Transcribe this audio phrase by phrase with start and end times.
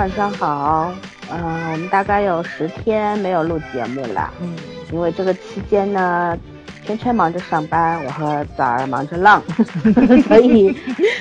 [0.00, 0.90] 晚上好。
[1.30, 4.32] 嗯，我们大概有十天没有录节目了。
[4.40, 4.56] 嗯，
[4.90, 6.38] 因为这个期间呢，
[6.86, 9.42] 圈圈忙着上班，我和枣儿忙着浪，
[10.26, 10.74] 所以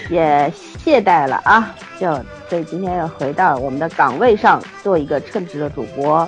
[0.09, 1.75] 也懈怠了啊。
[1.99, 2.13] 就
[2.47, 6.25] 所以今天要回到我们的岗位上，做一个称职的主播。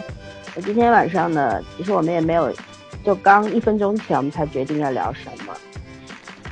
[0.53, 2.53] 那今天晚上呢，其实我们也没有，
[3.02, 5.53] 就刚一分钟前我们才决定要聊什么。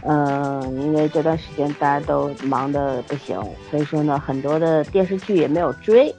[0.04, 3.38] 嗯，因为这段时间大家都忙得不行，
[3.70, 6.14] 所以说呢，很多的电视剧也没有追。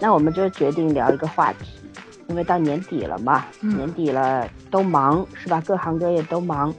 [0.00, 1.66] 那我们就决定聊一个话题，
[2.26, 5.62] 因为到年底了嘛，年底了都忙是吧？
[5.64, 6.74] 各行各业都忙，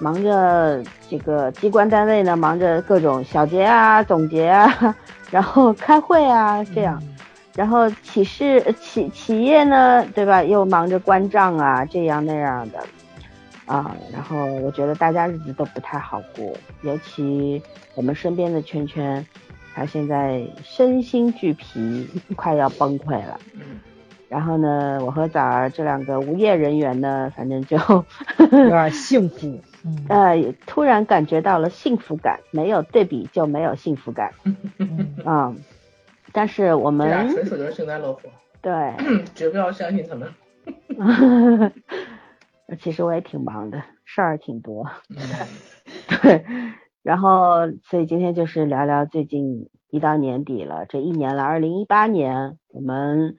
[0.00, 4.96] 忙着这个机关单位呢，忙着各种小结啊、总结啊，
[5.30, 7.00] 然后开会啊这样，
[7.54, 10.42] 然后企事企企业呢，对吧？
[10.42, 12.78] 又忙着关账啊，这样那样的
[13.68, 16.52] 啊，然后我觉得大家日子都不太好过，
[16.82, 17.62] 尤其
[17.94, 19.24] 我们身边的圈圈。
[19.74, 23.38] 他现在身心俱疲，快要崩溃了。
[24.28, 29.60] 然后呢，我和枣儿这两个无业人员呢，反正就有点 幸福。
[29.84, 34.32] 嗯呃，突然感觉到了幸福感，没有对比就没有幸福感。
[35.24, 35.56] 嗯，
[36.32, 38.22] 但是我们纯属就是幸灾乐祸。
[38.60, 38.72] 对，
[39.36, 40.32] 绝不要相信他们。
[42.76, 44.86] 其实我也挺忙的，事儿挺多。
[46.22, 46.44] 对。
[47.02, 53.36] 然后，所以今天就是聊聊最近一到年底了，这一年了，二零一八年，我们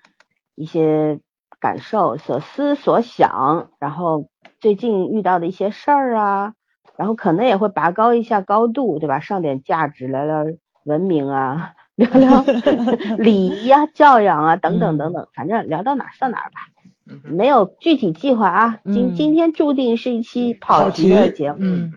[0.56, 1.20] 一些
[1.60, 6.54] 感受、所思所想，然后最近遇到的一些事儿啊，
[6.98, 9.20] 然后可能也会拔高一下高度，对吧？
[9.20, 10.46] 上点价值，聊聊
[10.86, 12.42] 文明啊， 聊聊
[13.20, 16.52] 礼仪啊、教养啊，等等等等，反正聊到哪算哪吧，
[17.24, 18.80] 没有具体计划啊。
[18.86, 21.92] 今今天注定是一期跑题的节目。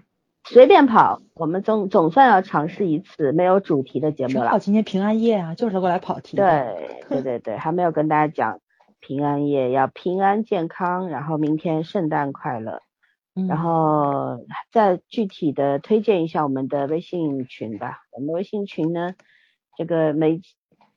[0.45, 4.50] 随便跑，我们总总算要尝试一次没有主题的节目了。
[4.50, 6.37] 好，今天平安夜啊，就是过来跑题。
[6.37, 8.59] 对对对对，还没有跟大家讲
[8.99, 12.83] 平安夜要平安健康，然后明天圣诞快乐，
[13.49, 18.00] 然后再具体的推荐一下我们的微信群吧。
[18.11, 19.15] 我们微信群呢，
[19.77, 20.41] 这个每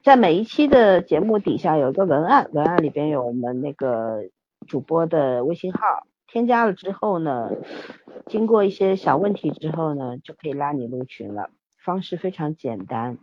[0.05, 4.19] 在每一期的节目底下有一个文案，文案里边有我们那个
[4.67, 5.79] 主播的微信号。
[6.27, 7.49] 添加了之后呢，
[8.27, 11.49] 经过一些小问题之后呢，就可以拉你入群了。
[11.83, 13.17] 方式非常简单，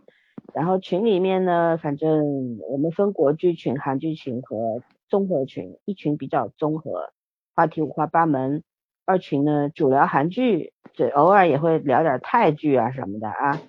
[0.53, 5.77] 然后群里面呢，反正我们分国剧群、韩剧群和综合群。
[5.85, 7.13] 一群比较综合，
[7.55, 8.59] 话题五花八门；
[9.05, 13.61] 二群呢，主聊韩剧，对，偶尔也会聊点泰剧啊什么的啊。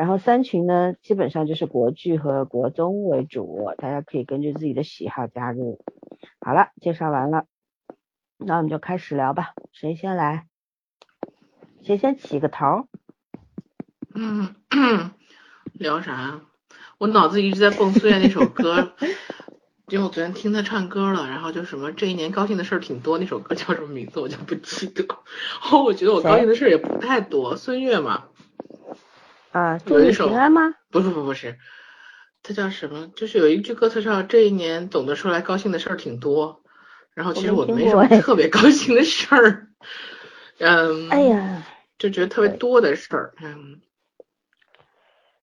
[0.00, 5.84] 然后三群呢，基本上就是国剧和国综为主，大家可以根据自己的喜好加入。
[6.40, 7.44] 好了，介绍完了。
[8.38, 10.46] 那我们就开始聊吧，谁先来？
[11.82, 12.86] 谁先起个头？
[14.14, 14.54] 嗯，
[15.74, 16.40] 聊啥？
[16.96, 18.94] 我脑子一直在蹦苏叶那首歌，
[19.88, 25.04] 因为我昨天听他唱歌了，然后就什么这一年高兴的事儿挺多，那首歌叫什么名字我就不记得。
[25.60, 28.28] 然后我觉得我高兴的事儿也不太多，孙悦嘛。
[29.52, 30.74] 啊，祝你平安吗？
[30.90, 31.58] 不不不不是，
[32.42, 33.08] 他叫什么？
[33.16, 36.62] 就是有一句歌词上，这一年总的说来高兴的事儿挺多。
[37.12, 39.68] 然后其实我没什么特别高兴的事儿，
[40.58, 41.66] 嗯，哎呀，
[41.98, 43.80] 就觉得特别多的事儿，嗯，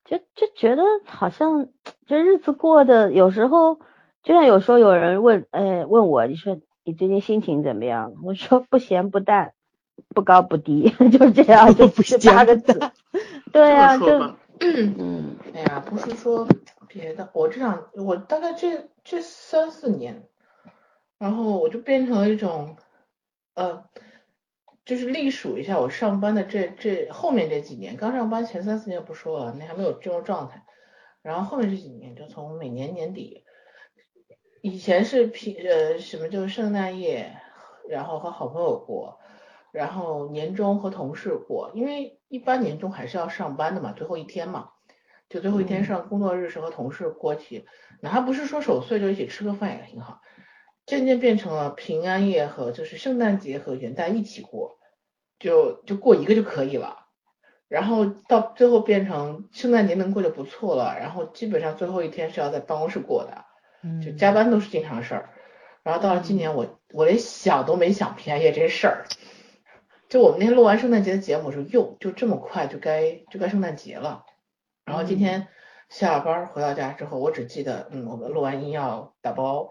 [0.06, 1.68] 就就觉得好像
[2.07, 3.79] 这日子过得有时候，
[4.24, 8.13] 就像有时候有人问，哎，问我，你说你最近心情怎么样？
[8.24, 9.51] 我说不咸不淡，
[10.09, 12.79] 不高不低， 就这样， 就不是八个字，
[13.51, 14.05] 对呀，就
[14.59, 16.47] 嗯，哎呀，不是说
[16.88, 20.23] 别的，我这样，我大概这这三四年。
[21.19, 22.77] 然后我就变成了一种，
[23.55, 23.85] 呃，
[24.85, 30.63] 就是隶属一下我上班的这这后面这几年，刚上班前三四年不说了，那还没有进入状态。
[31.23, 33.43] 然后后面这几年，就从每年年底，
[34.61, 37.35] 以前是平呃什么就是圣诞夜，
[37.89, 39.19] 然后和好朋友过，
[39.71, 44.69] 然后年终和同事过，因为一般年终还是要上班的嘛，最后一天嘛，
[45.29, 47.65] 就最后一天上工作日是和同事过起，
[48.01, 50.21] 哪怕不是说守岁，就一起吃个饭也挺好。
[50.85, 54.79] 渐渐变成了平安夜和就是圣诞节和元旦一起过，
[55.37, 57.07] 就就过一个就可以了。
[57.67, 60.97] 然后到最后变成圣诞节能过就不错了。
[60.97, 63.43] 然后基本上最后一天是要在办公室过的，
[64.01, 65.29] 就加班都是经常事儿。
[65.83, 69.05] 然后到了今年，我我连想都没想平安夜这事儿。
[70.09, 74.25] 就我们那天录完圣诞节的节目，说哟，就这么快就该就该圣诞节了。
[74.86, 75.48] 然后今天
[75.89, 79.69] 下了班回到家之后，我只记得嗯，我们录完音要打包。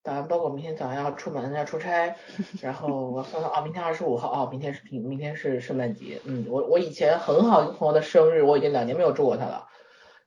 [0.00, 2.14] 打完包裹，明天早上要出门要出差，
[2.62, 9.66] 然后我算算哦，明天二十五号啊，明天是明明天是圣诞节，嗯，我我以前很好一个朋友的生日，我已经两年没有祝过他了，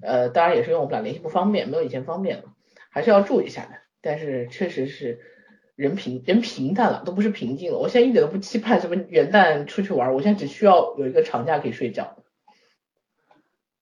[0.04, 2.44] 呃，当然也是因为我们俩联系不方便，没有以前方便了，
[2.92, 3.72] 还是要注意一下的。
[4.02, 5.20] 但是确实是
[5.82, 7.80] 人平人平淡了，都不是平静了。
[7.80, 12.18] 我现在一点都不期盼什么元旦出去玩，我现在只需要有一个长假可以睡觉。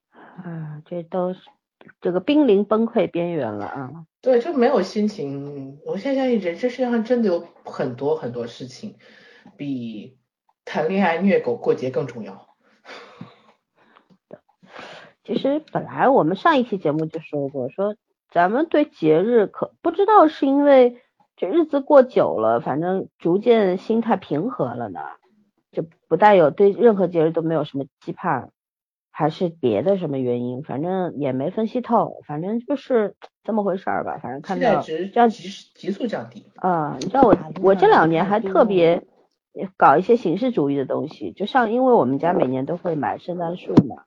[0.10, 1.42] 啊，这都是
[2.00, 3.92] 这个濒临崩溃边缘了啊！
[4.22, 5.81] 对，就没有心情。
[5.86, 8.96] 我现在相信人这世界上真的有很多很多事情
[9.57, 10.18] 比
[10.63, 12.56] 谈恋爱、虐狗、过节更重要。
[15.25, 17.98] 其实本来我们上一期节目就说过，说
[18.31, 21.01] 咱们对节日可不知道是因为
[21.39, 25.00] 这日子过久了，反正逐渐心态平和了呢，
[25.71, 28.51] 就不带有对任何节日都没有什么期盼。
[29.12, 34.18] 还是别的什么原因，反正也没分析透，反正就是这么回事儿吧。
[34.21, 36.45] 反正看到这样急急速降低。
[36.56, 39.06] 啊，你知道我我这两年还特别
[39.75, 44.03] 搞一些形式主义的东西，就像因为我们家每年都会买圣诞树嘛，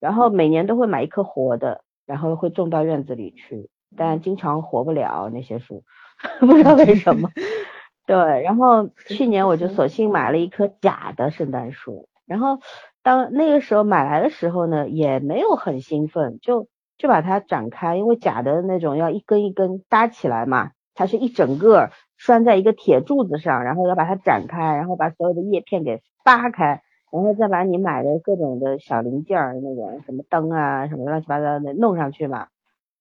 [0.00, 5.84] 然后每年都会买一棵活的，然后会种到院子里去，但经常活不了那些树，
[6.40, 7.30] 不知道为什么。
[8.06, 12.58] 对，然后去年我就索性买了一棵假的圣诞树，然后。
[13.02, 16.66] 当那个时候买来的时候呢，也没有很兴奋，就
[16.98, 32.48] 就把它展开，因为假的那种要一根一根搭起来嘛，它是一整个拴在一个铁柱子上，然后要把它展开，然后把所有的叶片给扒开，然后再把你买的各种的小零件儿，那个什么灯啊，什么乱七八糟的弄上去嘛。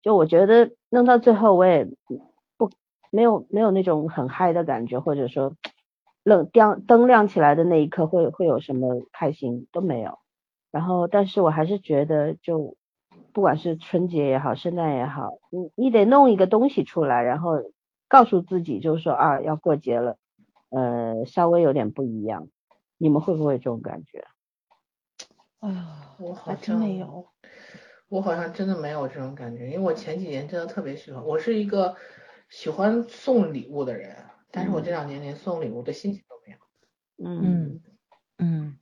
[0.04, 2.22] 就我觉得弄到最后，我也不
[3.16, 5.56] 没有没有那种很嗨的感觉，或者说。
[6.28, 10.18] 冷亮灯亮起来的那一刻会会有什么开心都没有，
[10.72, 12.78] 然后但是我还是觉得就
[13.32, 17.62] 不管是春节也好，圣诞也好，你你得弄一个东西出来，然后
[18.08, 20.18] 告诉自己就是说啊要过节了，
[20.72, 22.48] 呃稍微有点不一样，
[22.98, 24.26] 你们会不会这种感觉？
[25.60, 27.28] 哎呀，我好像没有，
[28.10, 31.96] 我好像真的没有这种感觉，因为我前几年真的特别喜欢，我是一个
[32.50, 34.16] 喜欢送礼物的人。
[34.52, 37.30] 但是我这两年连送礼物的心情都没有。
[37.30, 37.82] 嗯
[38.38, 38.78] 嗯，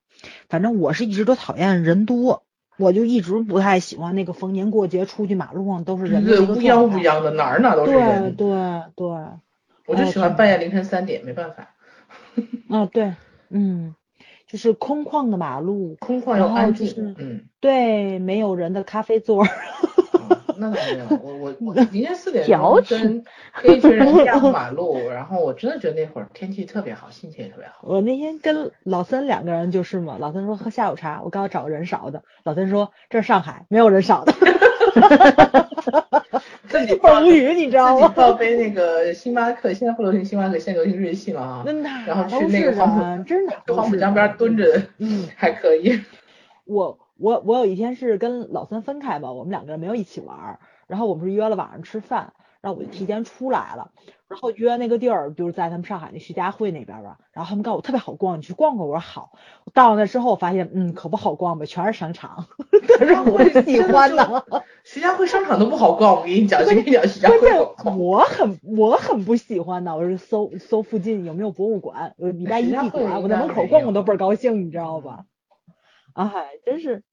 [0.48, 2.44] 反正我是一直都讨厌人多，
[2.78, 6.26] 我就一直不太喜欢那个逢年过节出去马路上都是人。
[6.26, 8.36] 对，乌泱乌泱的，哪儿哪都是人。
[8.36, 9.08] 对对对。
[9.86, 11.76] 我就喜欢半夜凌晨三点，没办法。
[12.70, 13.16] 啊对，
[13.50, 13.96] 嗯，
[14.54, 17.16] 就是空旷的马路，空旷又安静。
[17.18, 17.46] 嗯。
[17.60, 19.44] 对，没有人的咖啡座。
[20.58, 23.24] 那倒没有，我我我 凌晨四点钟跟
[23.64, 27.80] 跟一群人压马路，然后我真的觉得那会儿天气特别好，心情也特别好。
[27.82, 34.34] 我那天跟老三两个人就是嘛，老三说喝下午茶，我刚好找个人少的，老三说这是上海，没有人少的。
[36.80, 38.08] 自己无语，你知道吗？
[38.08, 41.64] 自己泡杯那个星巴克，现在不流行星巴克，现在流行瑞幸了啊。
[42.08, 46.02] 然后去那个黄浦，真的，黄浦江边蹲着，嗯， 还可以。
[46.66, 47.00] 我。
[47.20, 52.34] 我我有一天是跟老三分开吧，我们两个人没有一起玩，然后我们是约了晚上吃饭，
[52.64, 53.92] 然后我就提前出来了，
[54.30, 59.34] 然后约那个地儿就是在他们上海那徐家汇那边吧，然后他们告诉我特别好逛，你去逛逛，我说好。
[59.74, 62.48] 到了那之后我发现，嗯，可不好逛吧，全是商场，
[63.00, 64.64] 但是我喜欢的。
[64.86, 67.38] 徐家汇商场都不好逛，我跟你讲，跟你讲徐家汇。
[67.98, 75.26] 我很我很不喜欢的，我是搜搜附近有没有博物馆，有礼拜一闭馆，我在门口逛逛都倍儿高兴，你知道吧？
[76.14, 77.04] 哎，真是，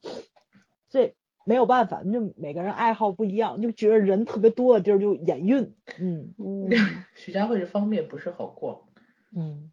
[0.90, 5.72] 这没有办法，就每个人爱好不一样，就觉得人特别多的地儿就眼晕。
[5.98, 6.68] 嗯嗯，
[7.14, 8.78] 徐家汇这方面，不是好逛。
[9.36, 9.70] 嗯，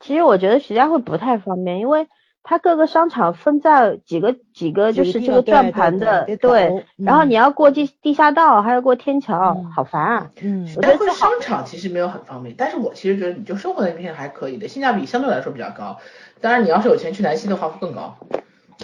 [0.00, 2.06] 其实我觉得徐家汇不太方便，因为
[2.42, 10.30] 它各个商场分在几个几个就是这个转盘的，对，然后你要过地地下道，还要过天桥，好烦啊。
[10.40, 15.98] 嗯，徐家汇商场其实没有很方便，但是我其实觉得你就生活那片还可以的，性价比相对来说比较高。
[16.40, 18.16] 当然你要是有钱去南溪的话会更高。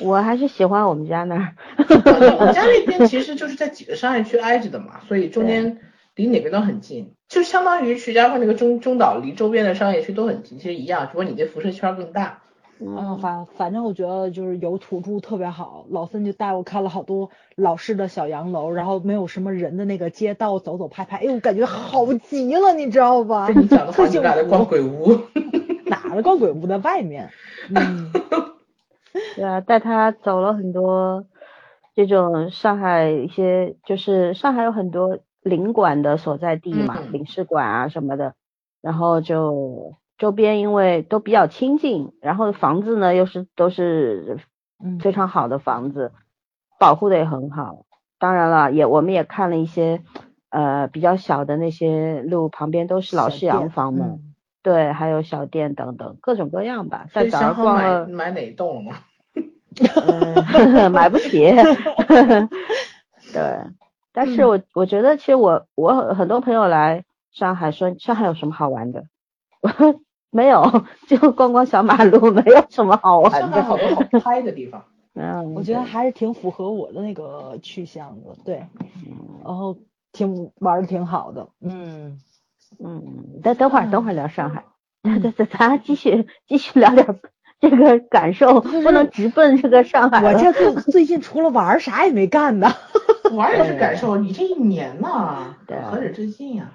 [0.01, 1.55] 我还是喜欢我们家那儿，
[2.39, 5.79] 我们家那边 其实就是在几个商业区挨着的嘛，所以中间
[6.15, 12.39] 离哪边都很近，就相当于徐家汇那个中中岛离周边的商业区都很近，其实一样，只不过你这辐射圈更大。
[12.85, 23.49] 嗯，反反正我觉得就是有土著特别好，老孙就带我看了好多老式的小洋楼，然后没有什么人的那个街道走走拍拍，哎呦，感觉好极了，你知道吧？
[23.55, 25.17] 你讲的话，你俩在逛鬼屋？
[25.87, 27.31] 哪的逛鬼屋在外面？
[27.73, 28.11] 嗯。
[29.37, 31.25] 对啊，带他走了很多
[31.95, 38.35] 这种上海一些，就是上海有很多领馆的所在地嘛，领事馆啊什么的，
[38.81, 44.39] 然后就周边因为都比较亲近，然后房子呢又是都是
[45.01, 46.13] 非常好的房子，
[46.79, 47.85] 保护的也很好。
[48.19, 50.01] 当然了，也我们也看了一些
[50.51, 54.19] 呃比较小的那些路旁边都是老式洋房嘛。
[54.63, 57.07] 对，还有小店等等，各种各样吧。
[57.13, 58.97] 在早上逛了，买哪一栋了吗？
[60.91, 61.51] 买不起。
[63.33, 63.59] 对，
[64.13, 69.05] 但是嗯我我觉得其实我我很多朋友来上海说上海有什么好玩的，
[69.63, 70.01] 我 说
[70.31, 73.63] 没有，就逛逛小马路，没有什么好玩上海的。
[73.65, 74.85] 好多好拍的地方。
[75.15, 79.77] 嗯，我觉得对还是挺符合我的那个去向的，对，嗯然后
[80.11, 82.19] 挺玩的挺好的，嗯，
[82.79, 84.65] 嗯，等等会儿等会儿聊上海，
[85.03, 87.21] 嗯 咱咱咱继续继续聊点
[87.61, 90.23] 这个感受，不能直奔这个上海。
[90.23, 92.69] 我这最最近除了玩儿啥也没干呢，
[93.37, 96.73] 玩也是感受，你这一年呐，对何止最近呀？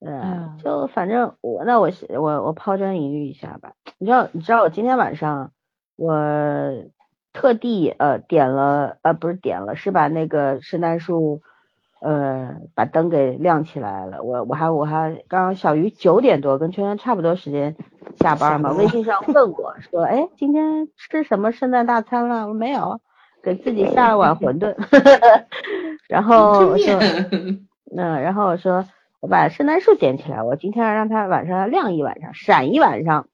[0.00, 3.72] 嗯嗯，就反正我那我我我抛砖引玉一下吧。
[3.98, 5.52] 你知道你知道我今天晚上
[5.96, 6.14] 我
[7.34, 11.42] 特地呃点了呃不是点了是把那个圣诞树
[12.00, 14.22] 呃把灯给亮起来了。
[14.22, 17.76] 我我还我还刚刚小鱼九点多跟圈圈差不多时间
[18.18, 22.42] 下班嘛，微信上问我说哎今天吃什么圣诞大餐了？
[22.42, 23.00] 我说没有，
[23.42, 24.74] 给自己下了碗馄饨。
[26.08, 26.98] 然后我说。
[27.00, 27.66] 面，
[27.96, 28.84] 嗯，然后我说
[29.20, 33.26] 我把圣诞树点起来，我今天要让它晚上亮一晚上，闪一晚上，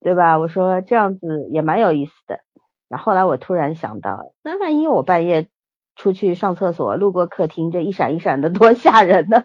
[0.00, 0.38] 对吧？
[0.40, 2.40] 我说这样子也蛮有意思的。
[2.88, 5.46] 然后后来我突然想到，那万一我半夜
[5.96, 9.44] 出去上厕所，路过客厅，这一闪一闪的 多吓人呢？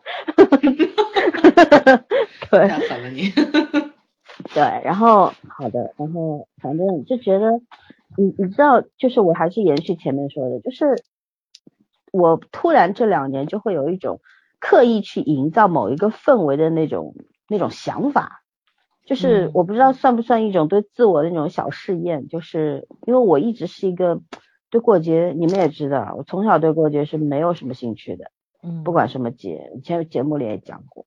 [2.49, 3.29] 对太狠了你。
[4.53, 7.51] 对，然后好的，然后反正就觉得，
[8.17, 11.03] 你你知道，就是我还是延续前面说的，就是
[12.11, 14.21] 我突然这两年就会有一种
[14.59, 17.15] 刻意去营造某一个氛围的那种
[17.49, 18.41] 那种想法，
[19.05, 24.21] 就是嗯我不知道算不算一种对自我的那种小试验，就是因为我一直是一个
[24.69, 28.31] 对过节，你们也知道，我从小对过节是没有什么兴趣的。
[28.63, 31.05] 嗯，不管什么节，以前节目里也讲过。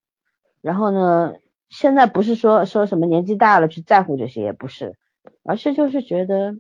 [0.61, 1.35] 然后呢，
[1.69, 4.97] 现在不是说说什么年纪大了去在乎这些，也不是，
[5.43, 6.57] 而是就是觉得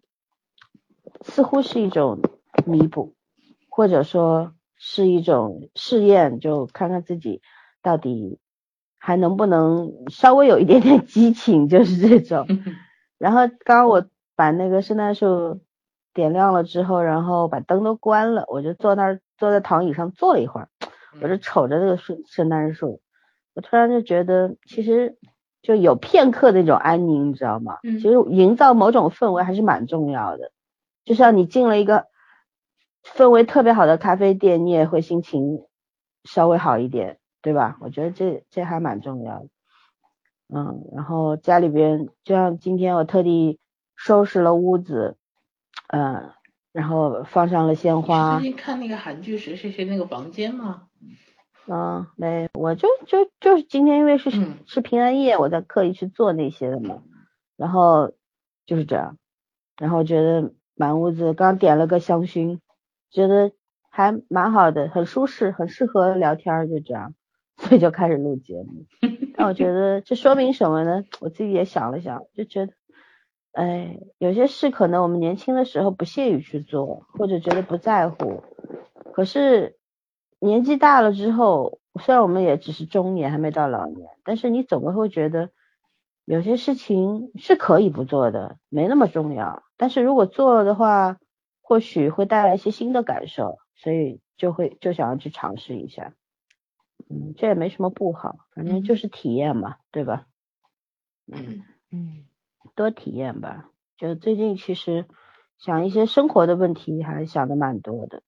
[1.22, 2.20] 似乎是一种
[2.66, 3.14] 弥补，
[3.68, 7.40] 或者说是一种试验，就看看自己
[7.82, 8.38] 到底
[8.98, 12.46] 还能不能稍微有一点点激情，就是这种。
[13.16, 15.60] 然后刚刚我把那个圣诞树
[16.14, 20.68] 点亮了之后，然后把灯都关了，我就坐那儿坐在躺椅上坐了一会儿，
[21.22, 23.00] 我就瞅着这个圣圣诞树，
[23.54, 25.16] 我突然就觉得其实
[25.62, 27.78] 就有片刻的那种安宁，你知道吗？
[27.82, 30.52] 嗯其实营造某种氛围还是蛮重要的，
[31.04, 32.06] 就像你进了一个
[33.04, 35.64] 氛围特别好的咖啡店，你也会心情
[36.24, 37.78] 稍微好一点，对吧？
[37.80, 39.46] 我觉得这这还蛮重要的。
[40.52, 43.60] 嗯，然后家里边就像今天我特地
[43.94, 45.16] 收拾了屋子，
[45.92, 46.32] 嗯，
[46.72, 48.48] 然后放上了鲜花最。
[48.48, 50.88] 近看那个韩剧谁谁谁那个房间吗？
[51.66, 57.02] 嗯，没，我就就就是今天因为是、嗯是平安夜，我在刻意去做那些的嘛，
[57.56, 58.12] 然后
[58.66, 59.18] 就是这样，
[59.78, 62.58] 然后觉得满屋子刚点了个香薰，
[63.10, 63.52] 觉得
[63.88, 67.14] 还蛮好的，很舒适，很适合聊天儿，就这样，
[67.56, 68.86] 所以就开始录节目。
[69.36, 71.04] 但我觉得这说明什么呢？
[71.20, 72.72] 我自己也想了想，就觉得，
[73.52, 78.44] 哎，有些事可能我们年轻的时候不屑于去做，或者觉得不在乎，
[79.12, 79.76] 可是
[80.38, 85.50] 年纪大了之后，虽然我们也只是中年，还没到老年，但是你总归会觉得
[86.24, 89.64] 有些事情是可以不做的，没那么重要。
[89.76, 91.18] 但是如果做了的话，
[91.60, 96.14] 或许会带来一些新的感受，所以就会就想要去尝试一下。
[97.08, 100.26] 嗯，这也没什么不好，反正就是体验嘛，对吧？
[101.26, 102.24] 嗯嗯
[102.80, 103.66] 多体验吧。
[103.98, 105.04] 就最近其实
[105.58, 108.22] 想一些生活的问题，还想的蛮多的，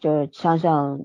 [0.00, 0.98] 就想想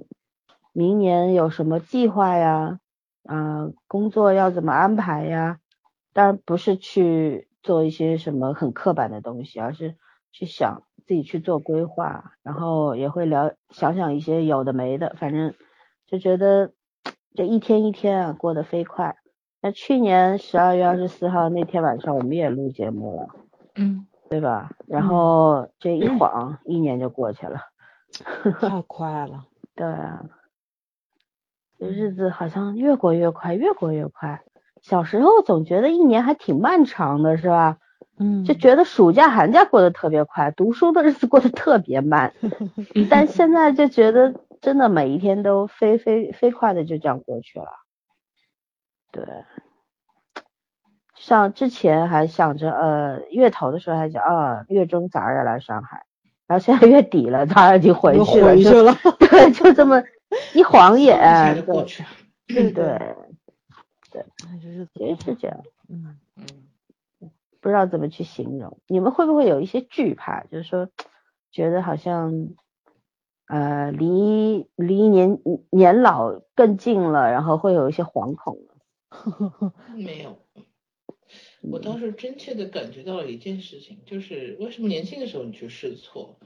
[0.74, 2.80] 明年有什么计划呀，
[3.26, 5.60] 啊、工作要怎么安排呀。
[6.14, 9.96] 当然不是去做一些什么很刻板的东西，而是
[10.32, 15.54] 去想自己去做规划，然后也会聊想想一些有的没的，反正
[16.08, 16.74] 就觉得
[17.36, 19.18] 这一天一天啊过得飞快。
[19.62, 23.28] 那去年十二月二十四号那天晚上，我们也录节目了，
[23.76, 24.72] 嗯，对吧？
[24.88, 27.62] 然嗯后这一晃一年就过去了，
[28.60, 30.26] 太快了，对啊，
[31.78, 34.42] 这日子好像越过越快，越过越快。
[34.82, 37.78] 小时候总觉得一年还挺漫长的，是吧？
[38.18, 42.34] 嗯，就觉得暑假寒假过得特别快，读书的日子过得特别慢。
[43.10, 47.68] 但现在就觉得真的每一天都飞飞飞快的就这样过去了。
[49.12, 49.26] 对，
[51.16, 56.06] 像之前还想着呃月头的时候还想啊月中早上要来上海，
[56.48, 60.02] 然后现在月底了，早上已经回去了，就回去了， 对，就这么
[60.56, 62.10] 一晃眼，对就过去了。
[62.48, 65.58] 对 对，哎这日子其实是这样。
[65.90, 66.46] 嗯嗯，
[67.60, 68.80] 不知道怎么去形容。
[68.88, 70.90] 你们会不会有一些惧怕，就是说
[71.52, 72.48] 觉得好像
[73.48, 75.40] 呃离离年
[75.70, 78.71] 年老更近了，然后会有一些惶恐了？
[79.96, 80.40] 没有，
[81.62, 86.40] 我倒是真切的感觉到了一件事情，就是为什么年轻的时候你去试错，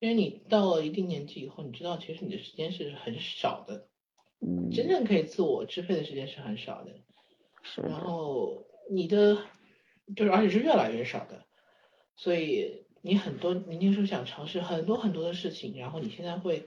[0.00, 3.88] 因为你到了一定年纪以后，你知道其实你的时间是很少的，
[4.40, 6.92] 嗯，真正可以自我支配的时间是很少的，
[7.62, 9.38] 是，然后你的
[10.16, 11.44] 就是而且是越来越少的，
[12.16, 12.84] 所以。
[13.02, 16.64] 你很多年轻时候想尝试很多很多的事情，然后你现在会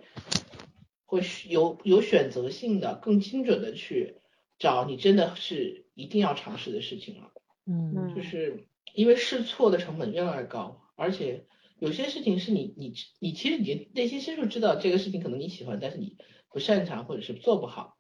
[1.06, 4.16] 会有有选择性的、更精准的去
[4.60, 7.32] 找你真的是一定要尝试的事情了。
[7.66, 11.46] 嗯，就是因为试错的成本越来越高，而且
[11.80, 16.18] 有些事情是你你你其实你内心深处知道这个事情可能你喜欢，但是你
[16.52, 17.96] 不擅长或者是做不好。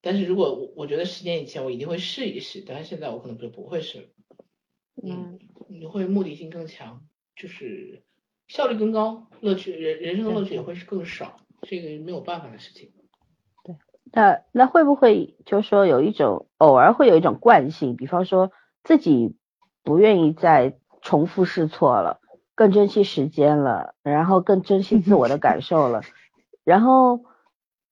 [0.00, 4.08] 但是如果我我觉得十年以前我一定会试一试，但是现在我可能就不会试了。
[5.02, 5.38] 嗯，
[5.68, 7.04] 你会目的性更强。
[7.36, 8.02] 就是
[8.48, 12.90] 效率更高，乐趣人人生的乐趣也会是更少，这个没有办法的事情。
[14.12, 18.50] 对，那那会不会就说有一种偶尔会有一种惯性，比方说
[18.84, 19.36] 自己
[19.82, 22.20] 不愿意再重复试错了，
[22.54, 26.02] 更珍惜时间了，然后更珍惜自我的感受了，
[26.64, 27.20] 然后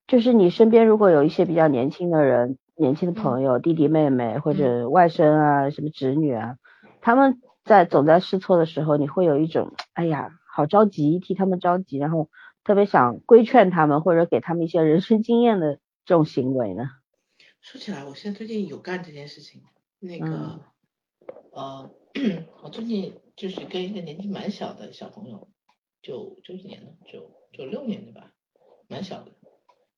[0.07, 6.57] 就是你身边如果有一些比较年轻的人、年轻的朋友、弟弟妹妹或者外甥啊、什么侄女啊，
[7.01, 7.41] 他们。
[7.67, 12.29] 在总在试错的时候，你会有一种哎呀，好着急，替他们着急，然后
[12.63, 16.89] 特别想规劝他们，或者给他们一些人生经验的这种行为呢？
[17.61, 19.63] 说起来，我现在最近有干这件事情。
[19.99, 20.65] 那个，
[21.51, 21.91] 呃，
[22.63, 25.51] 我最近就是跟一个年纪蛮小的小朋友，
[26.01, 28.33] 九九几年的，九九六年的吧，
[28.89, 29.33] 蛮小的。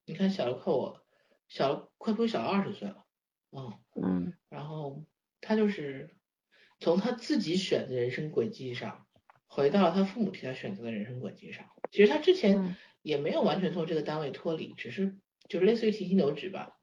[0.04, 1.04] 你看，小了快我，
[1.46, 3.04] 小了快比我小了二十岁了。
[3.52, 4.32] 嗯嗯。
[4.48, 5.04] 然后
[5.40, 6.14] 他就是。
[6.80, 9.04] 从他自己选的人生轨迹上，
[9.48, 11.68] 回到了他父母替他选择的人生轨迹上。
[11.90, 15.18] 其实他之前也没有完全从这个单位脱离，只是
[15.48, 16.78] 就是类似于提薪留职吧。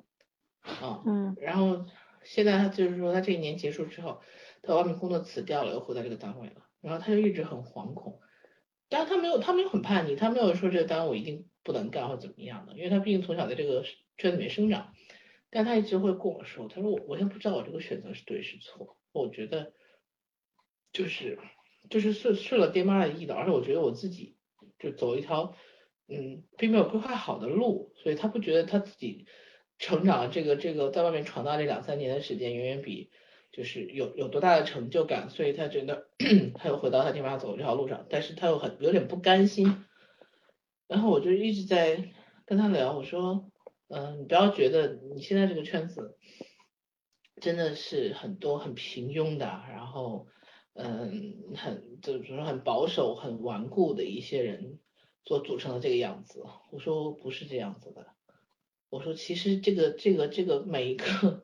[0.62, 1.36] 啊，嗯。
[1.40, 1.86] 然后
[2.24, 4.22] 现在他就是说，他这一年结束之后，
[4.62, 6.68] 他外面工作辞掉了，又回到这个单位了。
[6.82, 8.20] 然后他就一直很惶恐，
[8.90, 13.84] 但是他没有，他没有很叛逆，他没有说这个单位我一定不能干或怎么样的，因为他毕竟从小在这个
[14.18, 14.94] 圈子里面生长。
[15.50, 19.74] 但他一直会跟我说，他说我我现在不知道我这个选择是对是错，我觉得。
[20.94, 21.40] 就是
[21.90, 24.38] 就是顺顺了爹妈的意的，而且我觉得我自己
[24.80, 25.54] 就走一条
[26.08, 29.26] 嗯并没有规划好的路，所以他不觉得他自己
[29.78, 33.12] 成长这个这个在外面闯荡这两三年的时间远远比
[33.52, 36.08] 就是有有多大的成就感，所以他觉得
[36.56, 39.86] 他又回到他爹妈走这条路上，但是他又很有点不甘心，
[40.88, 42.12] 然后我就一直在
[42.46, 43.52] 跟他聊，我说
[43.88, 46.18] 嗯你不要觉得你现在这个圈子
[47.42, 50.28] 真的是很多很平庸的，然后。
[50.78, 54.78] 嗯，很就是说很保守、很顽固的一些人
[55.26, 56.44] 所组成的这个样子。
[56.72, 58.08] 我说不是这样子的。
[58.90, 61.44] 我说其实这个、这个、这个每一个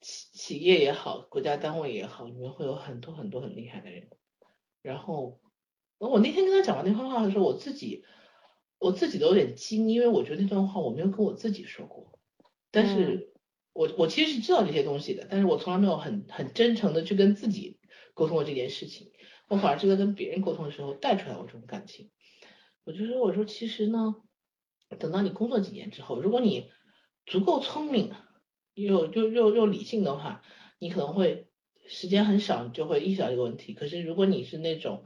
[0.00, 4.08] 企企业也好，国家单位也好，里面会有很多很多很厉害的人。
[4.82, 5.38] 然后，
[5.98, 8.04] 我那天跟他讲完那番话的时候，我自己
[8.78, 12.18] 我自己都有点惊，因为我觉得那段话我没有跟我自己说过。
[12.70, 13.32] 但是
[13.72, 17.78] 我我其实是知道这些东西的，但是我从来没有很很真诚的去跟自己。
[18.12, 19.12] 沟通过这件事情，
[19.48, 22.10] 我反而是在跟别人沟通的时候带出来我这种感情。
[22.84, 24.16] 我就说，我说其实呢，
[24.98, 26.70] 等到你工作几年之后，如果你
[27.26, 28.12] 足够聪明，
[28.74, 30.42] 又又又又理性的话，
[30.78, 31.48] 你可能会
[31.86, 33.74] 时间很少，就会意识到这个问题。
[33.74, 35.04] 可是如果你是那种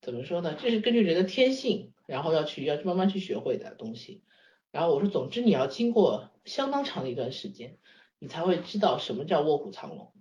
[0.00, 4.22] 怎么说呢，这是根据人的天性，然后要去要去慢慢去学会的东西。
[4.70, 7.78] 然后我说，总之你要经过相当长的一段时间，
[8.18, 10.12] 你才会知道什么叫卧虎藏龙。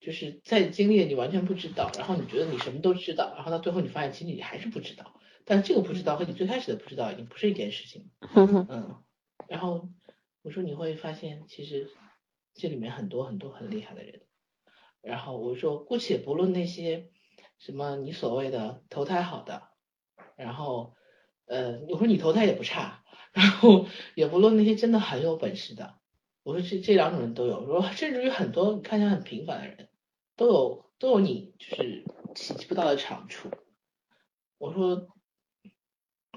[0.00, 5.19] 就是在经历你完全不知道，然后你觉得你什么都知道，然后到最后你发现其实你还是不知道。
[5.50, 8.08] 但这个不知道和你最开始的不知道已经不是一件事情。
[8.36, 9.02] 嗯，
[9.48, 9.88] 然后
[10.42, 11.90] 我说你会发现其实
[12.54, 14.22] 这里面很多很多很厉害的人。
[15.02, 17.10] 然后我说姑且不论那些
[17.58, 19.70] 什么你所谓的投胎好的，
[20.36, 20.94] 然后
[21.46, 25.96] 呃我说你投胎也不差，然后也不论那些真的很有本事的，
[26.44, 29.88] 我说这这两种人都有，说甚至于很多看起来很平凡的人。
[30.36, 32.04] 都有都有你就是
[32.36, 33.50] 企及不到的长处，
[34.58, 35.08] 我说，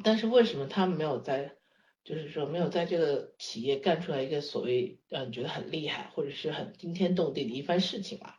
[0.01, 1.57] 但是为什么他们没有在，
[2.03, 8.37] 就是说没有在这个企业干出来一个所谓让你觉得很厉害或者是很惊天动地的一番事情啊？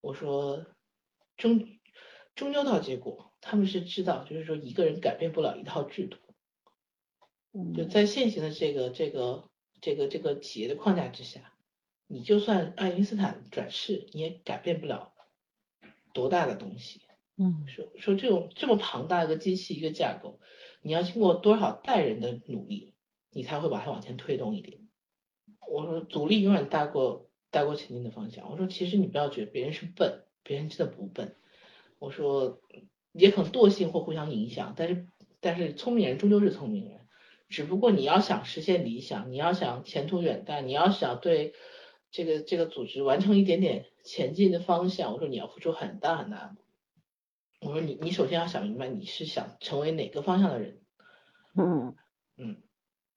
[0.00, 0.66] 我说，
[1.36, 1.78] 终
[2.34, 6.16] 终究到结果，他们是知道，就是说一个人改变不了一套制度，
[7.74, 9.50] 就在现行的这个这个
[9.80, 11.52] 这个这个企业的框架之下。
[12.12, 15.12] 你就算爱因斯坦转世，你也改变不了
[16.12, 17.00] 多大的东西。
[17.36, 20.40] 嗯，说说这种这么庞大的机器一个架构，
[20.82, 22.94] 你要经过多少代人的努力，
[23.30, 24.78] 你才会把它往前推动一点。
[25.70, 28.50] 我说阻力永远大过大过前进的方向。
[28.50, 31.36] 我说其实你不要觉得别人是笨，别人真的不笨。
[31.98, 32.60] 我说
[33.12, 35.06] 也可能惰性或互相影响，但是
[35.40, 37.00] 但是聪明人终究是聪明人，
[37.48, 41.54] 只不过你要想实现理想，你要想前途远大，你要想对
[42.10, 46.69] 这个这个组织完成一点点前进的方向，我说你要付出很大很大的努力。
[47.60, 50.80] 我说你你首先要想明白你是想成为哪个方向的人。
[51.54, 51.94] 嗯
[52.36, 52.62] 嗯，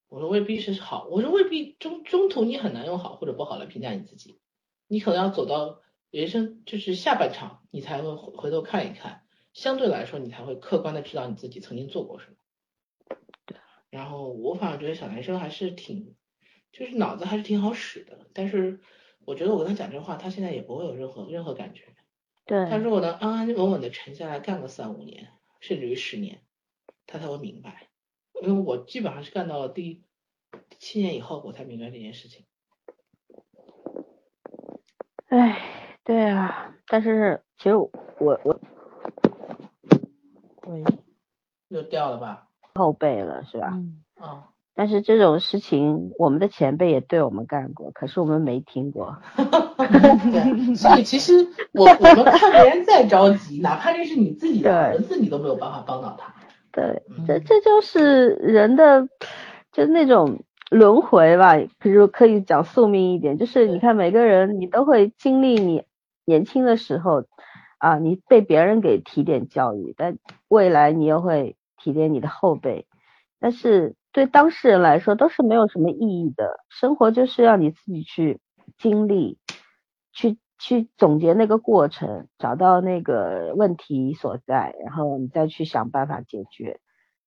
[0.10, 4.40] 我说未必是好，我说未必中中途你很难用好或者不好来评价你自己，
[4.88, 13.18] 你可能要走到人生就是下半场，你才会回回头看一看，相对来说你才会客观的知道你自己曾经做过什么。
[13.90, 16.16] 然后我反而觉得小男生还是挺，
[16.72, 18.82] 就是脑子还是挺好使的，但是
[19.24, 21.96] 我觉得我跟他讲这话，他现在也不会有任何任何感觉。
[22.46, 25.30] 对，他如果能安安稳稳的沉下来干个三五年，
[25.60, 26.42] 甚至于十年，
[27.08, 27.88] 他才会明白。
[28.42, 30.04] 因为我基本上是干到了第
[30.78, 32.46] 七年以后，我才明白这件事情。
[35.28, 38.60] 哎，对啊，但是其实我我
[40.68, 40.84] 喂，
[41.70, 42.50] 又掉了吧？
[42.76, 43.70] 后背了是吧？
[43.74, 49.18] 嗯，啊、但是这种事情，我们的前辈也对我们干过，可是我们没听过。
[49.38, 51.34] 对，所以其实
[51.74, 56.34] 我我们看别人再着急，哪怕这是你自己的儿子，你都没有办法帮到他。
[56.72, 59.08] 对，嗯这这就是人的，
[59.72, 60.40] 就那种
[60.72, 65.84] 轮回吧，比如可以讲宿命一点，就是你看每个人你都会经历你
[66.26, 67.26] 年轻的时候
[67.78, 72.88] 啊，你被别人给提点教育，但未来你又会提点你的后辈，
[73.40, 78.40] 但是对当事人来说都是没有什么意义的，生活就是要你自己去
[78.78, 79.40] 经历，
[80.14, 86.80] 去去总结那个过程，找到那个问题所在，然后你再去想办法解决。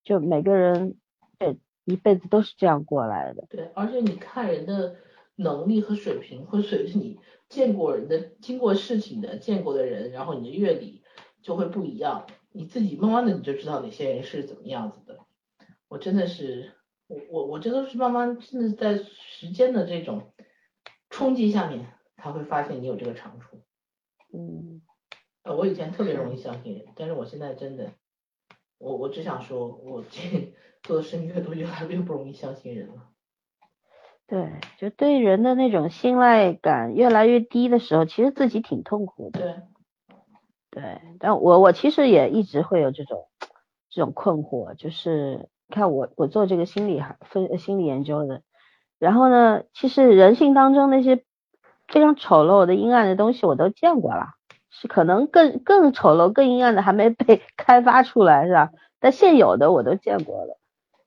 [0.05, 0.97] 就每个人
[1.41, 3.45] 这一辈子都是这样过来的。
[3.51, 4.95] 对，而且你看人的
[5.35, 7.19] 能力和水平会随着你
[7.49, 11.03] 见过人的、经过事情的、见过的人，然后你的阅历
[11.43, 12.27] 就会不一样。
[12.53, 15.19] 你自己慢慢的你就知道哪些人是怎么样子的。
[15.89, 16.73] 我真的是，
[17.09, 20.33] 我我我这都是慢慢真的是在时间的这种
[21.11, 23.63] 冲击下面，才会发现你有这个长处。
[24.33, 24.83] 嗯，
[25.43, 27.93] 呃，我以前特别容易相信人，但是我现在真的，
[28.79, 33.11] 我我只想说，我这做的事情越多，越来越不容易相信人了。
[34.27, 39.41] 对，就对人的那种信赖感越来越低的时候，其实自己挺痛苦的。
[40.73, 43.29] 对，对，但我我其实也一直会有这种
[43.89, 48.43] 这种困惑，就是看我我做这个心理分心理研究的，
[48.99, 51.25] 然后呢，其实人性当中那些
[51.89, 54.29] 非常丑陋的阴暗的东西我都见过了，
[54.71, 58.71] 是可能更更丑陋、更阴暗的还没被 开发出来，是吧？
[59.01, 60.59] 但现有的我都见过了，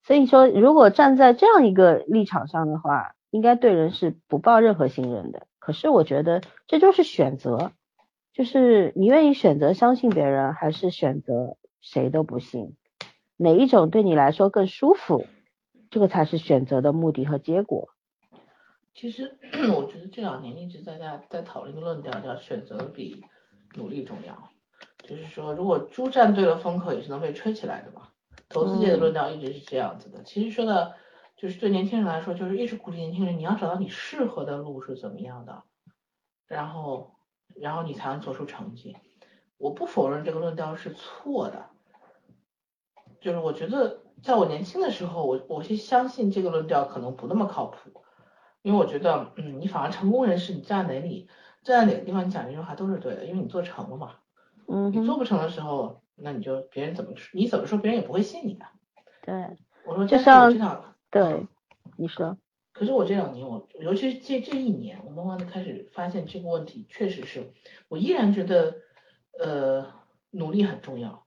[0.03, 5.47] 所以说如果站在这样一个立场上的话，应该对人是不抱任何信任的。
[5.59, 7.71] 可是我觉得这就是选择。
[8.31, 12.77] 就是你愿意选择相信别人，还是选择谁都不信？
[13.39, 15.25] 哪一种对你来说更舒服？
[15.89, 17.89] 这个才是选择的目的和结果。
[18.93, 19.37] 其实
[19.73, 23.23] 我觉得这两年一直在在在讨论一个论调，叫选择比
[23.75, 24.51] 努力重要。
[25.07, 28.09] 就是说，如果猪站对了风口，也是能被吹起来的嘛。
[28.49, 30.21] 投资界的论调一直是这样子的。
[30.23, 30.93] 其实说的，
[31.37, 35.63] 就是对年轻人来说，就是一直鼓励年轻人，你要找到你适合的路是怎么样的，
[36.47, 37.15] 然后。
[37.59, 38.95] 然后你才能做出成绩。
[39.57, 41.68] 我不否认这个论调是错的，
[43.21, 48.03] 就是我觉得在我年轻的时候，我我是相信这个论调可能不那么靠谱，
[48.61, 51.27] 因为我觉得，嗯，你反而成功人士，你站在哪里，
[51.63, 54.15] 站在哪个地方，你讲这句话都是对的，因为你做成了嘛。
[54.67, 58.65] 嗯，你做不成的时候，那你就别人怎么你怎么说，别人也不会信你的。
[59.21, 61.47] 对，我说，就像对，
[61.97, 62.37] 你说。
[62.71, 67.51] 可是我这两年，我尤其是这这一年，我慢慢的开始发现这个问题，确实是
[67.89, 68.75] 我依然觉得，
[69.37, 69.87] 呃，
[70.29, 71.25] 努力很重要。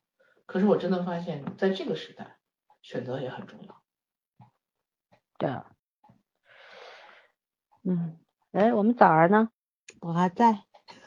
[0.52, 2.36] 可是我真的发现，在这个时代，
[2.82, 3.80] 选择也很重要。
[5.38, 5.64] 对啊。
[7.84, 8.18] 嗯，
[8.52, 9.48] 哎，我们枣儿呢？
[10.00, 10.58] 我还在，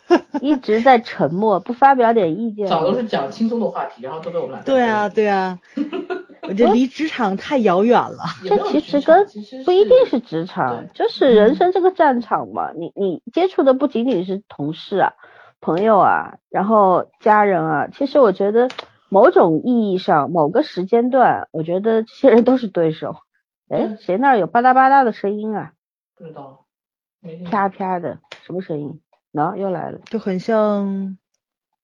[0.42, 2.68] 一直在沉默，不发表点意见。
[2.68, 4.64] 早都是讲轻松的话题，然后都被我们俩。
[4.64, 5.60] 对啊，对啊。
[6.48, 8.24] 我觉得离职场太遥远了。
[8.44, 9.28] 这其实跟
[9.64, 12.72] 不一定是职场，就是人生这个战场嘛。
[12.74, 15.14] 你你接触的不仅仅是同事啊、
[15.62, 17.88] 朋友啊，然后家人啊。
[17.88, 18.70] 其实我觉得
[19.10, 23.16] 某种意义上，某个时间段，我觉得这些人都是对手。
[23.70, 25.72] 哎，谁那儿有吧嗒吧嗒的声音啊？
[26.18, 26.66] 不知道。
[27.50, 29.00] 啪啪的，什么声音？
[29.34, 31.18] 喏，又来了，就很像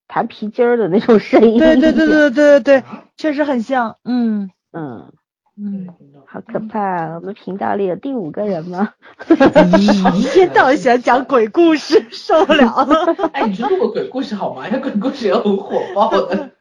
[0.08, 1.58] 弹皮筋儿的那种声音。
[1.58, 2.84] 对对对对对对对，
[3.18, 3.98] 确实很像。
[4.06, 5.12] 嗯，嗯，
[5.58, 5.88] 嗯，
[6.28, 7.16] 好可怕啊！
[7.16, 8.94] 我们频道里有第五个人吗？
[9.78, 13.16] 你一天到晚喜欢讲鬼故事，受不了了。
[13.34, 14.68] 哎，你去录个鬼故事好吗？
[14.70, 16.52] 因为鬼故事也很火爆的。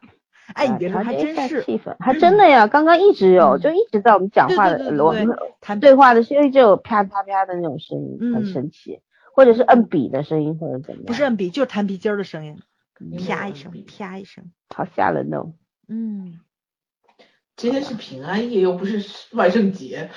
[0.55, 1.63] 哎，你别说，还真是。
[1.63, 2.67] 气氛，还真的呀！
[2.67, 5.29] 刚刚一直有，嗯就一直在我们讲话的我们
[5.61, 9.01] 谈对话的时候就有啪啪啪的那种声音，很嗯神奇，
[9.35, 12.59] 或者是摁笔的声音，或者怎么样，不是摁笔，就是弹皮筋儿的声音，
[13.01, 14.51] 嗯啪一声，啪一声。
[14.75, 15.53] 好吓人哦。
[15.89, 16.41] 嗯，
[17.57, 20.11] 今天是平安夜，又不是万圣节。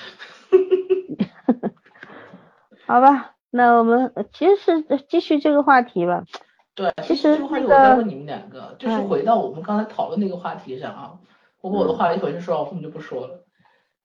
[2.86, 6.26] 好吧，那我们呃其实是继续这个话题吧。
[6.75, 11.19] 对，其实这个话题那个我再问你们两个，就是嗯回到我们刚才讨论那个话题上啊，
[11.62, 13.45] 我把我的话一回去说，我后面就不说了。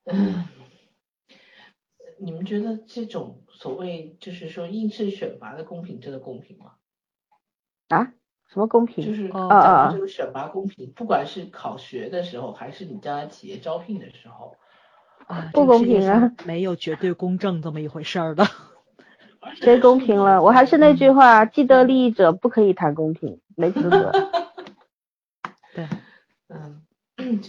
[0.04, 0.44] 嗯，
[2.18, 6.72] 你们觉得这种所谓就是说应试选拔的公平，真的公平吗？
[7.88, 8.12] 啊？
[8.48, 9.04] 什么公平？
[9.04, 14.56] 就是啊这个选拔公平，不管是考学的时候，还是你将来企业招聘的时候，
[15.26, 18.46] 啊，不公平啊没有绝对公正这么一回事儿的。
[19.56, 20.42] 谁公平了？
[20.42, 24.12] 我还是那句话，既得利益者不可以谈公平，没资格。
[25.74, 25.86] 对，
[26.48, 26.80] 嗯，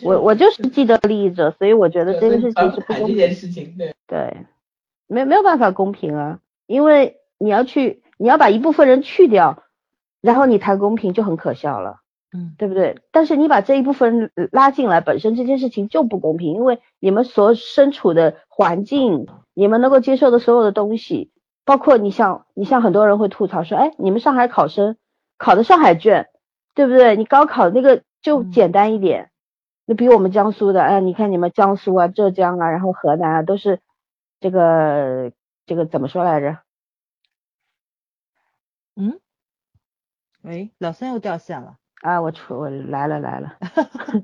[0.04, 3.16] 我我就是既得利益者，所以我觉得这个事情是不公平。
[3.16, 4.38] 件事情，对，对，
[5.08, 9.64] 没没有办法公平啊，因为你要去，你要把一部分人去掉，
[10.22, 12.02] 然后你谈公平就很可笑了，
[12.34, 13.00] 嗯对不对？
[13.12, 21.32] 但是你把这一部分人拉进来，本身这件事情就不公平，因为你们所身处的环境，你们能够接受的所有的东西，
[21.70, 24.98] 包括你像你像很多人会吐槽说，哎，你们上海考生
[25.38, 26.28] 考的上海卷，
[26.74, 27.16] 对不对？
[27.16, 29.30] 你高考那个就嗯简单一点。
[29.86, 33.82] 那比我们江苏的，哎，你看你们江苏啊、浙江啊，然后河南啊，都是
[34.40, 35.32] 这个
[35.68, 36.58] 这个怎么说来着？
[38.96, 39.20] 嗯，
[40.42, 41.76] 喂，老三又掉线了。
[42.02, 43.58] 啊，我出我来了来了，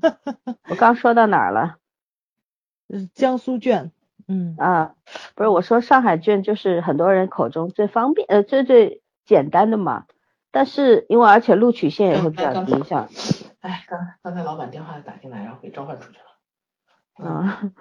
[0.68, 1.76] 我刚说到哪儿了？
[2.88, 3.92] 呃江苏卷，
[4.28, 4.94] 嗯啊，
[5.34, 10.04] 不是我说上海卷就是很多人口中最方便呃最最简单的嘛，
[10.50, 13.08] 但是因为而且录取线也会比较低，像
[13.60, 16.24] 哎，刚刚才老板电话打进来，然后给召唤出去了。
[17.18, 17.72] 嗯，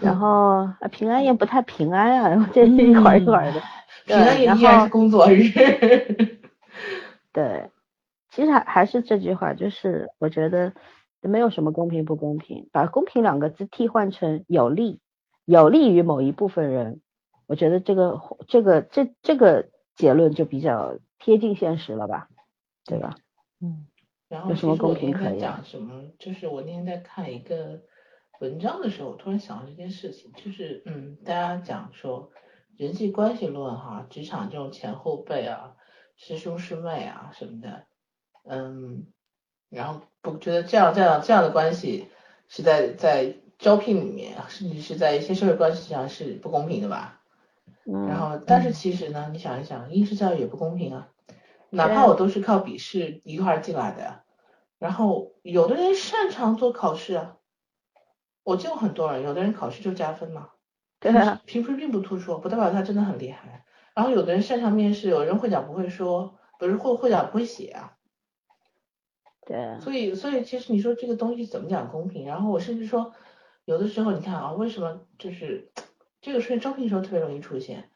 [0.00, 3.60] 然后啊平安夜不太平安啊，这一会儿一会儿的，
[4.06, 5.42] 平安夜然后依然是工作日。
[7.32, 7.70] 对，
[8.30, 10.72] 其实还还是这句话，就是我觉得
[11.20, 15.00] 没有什么公平不公平，把公平两个字替换成有利，
[15.50, 17.00] 有利于某一部分人，
[17.46, 22.28] 我觉得这个这个这这个结论就比较贴近现实了吧，
[22.84, 23.16] 对吧？
[23.60, 23.86] 嗯
[24.28, 26.04] 然后有什么公平可言讲什么？
[26.20, 27.82] 就是我那天在看一个
[28.38, 32.30] 文章的时候，我突然想到这件事情，就是嗯，大家讲说
[32.76, 35.74] 人际关系论哈，职场这种前后辈啊、
[36.16, 37.86] 师兄师妹啊什么的，
[38.44, 39.08] 嗯，
[39.68, 42.06] 然后不觉得这样这样这样的关系
[42.46, 47.20] 是在在招聘里面，甚至是在一些社会关系上是不公平的吧？
[47.84, 51.08] 嗯，然后，但是其实呢，你想一想，应试教育也不公平啊，
[51.70, 54.24] 哪怕我都是靠笔试一块儿进来的呀。
[54.78, 57.36] 然后，有的人擅长做考试啊，
[58.42, 60.50] 我见过很多人，有的人考试就加分嘛，
[60.98, 63.64] 对啊，评分并不突出，不代表他真的很厉害。
[63.94, 67.96] 然后，有的人擅长面试，有人会讲不会说，不是会会讲不会写啊。
[69.46, 72.26] 对，所以，所以其实你说这个东西怎么讲公平？
[72.26, 73.12] 然后我甚至说，
[73.64, 75.70] 有的时候你看啊，为什么就是
[76.20, 77.90] 这个出现招聘时候特别容易出现？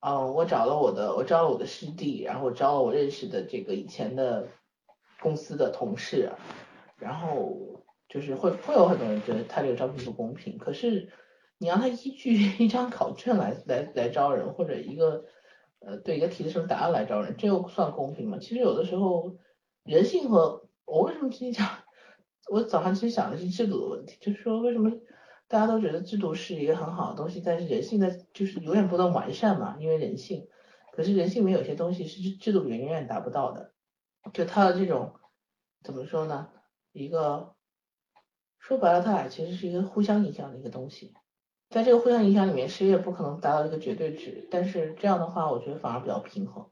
[0.00, 4.48] 嗯，我找了我的，我招了我的师弟，然后我招了我认识的这个以前的
[5.20, 6.32] 公司的同事，
[6.96, 10.56] 然后就是会会有很多人觉得他这个招聘不公平。
[10.56, 11.12] 可是
[11.58, 15.26] 你让他依据一张考卷来来来招人，或者一个
[15.80, 18.38] 呃对一个题的什么答案来招人，这又算公平吗？
[18.40, 19.36] 其实有的时候
[19.84, 21.68] 人性和我为什么今天讲，
[22.50, 24.90] 我早上其实想的是制度的问题，就是说为什么
[25.50, 30.46] 大家都觉得制度是一个很好的东西，但是人性的就是永远不能完善嘛，因为人性。
[30.92, 33.72] 可是人性里面有些东西是制度里面永远达不到的，
[34.32, 35.14] 就它的这种
[35.82, 36.50] 怎么说呢？
[36.92, 37.56] 一个
[38.60, 41.14] 说白了，它俩其实是一个互相影响的一个东西。
[41.68, 46.70] 在这个互相影响里面，谁也不可能达到一个绝对值，但是这样的话，我觉得反而比较平衡。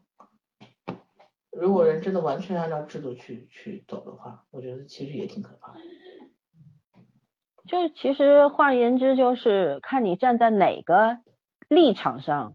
[1.51, 5.81] 如果人真的完全按照制度去去走的话，我觉得其实也挺可怕的。
[7.69, 11.19] 就其实换言之，就是看你站在哪个
[11.69, 12.55] 立场上，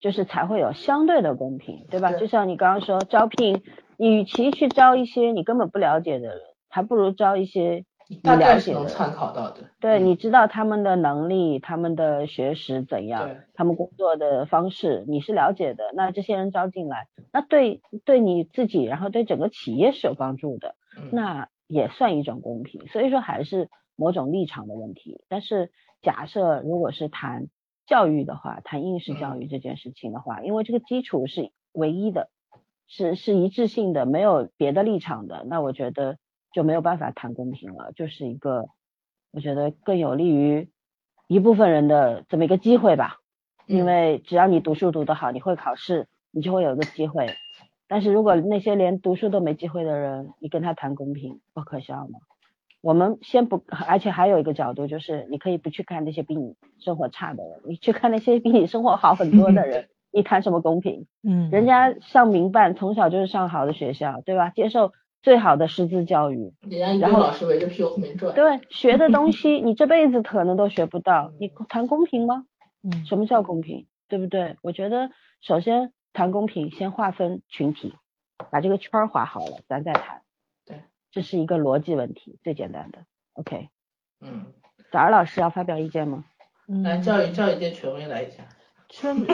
[0.00, 2.10] 就是才会有相对的公平，对吧？
[2.10, 3.62] 对就像你刚刚说，招聘，
[3.96, 8.78] 你与其去招一些你根本不了解的人，还不如招一些你大概了解的。
[8.78, 9.64] 是能参考到的。
[9.80, 15.84] 对，嗯你知道他们的能力、他们的学识怎样，他们工作的方式，你是了解的。
[15.94, 20.76] 那这些人招进来，那对对你自己，然后对整个企业是有帮助的。
[20.96, 22.86] 嗯那也算一种公平。
[22.88, 25.24] 所以说还是某种立场的问题。
[25.28, 25.70] 但是
[26.02, 27.46] 假设如果是谈
[27.86, 32.28] 教育的话，谈应试教育这件事情的话，因为这个基础是唯一的，
[32.86, 36.18] 是是一致性的，没有别的立场的，那我觉得
[36.52, 38.66] 就没有办法谈公平了，就是一个
[39.32, 40.70] 我觉得更有利于
[41.26, 43.16] 一部分人的这么一个机会吧。
[43.66, 47.26] 因为只要你读书读得好，你会考试，你就会有一个机会。
[47.92, 52.20] 但是如果那些连读书都没机会的人，你跟他谈公平，不可笑吗？
[52.80, 61.06] 我们先不，而且还有一个角度就是，你可以不去看那些比你生活差的人，你去看那些比你生活好很多的 人，你谈什么公平？
[61.22, 64.48] 嗯，人家上民办，从小就是上好的学校，对吧？
[64.48, 72.46] 接受最好的师资教育，人家一个老师围着屁股后面转，对，学的东西你这辈子可能都学不到， 你谈公平吗？
[72.82, 73.84] 嗯，什么叫公平？
[74.08, 74.56] 对不对？
[74.62, 75.10] 我觉得
[75.42, 77.94] 首先谈公平，先划分群体，
[78.50, 80.22] 把这个圈儿划好了，咱再谈。
[80.64, 83.04] 对，这是一个逻辑问题，最简单的。
[83.34, 83.68] OK。
[84.20, 84.46] 嗯。
[84.90, 86.24] 早儿老师要发表意见吗？
[86.66, 88.44] 来，教育教育界权威来一下。
[88.88, 89.26] 权威，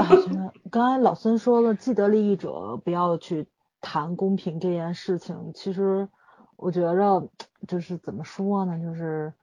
[0.71, 3.47] 刚才老孙说了，既得利益者不要去
[3.81, 5.53] 谈公平这件事情。
[5.55, 6.09] 其实
[6.57, 7.29] 我觉着
[7.67, 8.79] 就是怎么说呢？
[8.81, 9.35] 就是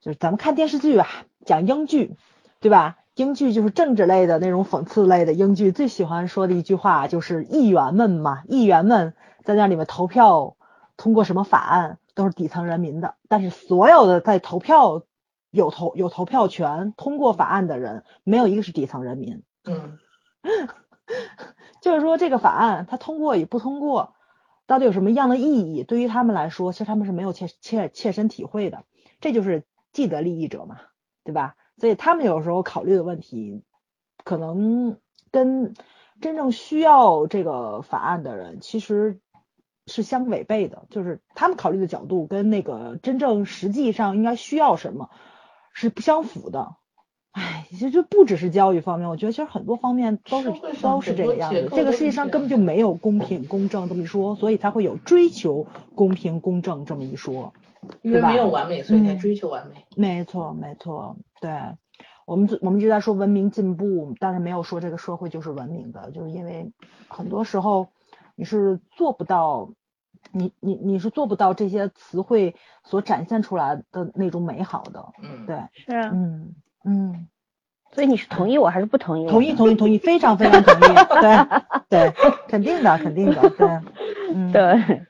[0.00, 2.16] 就是咱们看电视剧吧，讲英剧。
[2.60, 2.98] 对吧？
[3.18, 10.56] 英剧就是政治类的那种讽刺类的英剧，最喜欢说的一句话就是议员们嘛，议员们在那里面投票
[10.96, 15.02] 通过什么法案都是底层人民的，但是所有的在投票
[15.50, 19.42] 有投有投票权通过法案的人，没有一个是底层人民。
[19.64, 19.98] 嗯，
[21.82, 24.14] 就是说这个法案它通过与不通过，
[24.68, 25.82] 到底有什么样的意义？
[25.82, 28.84] 对于他们来说，其实他们是没有切切切身体会的，
[29.20, 30.76] 这就是既得利益者嘛，
[31.24, 31.56] 对吧？
[31.78, 33.62] 所以他们有时候考虑的问题，
[34.24, 34.96] 可能
[35.30, 35.74] 跟
[36.20, 39.20] 真正需要这个法案的人其实
[39.86, 45.10] 是相违背的，就是他们考虑的角度跟那个真正实际上应该需要什么
[45.72, 46.74] 是不相符的。
[47.30, 51.68] 唉，其实不只是教育方面，我觉得其实很多方面都是都是这个样子。
[51.72, 57.52] 这个世界上根本就没有公平公正这么一说，所以才会有追求公平公正这么一说。
[58.02, 59.84] 因为没有完美，所以才追求完美。
[59.96, 61.50] 没错，没错，对
[62.26, 66.72] 我们我们一直在说文明进步，但是没有说这个社会就是文明的，就是因为
[67.08, 67.88] 很多时候
[68.34, 69.70] 你是做不到，
[70.32, 75.06] 你你你是做不到这些词汇所展现出来的那种美好的。
[75.22, 77.28] 嗯，对，是啊，嗯嗯，
[77.92, 79.26] 所以你是同意我还是不同意？
[79.26, 80.94] 同意，同意，同意，非常非常同意。
[81.88, 82.12] 对对，
[82.46, 83.68] 肯定的，肯定的，对，
[84.34, 85.06] 嗯，对。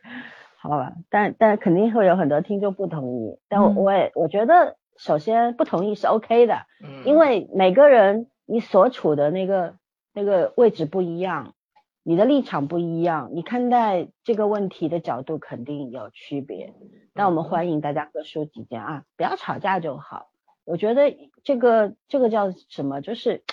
[0.60, 9.76] 好吧，但但肯定会有很多听众不同意，但我我也我觉得，首先不同意是 OK 的，嗯，因为每个人你所处的那个
[10.12, 11.54] 那个位置不一样，
[12.02, 16.74] 你的立场不一样，你看待这个问题的角度肯定有区别。
[17.14, 20.26] 那我们欢迎大家各抒己见啊，不要吵架就好。
[20.64, 23.44] 我觉得这个这个叫什么，就是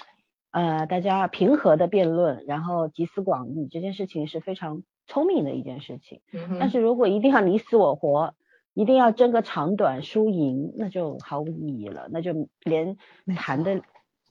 [0.50, 4.82] 呃大家平和的辩论，然后集思广益，这件事情是非常。
[5.08, 6.22] 聪明的一件事情，
[6.60, 8.34] 但是如果一定要你死我活，
[8.74, 12.98] 一定要争个长短输赢，那就毫无意义了，那就连
[13.36, 13.82] 谈的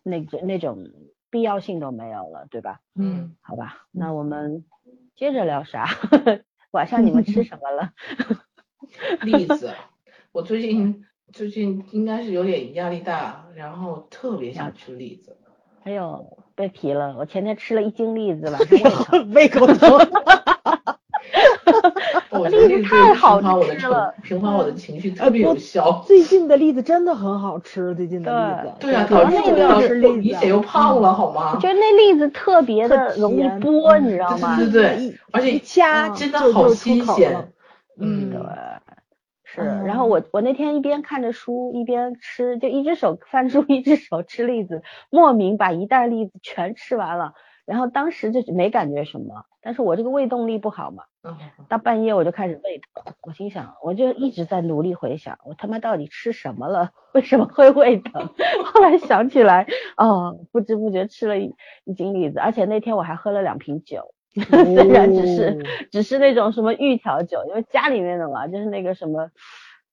[0.03, 0.85] 那个那种
[1.31, 2.81] 必要性都没有了，对吧？
[2.95, 4.65] 嗯，好吧，那我们
[5.17, 5.87] 接着聊啥？
[6.73, 7.93] 晚上你们吃什么了？
[9.23, 9.73] 栗子，
[10.33, 15.39] 我最近最近应该是有点压力大，然后特别想吃栗子。
[15.85, 17.14] 哎呦，被提了！
[17.19, 19.99] 我前天吃了一斤栗子，晚上胃口疼。
[22.31, 26.03] 我觉得栗子太好吃了，平缓我的情绪特别有效。
[26.07, 28.72] 最近的栗子真的很好吃，最近的栗子。
[28.81, 31.53] 对啊，主要是不要吃栗子，明显又胖了，好吗？
[31.55, 34.57] 我觉得那栗子特别的容易剥，你知道吗？
[34.59, 37.49] 对对对，而且一掐真的好新鲜。
[37.99, 38.41] 嗯，对。
[39.55, 47.34] 是，然后我我那天一边看着书一边吃，就一只手翻书，一只手吃栗子，莫名把一袋栗子全吃完了。
[47.64, 51.05] 然后当时就没感觉什么，但是我这个胃动力不好嘛，
[51.66, 53.14] 到半夜我就开始胃疼。
[53.22, 56.90] 我心想，我就一直在努力回想，我他妈到底吃什么了？
[57.14, 58.28] 为什么会胃疼？
[58.66, 64.14] 后来想起来，哦，不知不觉吃了一一斤栗子，而且那天我还喝了两瓶酒，
[64.74, 69.30] 虽然只是只是那种什么预调酒，因为家里面的嘛，就是那个什么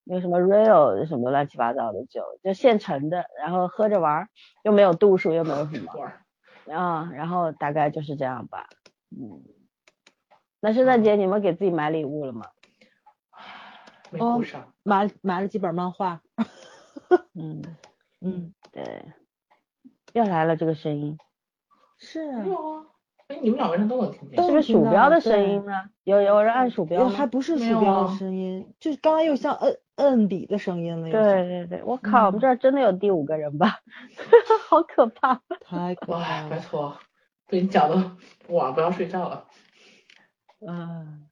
[0.03, 4.27] 那个什么 real 什么乱七八糟的酒，就现成的，然后喝着玩，
[4.63, 6.73] 又没有度数，又没有什么。
[6.73, 8.67] 啊，然后大概就是这样吧，
[9.11, 9.43] 嗯，
[10.59, 12.47] 那圣诞节你们给自己买礼物了吗？
[14.11, 16.21] 没顾上，买买了几本漫画，
[17.33, 17.61] 嗯。
[18.23, 19.03] 嗯，对，
[20.13, 21.17] 又来了这个声音，
[21.97, 22.45] 是啊，
[23.31, 24.43] 哎，你们两个人都能听见都。
[24.43, 25.71] 是不是鼠标的声音呢？
[26.03, 27.07] 有有人按鼠标？
[27.07, 31.07] 还不是鼠标的啊声音，就是刚刚又像摁摁笔的声音了。
[31.07, 33.79] 又对，对对，我靠，我们这儿真的有第五个人吧？
[34.67, 35.41] 好可怕！
[35.61, 36.49] 太可怕，了。
[36.49, 36.97] 拜托，
[37.47, 37.95] 被你讲的
[38.49, 39.47] 晚上不要睡觉了。
[40.67, 41.29] 嗯，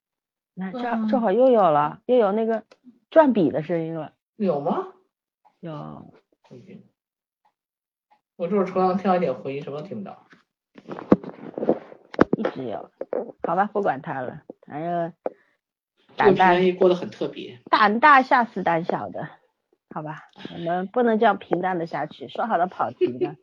[0.54, 2.64] 那这嗯这会儿又有了，又有那个
[3.10, 4.14] 转笔的声音了。
[4.38, 4.88] 有吗？
[5.60, 6.14] 有，
[8.38, 10.26] 我这会儿除了听到一点回音，什么都听不到。
[12.40, 12.90] 一直有。
[13.44, 15.14] 好吧，不管他了，反正
[16.16, 17.60] 胆大过得很特别。
[17.70, 19.28] 胆大吓死胆小的，
[19.94, 20.24] 好吧，
[20.54, 22.30] 我们不能这样平淡的下去。
[22.30, 23.36] 说好的跑题呢？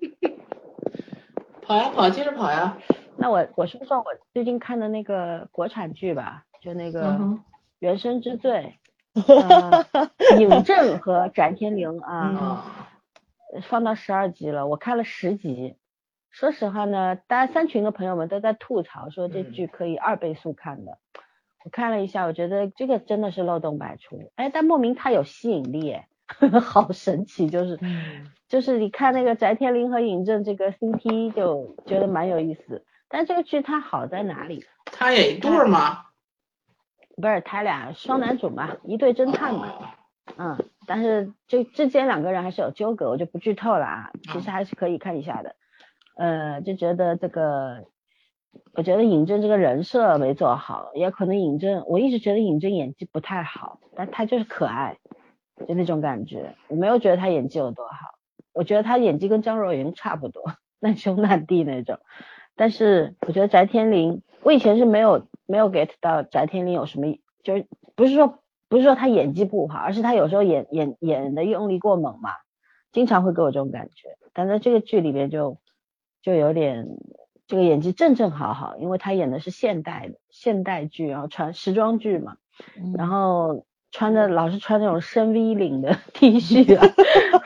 [1.61, 2.79] 跑呀跑，接着跑呀。
[3.19, 7.13] 那我我说说我最近看的那个国产剧吧，就那个
[7.79, 8.79] 《原生之罪
[9.35, 12.89] 》呃，尹正和翟天临啊，嗯啊，
[13.69, 15.77] 放到十二集了，我看了十集。
[16.37, 20.99] 说实话呢，大家三群的朋友们都在吐槽说这嗯剧可以二倍速看的。
[21.65, 26.09] 我看了一下，我觉得这个真的是漏洞百出，哎，但莫名它有吸引力，哎，
[26.61, 32.85] 好神奇，就是嗯就是你看那个翟天临和尹正这个 CP 就觉得蛮有意思。
[33.09, 34.63] 但这个剧它好在哪里？
[34.85, 36.05] 他也一对儿吗？
[37.17, 39.89] 不是他俩双男主嘛，一对侦探嘛，哦
[40.37, 45.57] 嗯，但是这之间两个人还是有纠葛，我就不剧透了啊，其嗯实还是可以看一下的。
[46.17, 47.85] 呃，就觉得这个，
[48.75, 54.97] 我觉得尹正这个人设没做好，也可能尹正，我一直觉得尹正演技不太好，但他就是可爱，
[55.69, 58.15] 就那种感觉，我没有觉得他演技有多好，
[58.55, 60.43] 我觉得他演技跟张若昀差不多，
[60.81, 61.99] 难兄难弟那种。
[62.57, 68.39] 但是我觉得翟天临，我以前是没有没有 get 到翟天临有什么，就是不是说
[68.71, 72.31] 不是说他演技不好，而是他有时候演演演的用力过猛嘛，
[72.91, 74.17] 经常会给我这种感觉。
[74.33, 75.59] 但在这个剧里边就
[76.27, 76.89] 就有点
[77.47, 82.35] 这个演技正正好好，因为他演的是现代的现代剧，然后穿时装剧嘛，
[82.97, 86.93] 然后穿的老是穿那种深 V 领的 T 恤啊，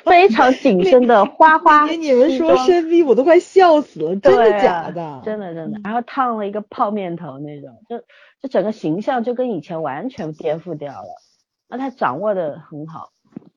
[0.03, 5.21] 非常紧身的花花跟你们说深 V，我都快笑死了，真的假的？
[5.23, 7.99] 真的真的，然后烫了一个泡面头那种，就
[8.41, 11.23] 就整个形象就跟以前完全颠覆掉了。
[11.69, 13.11] 那他掌握的很好，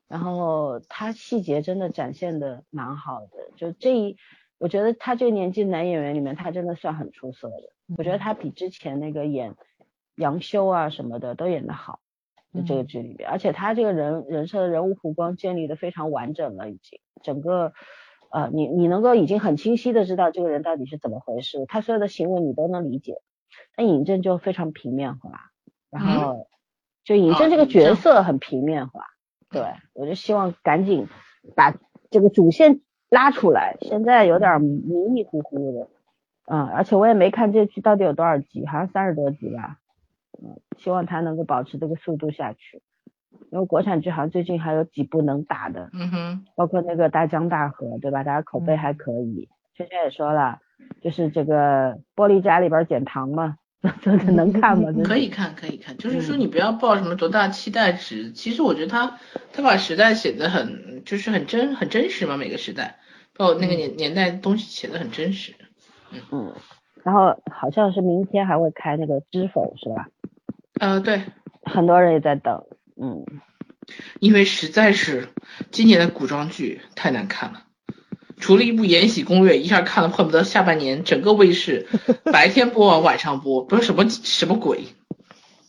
[0.09, 4.17] 然后他细节真的展现的蛮好的，就这一，
[4.58, 7.74] 我觉得他这个年纪男演员里面，他真的算很出色的。
[7.97, 9.56] 我觉得他比之前那个演
[10.16, 11.99] 杨修啊什么的都演得好，
[12.54, 17.74] 在这个剧里边，而且他这个人人设的人物弧光建立的非常完整了，已经整个。
[18.36, 23.18] 呃，你你能够已经很清晰的知道这个人到底是怎么回事，他所有的行为你都能理解。
[23.78, 25.51] 那尹正就非常平面化，
[25.91, 26.47] 然后
[27.04, 29.06] 就尹正这个角色很平面化，
[29.51, 29.62] 对
[29.93, 31.06] 我就希望赶紧
[31.56, 31.76] 把
[32.10, 32.82] 这个主线
[33.14, 35.88] 拉出来，现在有点迷迷糊糊的，
[36.47, 39.78] 嗯，而且我也没看这剧到底有多少集，好像三十多集吧，
[40.41, 42.82] 嗯，希望它能够保持这个速度下去，
[43.51, 48.24] 因为国产剧好像最近还有几部能打的，嗯哼，包括那个大江大河，对吧？
[48.24, 49.47] 大家口碑还可以。
[49.76, 50.59] 圈圈也说了，
[51.01, 53.57] 就是这个玻璃渣里边捡糖嘛，
[54.36, 54.91] 能看吗？
[55.03, 55.97] 可以看，可以看。
[55.97, 58.32] 就是说你不要抱什么多大期待值。
[58.32, 59.18] 其实我觉得他
[59.51, 62.97] 他把时代写的很，就是很真很真实嘛，每个时代，
[63.36, 65.55] 包括那个年年代东西写的很真实。
[66.11, 66.53] 嗯嗯，
[67.03, 70.07] 然后好像是明天还会开那个知否是吧？
[70.79, 71.23] 呃，对，
[71.63, 72.65] 很多人也在等，
[73.01, 73.25] 嗯，
[74.19, 75.29] 因为实在是
[75.71, 77.63] 今年的古装剧太难看了。
[78.38, 81.88] 除了一部《延禧攻略》，一下看了恨不得下半年整个卫视
[82.31, 84.84] 白天播完晚上播，不是什么什么鬼。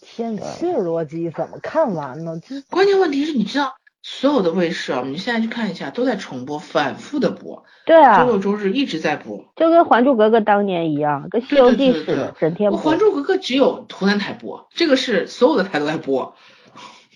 [0.01, 2.41] 天切罗辑怎么看完呢？
[2.45, 3.75] 这关键问题是你知道，
[4.07, 9.39] 所有的卫视啊，你现在去看一下，都在重播，反复的播，对啊周，六周日一直在播。
[9.57, 16.37] 就跟《还珠格格》当年一样，跟《西游记》似的，整天我《播还，珠格格》只有湖南台播，这个是所有的台都在播，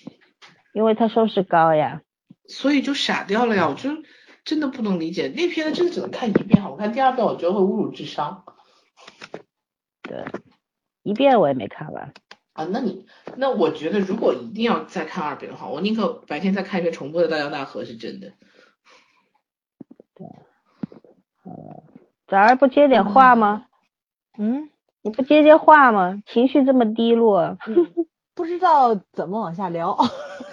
[0.72, 2.01] 因为它收视高呀。
[2.47, 3.68] 所以就傻掉了呀！
[3.68, 3.91] 我就
[4.43, 6.70] 真的不能理解，那片子真的只能看一遍，哈。
[6.70, 8.45] 我看第二遍我觉得会侮辱智商
[10.01, 10.24] 对，
[11.03, 12.14] 一遍我也没看完。
[12.59, 12.69] 啊。
[12.71, 13.07] 那你
[13.37, 18.33] 那我觉得如果一定要再看二遍的话，我宁可白天再看一遍重播的《大江大河》是真的。
[22.27, 23.65] 早儿不接点话吗？
[24.37, 24.69] 嗯，
[25.03, 26.23] 你不接接话吗？
[26.27, 27.57] 情绪这么低落，
[28.35, 29.97] 不知道怎么往下聊。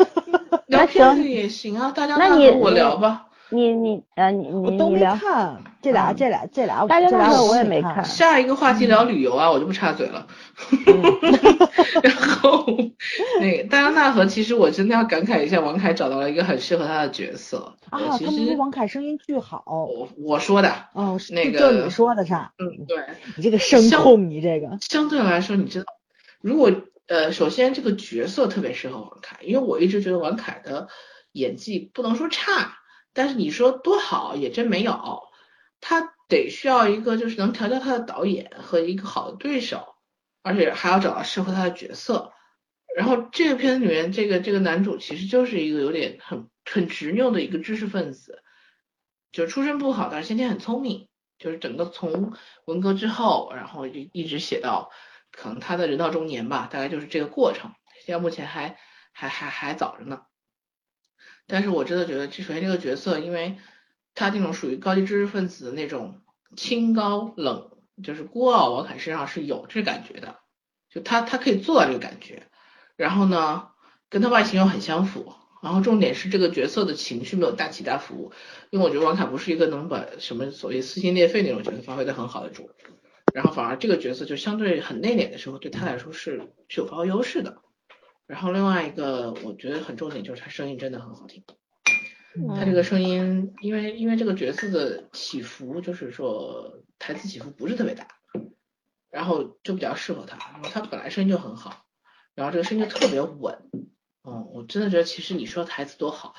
[0.68, 3.28] 聊那行也行啊，大江大那你河我聊吧。
[3.50, 10.28] 你你呃你你都没看这俩嗯这俩这俩大家这俩那个我都没我也没看下一个话题聊旅游啊，我就不插嘴了。
[12.02, 12.66] 然后
[13.40, 17.76] 那个戴安娜和其实我真的要感慨一下，王凯找到了一个很适合他的角色。
[17.90, 19.64] 啊，呃其实他们说王凯声音巨好。
[19.68, 22.52] 我我说的，哦，是那个就个你说的啥？
[22.58, 22.98] 嗯，对，
[23.38, 25.86] 你这个声像控，你这个相对来说，你知道，
[26.42, 26.72] 如果
[27.08, 30.88] 呃，首先这个角色特别适合王凯，因为我一直觉得王凯的
[31.32, 32.80] 演技不能说差，
[33.16, 35.24] 但是你说多好也真没有，
[35.80, 39.96] 他得需要一个就是能调教他的导演和一个好的对手，
[40.44, 42.34] 而且还要找到适合他的角色。
[42.96, 48.44] 然后这个片子里面，这个这个男主其实就是一个有点很很执拗的一个知识分子，
[49.32, 51.08] 就是出身不好，但是先天很聪明，
[51.40, 52.34] 就是整个从
[52.66, 54.92] 文革之后，然后就一直写到
[55.32, 57.72] 可能他的人到中年吧，大概就是这个过程。
[58.06, 58.78] 现在目前还
[59.14, 60.22] 还还还早着呢，
[61.48, 63.58] 但是我真的觉得，这首先这个角色，因为
[64.14, 66.22] 他这种属于高级知识分子的那种
[66.56, 67.72] 清高冷，
[68.04, 70.40] 就是孤傲，王凯身上是有这感觉的，
[70.90, 72.48] 就他他可以做到这个感觉，
[72.96, 73.70] 然后呢，
[74.10, 75.34] 跟他外形又很相符。
[75.64, 78.32] 然后重点是这个角色的情绪没有大起大伏，
[78.70, 82.70] 因为我觉得王凯不是一个能把什么所谓撕心裂肺那种角色发挥的很好的主，
[83.34, 87.64] 然后反而这个角色就相对很内敛的时候，对他来说是是有发挥优势的。
[88.28, 91.44] 然后另外一个我觉得很重点就是他声音真的很好听，
[92.56, 98.08] 他这个声音因为因为这个角色的起伏就是说台词起伏不是特别大，
[99.10, 101.86] 然后就比较适合他，然后他本来声音就很好，
[102.34, 103.70] 然后这个声音就特别稳，
[104.24, 106.36] 嗯，我真的觉得其实你说台词多好，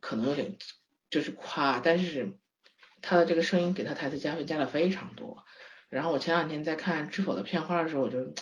[0.00, 0.56] 可能有点
[1.10, 2.38] 就是夸，但是
[3.02, 5.44] 他的这个声音给他台词加分加的非常多。
[5.88, 8.32] 然后我前两天在看《知否》的片花的时候，我就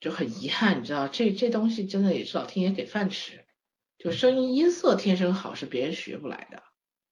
[0.00, 3.44] 就很遗憾，你知道，这这东西真的也是老天爷给饭吃，
[3.98, 6.62] 就声音音色天生好是别人学不来的。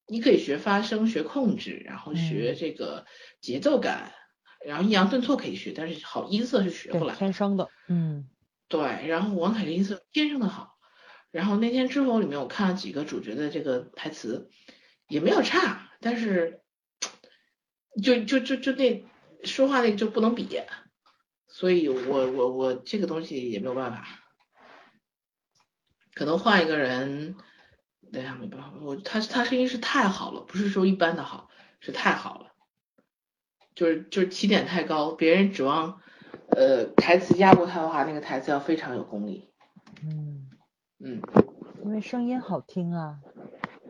[0.06, 3.06] 你可以学发声、学控制，然后学这个
[3.40, 4.12] 节奏感，
[4.64, 7.18] 然后抑扬顿挫可以学，但是好音色是学不来的。
[7.18, 8.28] 天生的，嗯
[8.68, 10.74] 对，然后王凯的音色天生的好。
[11.30, 14.50] 然后那天《知否》里面我看了几个主角的这个台词，
[15.08, 16.60] 也没有差，但是
[18.02, 19.04] 就就就就那
[19.42, 20.46] 说话那个就不能比，
[21.56, 24.04] 所以我我我这个东西也没有办法，
[26.12, 27.36] 可能换一个人，
[28.10, 31.48] 对呀没办法，我他他声音是太好了，不是说一般的好，
[31.78, 32.50] 是太好了，
[33.76, 36.00] 就是就是起点太高，别人指望
[36.48, 39.48] 呃台词压过他的话，那个台词要非常有功力，
[40.02, 40.50] 嗯，
[40.98, 41.22] 嗯。
[41.84, 43.20] 因为声音好听啊。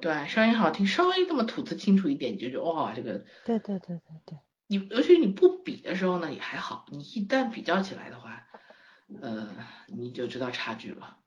[0.02, 8.46] 对，声音好听，稍微这么吐字清楚一点，你就觉得哇，这个对对对对对，你，尤其你不比的时候呢，也还好，你一旦比较起来的话，
[9.20, 9.48] 呃，
[9.88, 11.18] 你就知道差距了。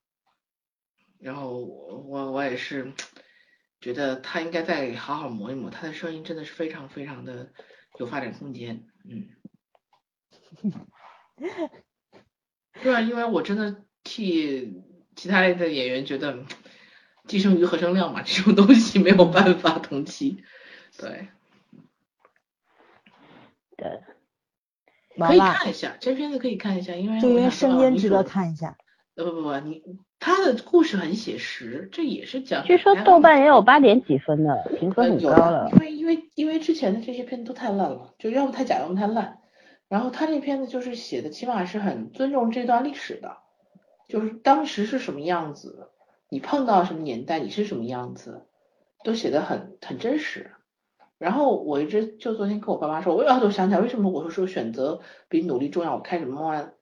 [1.19, 2.93] 然后我我我也是
[3.81, 7.51] 觉得他应该再好好磨一磨，他的声音真的是非常非常的
[7.99, 9.29] 有发展空间，嗯。
[12.81, 14.83] 对啊，因为我真的替
[15.15, 16.45] 其他类的演员觉得。
[17.27, 20.45] 寄生鱼和声量嘛，这种东西没有办法同期，
[20.97, 21.27] 对，
[23.77, 24.01] 对，
[25.17, 28.23] 可以，看一下这片子可以看一下，因为就因为声音值得。
[28.23, 28.75] 看一下。
[29.15, 29.81] 呃不不不，你
[30.19, 32.63] 他的故事很写实，这也是讲。
[32.65, 35.79] 据说豆瓣也有八点几分的，评分很高了因。
[35.79, 39.39] 为因为因为之前的这些片子都太烂了，就要不太假，要不太烂。
[39.87, 43.37] 然后他这片子就是写的，起码是很尊重这段历史的，
[44.07, 45.89] 就是当时是什么样子，
[46.29, 48.45] 你碰到什么年代，你是什么样子，
[49.03, 50.51] 都写的很很真实。
[51.17, 56.73] 然后我一直就昨天跟我爸妈说，我又就想起来为什么我说选择比努力重要，我开始慢慢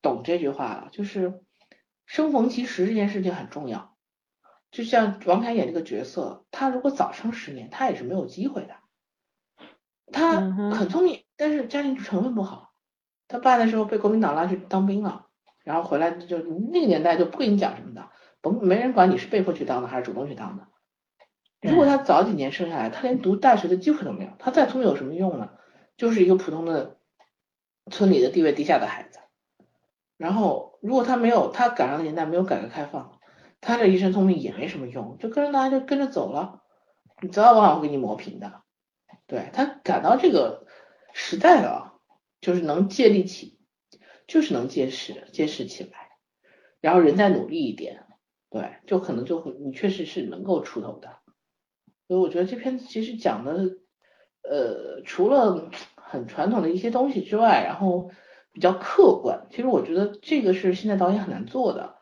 [0.00, 1.40] 懂这句话了，就是
[2.06, 3.94] 生逢其时这件事情很重要。
[4.70, 8.76] 就像王凯演这个角色，他如果早生十年，他也是没有机会的。
[10.10, 12.72] 他很聪明，但是家庭成分不好。
[13.28, 15.26] 他爸那时候被国民党拉去当兵了，
[15.64, 18.08] 然后回来就那个年代就不跟你讲什么的，
[18.40, 20.68] 甭没人管你是被迫去当的还是主动去当的。
[21.62, 25.50] 如果他早几年生下来，他连读大学的机会都没有，他再聪明有什么用呢？
[25.96, 26.98] 就是一个普通的
[27.90, 29.20] 村里的地位低下的孩子。
[30.16, 33.20] 然后，如果他没有他赶上的年代没有改革开放，
[33.60, 36.62] 他这一身聪明也没什么用，就跟着大家就跟着走了，
[37.20, 38.62] 你早晚晚会给你磨平的。
[39.26, 40.66] 对他赶到这个
[41.12, 42.00] 时代了，
[42.40, 43.60] 就是能借力起，
[44.26, 46.10] 就是能借势借势起来，
[46.80, 48.04] 然后人再努力一点，
[48.50, 51.21] 对，就可能就会你确实是能够出头的。
[52.08, 53.76] 所以我觉得这片子其实讲的，
[54.42, 58.10] 呃，除了很传统的一些东西之外，然后
[58.52, 59.46] 比较客观。
[59.50, 61.96] 其实我觉得这个是现在导演很难做的，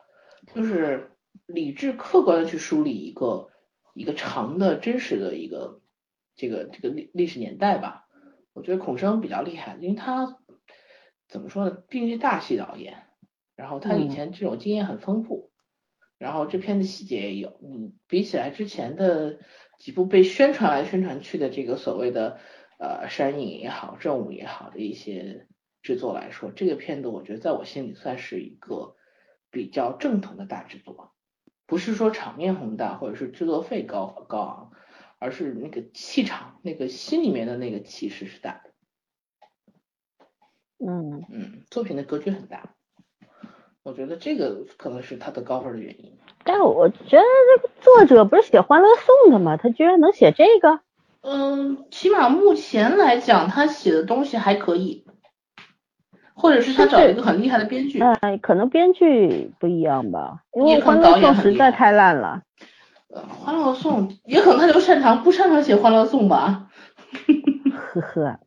[0.54, 1.12] 就是
[1.46, 3.50] 理智客观的去梳理一个
[3.94, 5.80] 一个长的真实的一个
[6.34, 8.06] 这个这个历历史年代吧。
[8.52, 10.38] 我觉得孔笙比较厉害，因为他
[11.28, 13.04] 怎么说呢，毕竟是大戏导演，
[13.54, 15.52] 然后他以前这种经验很丰富，
[16.18, 19.38] 然后这片的细节也有，你比起来之前的
[19.80, 22.38] 几部被宣传来宣传去的这个所谓的
[22.78, 25.48] 呃山影也好，正午也好的一些
[25.82, 28.94] 制作来说，这个片子我觉得在我心里算是一个
[29.50, 31.12] 比较正统的大制作，
[31.66, 34.72] 不是说场面宏大或者是制作费高高昂。
[35.22, 38.72] 而是那个气场，那个心里面的那个气势是大的。
[40.78, 42.74] 嗯嗯，作品的格局很大，
[43.82, 46.12] 我觉得这个可能是他的高分的原因。
[46.44, 47.22] 但我觉得
[47.56, 49.56] 这个作者不是写《欢乐颂》的吗？
[49.56, 50.80] 他居然能写这个？
[51.22, 55.04] 嗯，起码目前来讲，他写的东西还可以，
[56.34, 58.00] 或者是他找一个很厉害的编剧。
[58.00, 62.42] 嗯，可能编剧不一样吧，因为《欢乐颂》实在太烂了。
[63.08, 66.70] 呃，欢乐颂也可能他就擅长不擅长写欢乐颂吧。
[67.92, 68.38] 呵呵，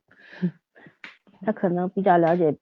[1.45, 2.55] 他可能比较了解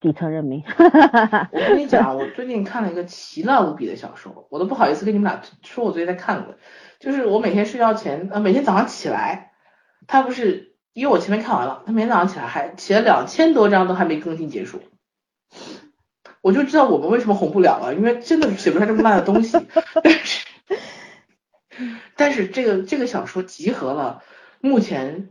[0.00, 0.62] 底层人民。
[1.52, 6.58] 我跟你讲，我最近看了一个奇烂无比的小说，我都不好意思跟你们俩说，我最近在看的，
[7.00, 9.52] 就是我每天睡觉前，呃，每天早上起来，
[10.06, 14.82] 他不是因为我前面看完了，他每天早上起来还写了两千多章，都还没更新结束，
[16.40, 19.58] 我就知道我们为什么红不了了，因为真的写不出来这么烂的东西。
[20.02, 20.46] 但是。
[22.16, 24.24] 但是这个这个小说集合了
[24.60, 25.28] 目前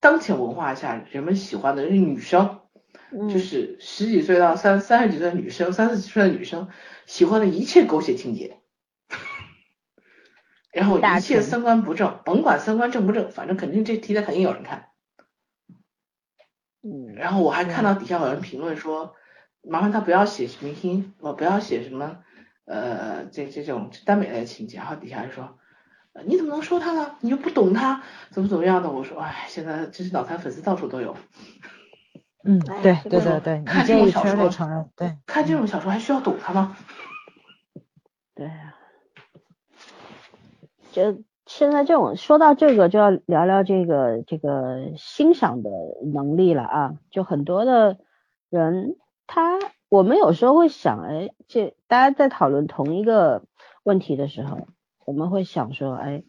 [0.00, 2.60] 当前文化下人们喜欢的是女生，
[3.12, 6.68] 就是十几岁到三三十几岁的女生，三四十岁的女生
[7.06, 8.58] 喜欢的一切狗血情节，
[10.72, 14.88] 然后一切三观不正，甭管三观正不正，反正肯定这题材肯定有人看。
[16.82, 19.14] 嗯，然后我还看到底下有人评论说，
[19.62, 22.18] 麻烦他不要写明星，我不要写什么
[22.64, 25.58] 呃这这种耽美类的情节，然后底下说。
[26.24, 27.14] 你怎么能说他呢？
[27.20, 28.90] 你又不懂他，怎么怎么样的？
[28.90, 31.14] 我说，哎，现在真是脑残粉丝到处都有。
[32.46, 36.76] 嗯，对对对对，看这种小说，承认，对，看这种小说还需要懂他吗？
[38.34, 38.76] 对啊，
[40.92, 45.70] 就现在这种说到这个，就要聊聊这个这个欣赏的
[46.12, 46.94] 能力了啊。
[47.10, 47.98] 就很多的
[48.48, 53.42] 人，他我们有时候会想，哎，这大家在讨论同一个
[53.82, 54.68] 问题的时候。
[55.04, 56.24] 我们会想说，哎，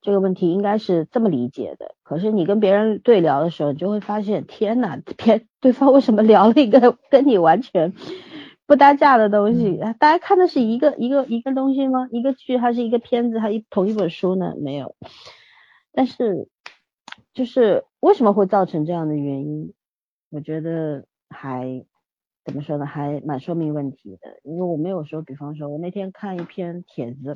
[0.00, 1.94] 这个问题应该是这么理解的。
[2.02, 7.92] 可是你跟别人对聊的时候，你就会发现，天呐，别对方为什么聊了一个跟你完全
[8.66, 9.78] 不搭架的东西？
[9.98, 12.08] 大家看的是一个一个一个东西吗？
[12.10, 14.54] 一个剧还是一个片子，还一同一本书呢？
[14.58, 14.94] 没有。
[15.92, 16.48] 但是
[17.34, 19.74] 就是为什么会造成这样的原因？
[20.30, 21.84] 我觉得还
[22.44, 22.86] 怎么说呢？
[22.86, 24.38] 还蛮说明问题的。
[24.44, 27.34] 因为我没有说，比方说，我那天看一篇帖子。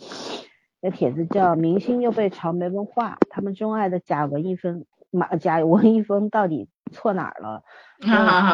[0.84, 7.62] 那帖子叫“明星又被嘲没文化”，他们钟爱的假文艺风马假文艺风到底错哪儿了？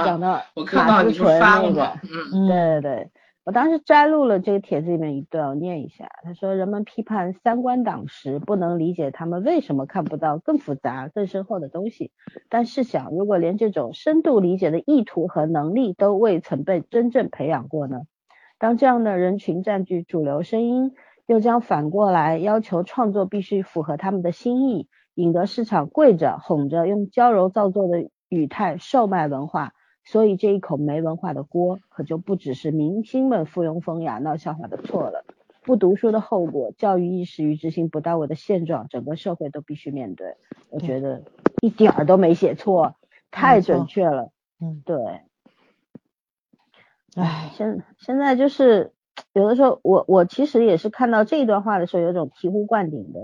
[0.05, 0.43] 讲到
[0.75, 1.95] 马思纯那个，
[2.35, 3.11] 嗯，对对对，
[3.45, 6.07] 我当时摘录了这个帖子里面一段，我念一下。
[6.23, 12.13] 他说：“人们批判三观党时，不能理解他们为什么看不到更复杂、更深厚的东西。
[12.51, 18.03] 但试想，如果连这种深度理解的意图和能力都未曾被真正培养过呢？
[18.59, 20.93] 当这样的人群占据主流声音。”
[21.29, 29.75] 又将反过来要求创作必须符合他们的心意，引得市场跪着哄着用娇柔造作的语态售卖文化，
[30.07, 35.27] 所以这一口没文化的锅可就不只是明星们附庸风雅闹笑话的错了，
[35.65, 40.39] 不读书的后果，教育意识与执行不到位的现状，整个社会都必须面对。
[40.71, 41.25] 我觉得
[41.61, 42.97] 一点儿都没写错，
[43.31, 44.33] 太准确了。
[44.61, 44.97] 嗯，对。
[47.17, 48.95] 唉，现现在就是。
[49.35, 53.21] 有的时候，我我其实也是看到这一段话的时候，有种醍醐灌顶的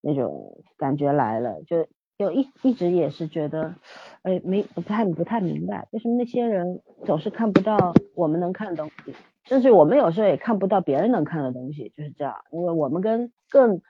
[0.00, 1.86] 那种感觉来了，就
[2.18, 3.76] 就一一直也是觉得，
[4.22, 9.14] 哎，没不太不太明白，为什么那些人总是看不到我们能看的东西，
[9.44, 13.80] 甚至我们有时候也看不到别人能看的东西，就是这样，因为我们跟更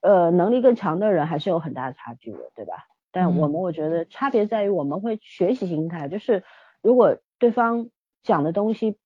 [0.00, 2.86] 呃能力更强的人还是有很大的差距的，对吧？
[3.12, 6.44] 但我们我觉得差别在于我们会学习心态，就是
[6.80, 7.90] 如果对方
[8.22, 8.96] 讲的东西。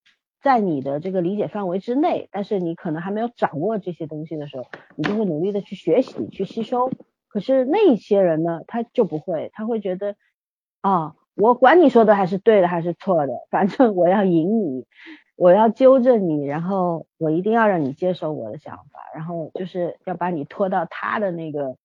[0.45, 6.91] 在你的这个理解范围之内，但是你可能还没有掌握这些东西的时候，你就会努力的去学习、去吸收。
[7.29, 10.17] 可是那一些人呢，他就不会，他会觉得
[10.83, 14.87] 啊，我管你说的还是对的还是错的，反正我要赢你，
[15.35, 21.79] 我要纠正你，然后我一定要让你接受我的想法，然后就是要把你拖到他的那个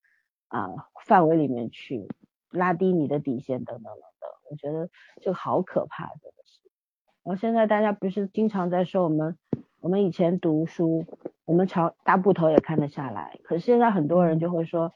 [0.48, 0.68] 啊
[1.06, 2.06] 范围里面去，
[2.50, 4.30] 拉低你的底线等等等等。
[4.50, 4.90] 我觉得
[5.22, 6.32] 就好可怕的。
[7.24, 9.36] 然后现在大家不是经常在说我们
[9.80, 11.04] 我们以前读书，
[11.44, 14.92] 我们朝大部头也看得下来，可是现在很多人就会说，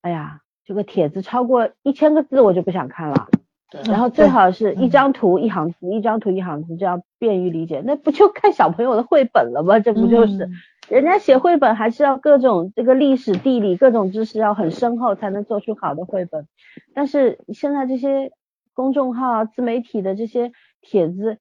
[0.00, 3.28] 哎呀，这个帖子超过一千个字我就不想看了。
[3.70, 7.82] 对，然后最好是一张图一行字，一张图一行字，这样便于理解。
[7.84, 9.80] 那不就看小朋友的绘本了吗？
[9.80, 10.48] 这不就是？
[10.88, 16.46] 人家写绘本还是要各种这个历史地理各种知识要很深厚才能做出好的绘本。
[16.94, 18.32] 但是现在这些
[18.74, 20.52] 公众号、自媒体的这些
[20.82, 21.38] 帖子，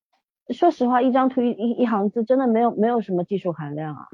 [0.50, 4.08] 说实话，一张图一一一行字，真的没有没有什么技术含量啊，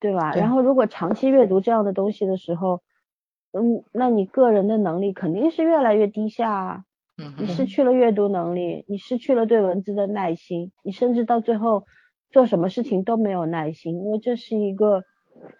[0.00, 0.32] 对吧？
[0.32, 2.82] 对然后如果长期阅读这样的东西的时候，
[3.52, 6.84] 嗯，那你个人的能力肯定是越来越低下啊。
[7.18, 11.84] 嗯你，失去了阅读能力，你失去了对文字的耐心，你甚至到最后
[12.30, 15.04] 做什么事情都没有耐心，因为这是一个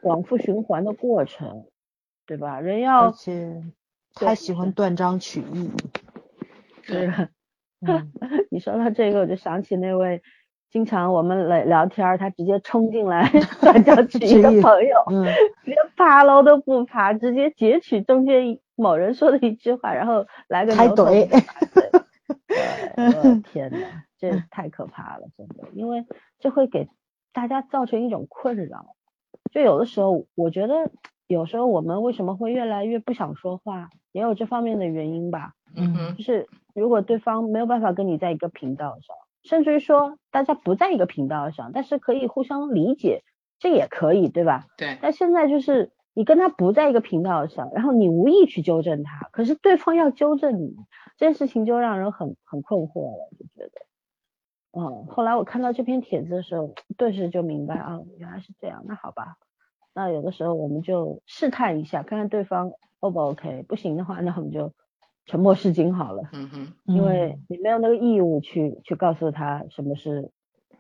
[0.03, 1.67] 往复循环的过程，
[2.27, 2.59] 对吧？
[2.61, 3.63] 人而要且
[4.15, 5.71] 太喜欢断章取义。
[6.87, 7.29] 对，是，
[7.87, 8.13] 嗯，
[8.51, 10.23] 你说到这个，我就想起那位
[10.71, 13.31] 经常我们来聊天儿，他直接冲进来
[13.61, 15.25] 断章取义的朋友，嗯，
[15.65, 21.29] 连爬楼都不爬，直接截取中间某人说的一句话，然后来个开怼
[22.97, 23.79] 我天呐，
[24.19, 26.05] 这太可怕了，真的，因为
[26.39, 26.89] 这会给
[27.33, 28.95] 大家造成一种困扰。
[29.51, 30.91] 就有的时候，我觉得
[31.27, 35.53] 有时候我们为什么会越来越不想说话，也有这方面的原因吧。
[35.77, 43.23] 嗯哼，就是如果对方没有办法跟你在一个频道上，甚至于说大家不在一个频道上，但是可以互相理解，
[43.59, 44.67] 这也可以，对吧？
[44.77, 50.77] 对，但现在就是你跟他不在一个频道上，然后你无意去纠正他，可是对方要纠正你，
[51.17, 53.87] 这件事情就让人很很困惑了，就觉得，
[54.79, 59.37] 嗯，后来我看到这篇帖子的时候，顿时就明白啊，原来是这样，那好吧，
[59.95, 64.73] 那有的时候我们就试探一下，看看对方 O 不 OK，不行的话，那我们就
[65.27, 70.31] 沉默是金好了，嗯哼，因为你没有那个义务去去告诉他什么是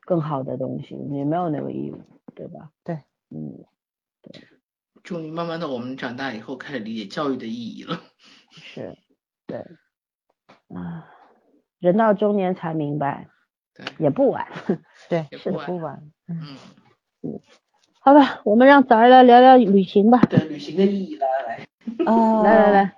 [0.01, 2.01] 更好的东西，你没有那个义务，
[2.35, 2.71] 对吧？
[2.85, 2.97] 对，
[3.31, 3.65] 嗯。
[4.25, 4.41] 对
[5.03, 8.01] 祝你慢慢的，我们长大以后开始理解教育的意义了。
[8.55, 8.97] 是，
[9.49, 9.59] 对，
[10.69, 11.09] 啊，
[11.81, 13.27] 人到中年才明白，
[13.75, 14.47] 对，也不晚。
[15.11, 16.09] 对，也是的不晚。
[16.29, 16.57] 嗯，
[17.23, 17.41] 嗯，
[17.99, 20.21] 好吧，我们让早儿来聊聊旅行吧。
[20.31, 21.67] 对旅行的意义， 来来来，
[22.07, 22.97] 啊，来来来，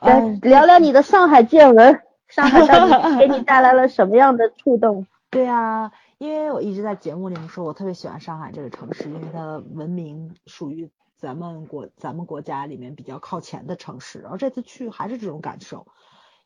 [0.00, 2.02] 来哎聊聊你的上海见闻。
[2.28, 5.06] 上海到底 给你带来了什么样的触动？
[5.30, 15.86] 对呀、因为我一直在节目里面说，我特别喜欢上海这个城市，因为它的文明属于咱们国咱们国家里面比较靠前的城市，然后这次去还是这种感受，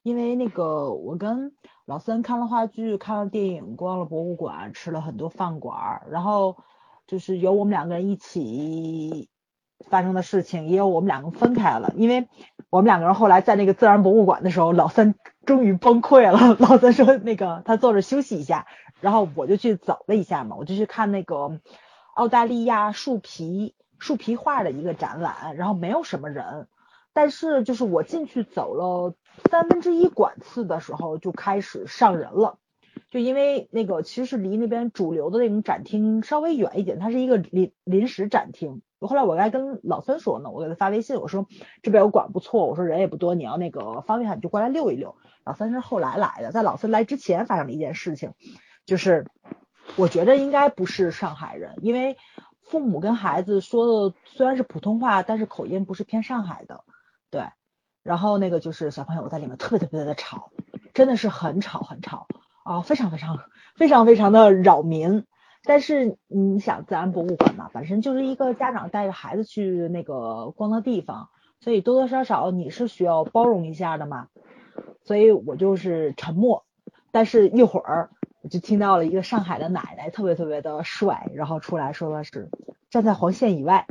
[0.03, 1.53] 因为那个我跟
[1.86, 6.59] 老三看了话剧，看了电影，逛了博物馆，吃了很多饭馆，然后
[7.07, 9.29] 就是有我们两个人一起
[9.88, 12.28] 发生的事情，也有我们两个分开了，因为
[12.68, 15.14] 我们两个人后来在那个自然博物馆的时候，老三
[15.46, 18.66] 终于崩溃了， 老三说那个他坐着休息一下，
[19.00, 21.60] 然后我就去走了一下嘛，我就去看那个
[22.14, 26.68] 澳大利亚树皮树皮画的一个展览，然后没有什么人，
[27.12, 29.14] 但是就是我进去走了
[29.50, 32.58] 三分之一馆次的时候就开始上人了。
[33.10, 38.82] 就因为那个其实是离那边主流的那种展厅稍微远一点，它是一个临临时展厅。
[39.07, 41.46] 后来我还跟老孙说呢，我给他发微信，我说
[41.82, 45.16] 这边有馆不错，我说人也不多，你要那个方便的话你就过来溜一溜。
[45.44, 48.34] 老三是后来来的，在老三来之前发生了一件事情，
[48.86, 49.26] 就是
[49.96, 52.16] 我觉得应该不是上海人，因为
[52.62, 56.84] 父母跟孩子说的虽然是普通话，但是口音不是偏上海的，
[57.30, 57.44] 对。
[58.03, 60.51] 然后那个就是小朋友在里面特别特别的吵，
[60.94, 62.26] 真的是很吵很吵
[62.64, 63.38] 啊，非常非常
[63.76, 65.26] 非常非常的扰民。
[65.64, 71.28] 但是你想，自然博物馆嘛，本身就是一个家长带着孩子去那个逛的地方，
[71.61, 74.28] 所以多多少少你是需要包容一下的嘛。
[75.04, 76.64] 所以我就是沉默，
[77.11, 78.11] 但是一会儿
[78.42, 82.48] 我就听到了一个上海的奶奶，特别特别的帅，然后出来说的是
[82.90, 83.86] 站在黄线以外，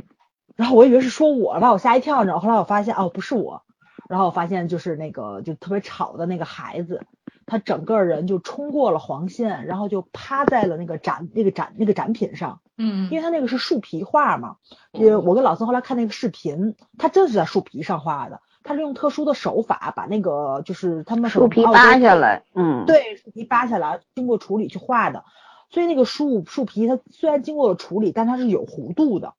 [0.56, 3.62] 然后我以为是说我，把我吓一跳，呢后来我发现哦不是我，
[4.08, 7.06] 然后我发现就是那个就特别吵的那个孩子，
[7.50, 14.56] 他整个人就冲过了黄线，然后就趴在了那个展那个展那个展品上，嗯因为他那个是树皮画嘛，
[14.92, 25.24] 呃，我跟老孙后来看那个视频，他真是在树皮上画的，他是用特殊的手法把那个就是他们树皮扒下来，嗯，，对，树皮扒下来，经过处理去画的。
[25.70, 29.34] 所以那个树树皮它虽然经过了处理，但它是有弧度的。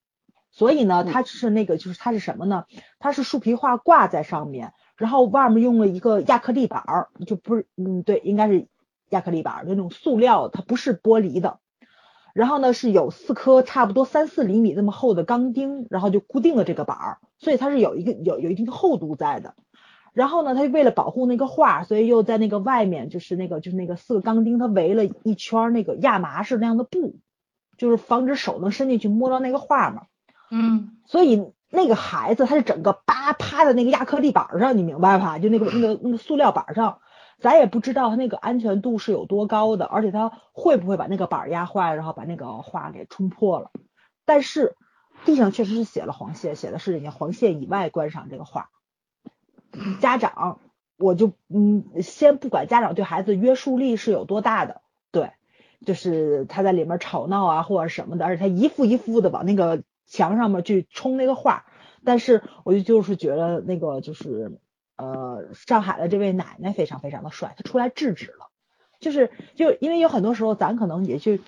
[0.53, 2.65] 所以呢，它是那个就是它是什么呢？
[2.99, 8.67] 它是树皮画挂在上面，然后外面用了一个亚克力板儿，就不是嗯对，应该是
[9.09, 11.57] 亚克力板儿那种塑料，它不是玻璃的。
[12.35, 19.55] 然后呢是有四颗差不多三四厘米那么厚的钢钉，然后就固定了这个板儿，所以它是有一个有有一定的厚度在的。
[20.13, 27.15] 然后呢，它为了保护那个画，所以又在那个外面，就是那个就是那个四个钢钉，它围了一圈儿那个亚麻式那样的布，
[27.75, 30.03] 就是防止手能伸进去摸到那个画嘛。
[30.51, 35.39] 嗯，所以那个孩子他是整个叭趴在那个亚克力板上，你明白吧？
[35.39, 36.99] 就那个那个那个塑料板上，
[37.39, 43.71] 咱也不知道他那个安全度是有多高的，而且他会不会把那个板压坏，然后把那个画给冲破了。
[44.25, 44.75] 但是
[45.25, 48.69] 地上确实是写了黄线，写的是人家黄线以外观赏这个画。
[50.01, 50.59] 家长，
[50.97, 55.31] 我就嗯，先不管家长对孩子约束力是有多大的，对，
[55.85, 61.65] 就是他在里面吵闹啊或者什么的，而且他一幅一幅的往那个墙上面去冲那个画，
[62.03, 64.59] 但是我就就是觉得那个就是
[64.97, 68.49] 呃上海的这位奶奶非常非常的帅，她出来制止了，
[68.99, 71.41] 就是就因为有很多时候咱可能也去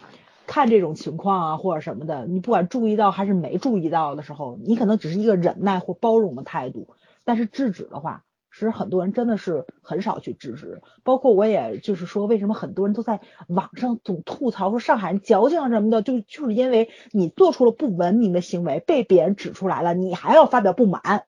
[0.47, 6.87] 看这种情况啊或者什么的，你不管注意到还是没注意到的时候，你可能只是一个忍耐或包容的态度。
[7.25, 10.81] 但是制止的话，其实很多人真的是很少去制止。
[11.03, 21.25] 包括我也就是说，为什么很多人都在网上总吐槽说上海人矫情什么的，就就是因为你做出了不文明的行为，被别人指出来了，你还要发表不满，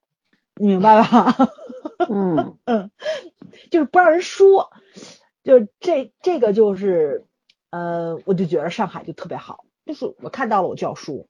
[0.56, 1.36] 你明白吧？
[2.10, 2.92] 嗯嗯，
[3.72, 4.70] 就是不让人说，
[5.44, 7.26] 就这这个就是
[7.72, 11.26] 呃，我就觉得上海就特别好，就是我看到了我就要说。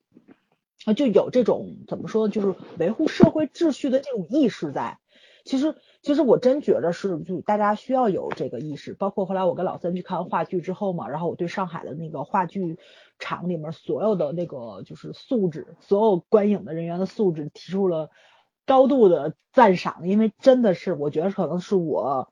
[0.85, 4.99] 啊，就有这种怎么说，就是维护社会秩序的这种意识在。
[5.45, 8.93] 其实，其实我真觉得是，就大家需要有这个意识。
[8.93, 12.79] 包括后来我跟老三去看话剧之后嘛，然后我对上海的那个话剧
[13.19, 18.09] 场里面所有的那个就是素质，所有观影的人员的素质提出了
[18.65, 22.31] 高度的赞赏，因为真的是我觉得可能是我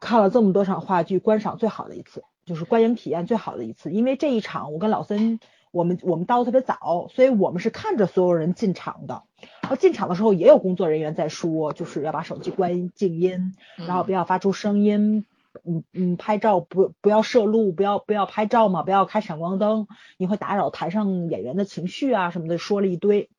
[0.00, 3.92] 看了这么多场话剧观赏最好的一次，就是观影体验最好的一次。
[3.92, 5.38] 因为这一场我跟老三。
[5.76, 9.22] 我们我们到的特别早，所以我们是看着所有人进场的。
[9.60, 15.26] 然后进场的时候也有工作人员在说，就是要把手机关静音，然后不要发出声音。
[15.64, 19.86] 嗯嗯，拍照不不要摄录，不要不要拍照嘛，不要开闪光灯，
[20.18, 23.30] 你会打扰台上演员的情绪啊什么的，说了一堆。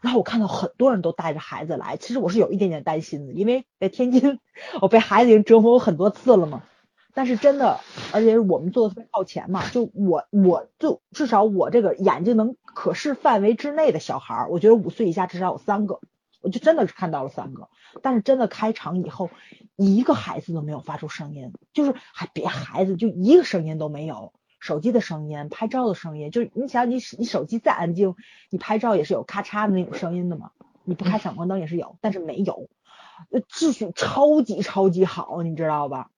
[0.00, 4.38] 然后我看到很多人都带着孩子来，其实我是有一点点担心的，因为在天津
[4.80, 6.62] 我被孩子已经折磨过很多次了嘛。
[7.16, 7.80] 但是真的，
[8.12, 16.00] 而且我们做的特别靠前嘛，就我我就至少我这个眼睛能可视范围之内的小孩儿，我觉得五岁以下至少有三个，
[16.42, 17.70] 我就真的是看到了三个。
[18.02, 19.30] 但是真的开场以后，
[19.76, 28.14] 一个孩子都没有发出声音，就是还别孩子就一个声音都没有，手机的声音、拍照的声音，就是你想你你手机再安静，
[28.50, 30.50] 你拍照也是有咔嚓的那种声音的嘛，
[30.84, 32.68] 你不开闪光灯也是有，但是没有，
[33.48, 36.10] 秩序超级超级好，你知道吧？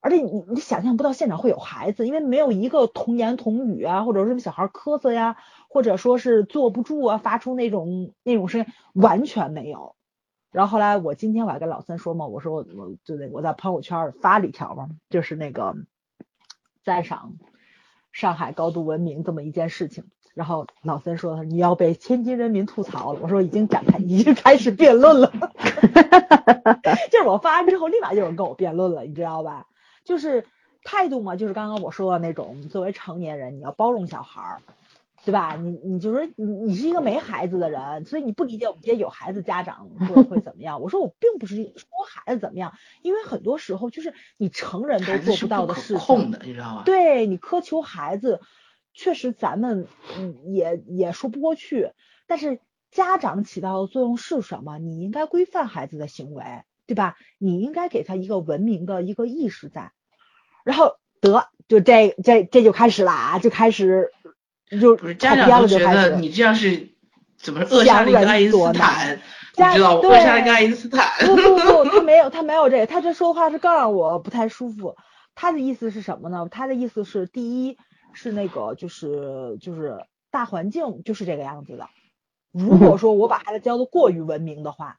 [0.00, 5.36] 而且你你想象不到现场会有孩子，因为没有一个童言童语啊，或者什么小孩咳嗽呀，
[5.68, 9.96] 或者说是坐不住啊，发出那种那种声音，完全没有。
[10.50, 15.74] 然后后来我今天我还跟老三说嘛，我说我我就那我在朋友圈发了一条嘛，就是那个
[16.84, 17.34] 赞赏
[18.12, 20.04] 上海高度文明这么一件事情。
[20.34, 25.32] 然后老三说你要被天津人民吐槽了，我说已经展开，已经开始辩论了。
[27.10, 29.66] 就是我发完之后，立马就有人跟我辩论了，你知道吧？
[30.08, 30.46] 就是
[30.84, 34.62] 态度嘛，就是刚刚我说的那种，作为成年人，你要包容小孩儿，
[35.22, 35.54] 对吧？
[35.56, 40.80] 你你就说你你是一个没孩子的人，所以你不理解我们这些有孩子家长会会怎么样。
[40.80, 46.82] 我说我并不是说孩子怎么样，因为很多时候就是你成人都做不到的事情，你知道吗？
[46.86, 48.40] 对你苛求孩子，
[48.94, 49.86] 确实咱们
[50.18, 51.92] 嗯也也说不过去。
[52.26, 54.78] 但是家长起到的作用是什么？
[54.78, 56.44] 你应该规范孩子的行为，
[56.86, 57.18] 对吧？
[57.36, 59.92] 你应该给他一个文明的一个意识在。
[60.68, 64.12] 然后得就这这这就开始了啊，就开始
[64.78, 66.90] 就不是家长都觉得你这样是
[67.38, 69.16] 怎么扼杀了一个爱因斯坦？
[69.56, 71.26] 你知道扼杀了一个爱因斯坦？
[71.26, 74.94] 不不不，他没有 他没有这个，他这说话是更让我不太舒服。
[75.34, 76.46] 他的意思是什么呢？
[76.50, 77.78] 他的意思是，第一
[78.12, 81.88] 是那个就是就是大环境就是这个样子的。
[82.52, 84.98] 如果说我把孩子教的过于文明的话，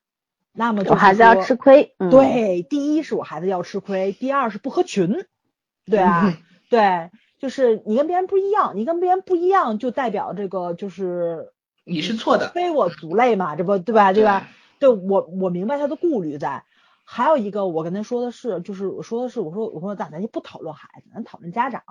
[0.52, 1.94] 那么我孩子要吃亏。
[2.10, 5.26] 对，第一是我孩子要吃亏，第二是不合群。
[5.90, 6.38] 对啊，
[6.70, 7.10] 对，
[7.40, 11.52] 就是你跟别人不一样，你跟别人不一样，就代表这个就是
[11.84, 14.14] 你是错的，非我族类嘛，这不对吧？
[14.14, 14.48] 对吧？
[14.80, 16.64] 对我我明白他的顾虑在。
[17.04, 21.82] 还有一个，我跟他说的是，就是我说的是，我说我说咱咱就不讨论孩子，咱讨论家长。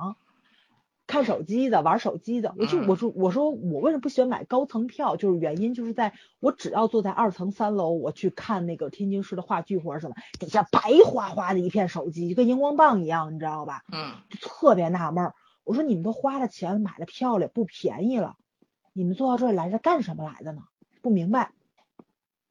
[1.09, 5.17] 看手机的，玩手机的，我就我说我说我为什么不喜欢买高层票？
[5.17, 13.83] 就是原因就是在我只要坐在二层三楼，我去看那个天津市的话剧或者什么，底下白花花的一片手机，就跟荧光棒一样，你知道吧？
[13.91, 15.35] 嗯，就特别纳闷儿。
[15.65, 18.37] 我说你们都花了钱买了票了，不便宜了，
[18.93, 20.63] 你们坐到这里来是干什么来的呢？
[21.01, 21.53] 不明白。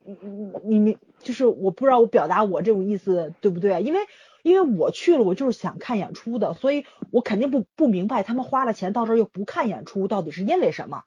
[0.03, 3.83] 你你你你就是我不知道我表达我这种意思对不对？
[3.83, 3.99] 因为。
[4.47, 11.03] 因为我去了，我就是想看演出的，所以我肯定不不明白他们花了钱到这儿又不看演出，到底是因为什么，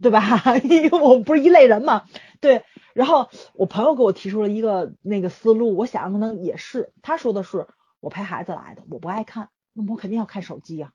[0.00, 0.22] 对吧？
[0.64, 2.04] 因为我们不是一类人嘛。
[2.40, 2.64] 对，
[2.94, 7.68] 然后我朋友给我提出了一个那个思路，我想可能也是，他说的是
[8.00, 10.92] 我陪孩子来的，我不爱看，那我肯定要看手机呀。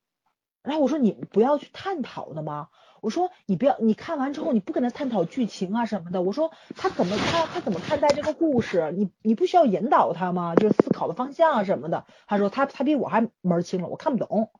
[0.63, 2.67] 然后我说你不要去探讨的吗？
[3.01, 6.21] 我说你不要，你看完之后你不跟他探讨剧情啊什么的。
[6.21, 8.93] 我说他怎么他他怎么看待这个故事？
[8.95, 10.55] 你你不需要引导他吗？
[10.55, 12.05] 就是思考的方向啊什么的。
[12.27, 14.51] 他说他他比我还门清了，我看不懂。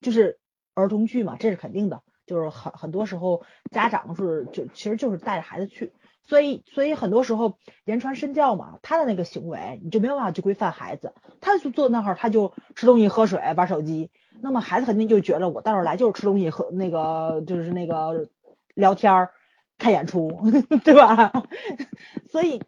[0.00, 0.38] 就是
[0.74, 2.02] 儿童剧嘛，这是肯定的。
[2.26, 5.92] 就是很很多时候家长是就其实就是带着孩子去，
[6.24, 11.14] 所以所以很多时候言传身教嘛，他的那个行为你就没有办法去规范孩子。
[11.40, 14.10] 他就坐那儿，他就吃东西喝水玩手机。
[14.40, 18.28] 那么孩子肯定就觉得我到这儿来就是吃东西和那个就是那个
[18.74, 19.30] 聊天儿
[19.78, 20.30] 看演出，
[20.84, 21.32] 对吧？
[22.30, 22.60] 所以，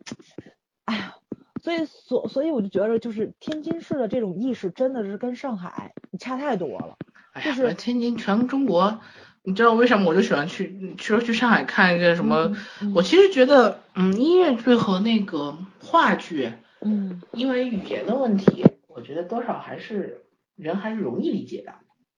[0.85, 1.15] 哎呀，
[1.63, 6.97] 所以所所以我就觉得就是天津市的这种意识真的是跟上海差太多了。
[7.45, 9.01] 就是天津全中国，
[9.45, 12.57] 你知道为什么我就喜欢去去说去上海看一个什么？
[12.95, 20.25] 我其实觉得，嗯，音乐剧和那个话剧，嗯，因为语言的问题，我觉得多少还是。
[20.59, 21.73] 人还是容易理解的，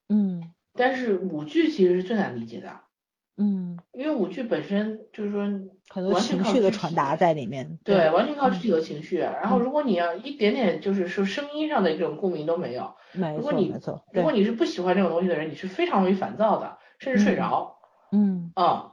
[0.09, 2.81] 嗯，但是舞剧其实是最难理解的，
[3.37, 5.43] 嗯，因为舞剧本身就是说
[5.89, 9.19] 很多情绪的传达在里面，对，完全靠肢体和情绪。
[9.19, 17.79] 然后如果你要一点点就是说声音上的这种共鸣都没有，没错没错，如果你是不喜欢这种东西的人，你是非常容易烦躁的，甚至睡着，
[18.13, 18.93] 嗯啊，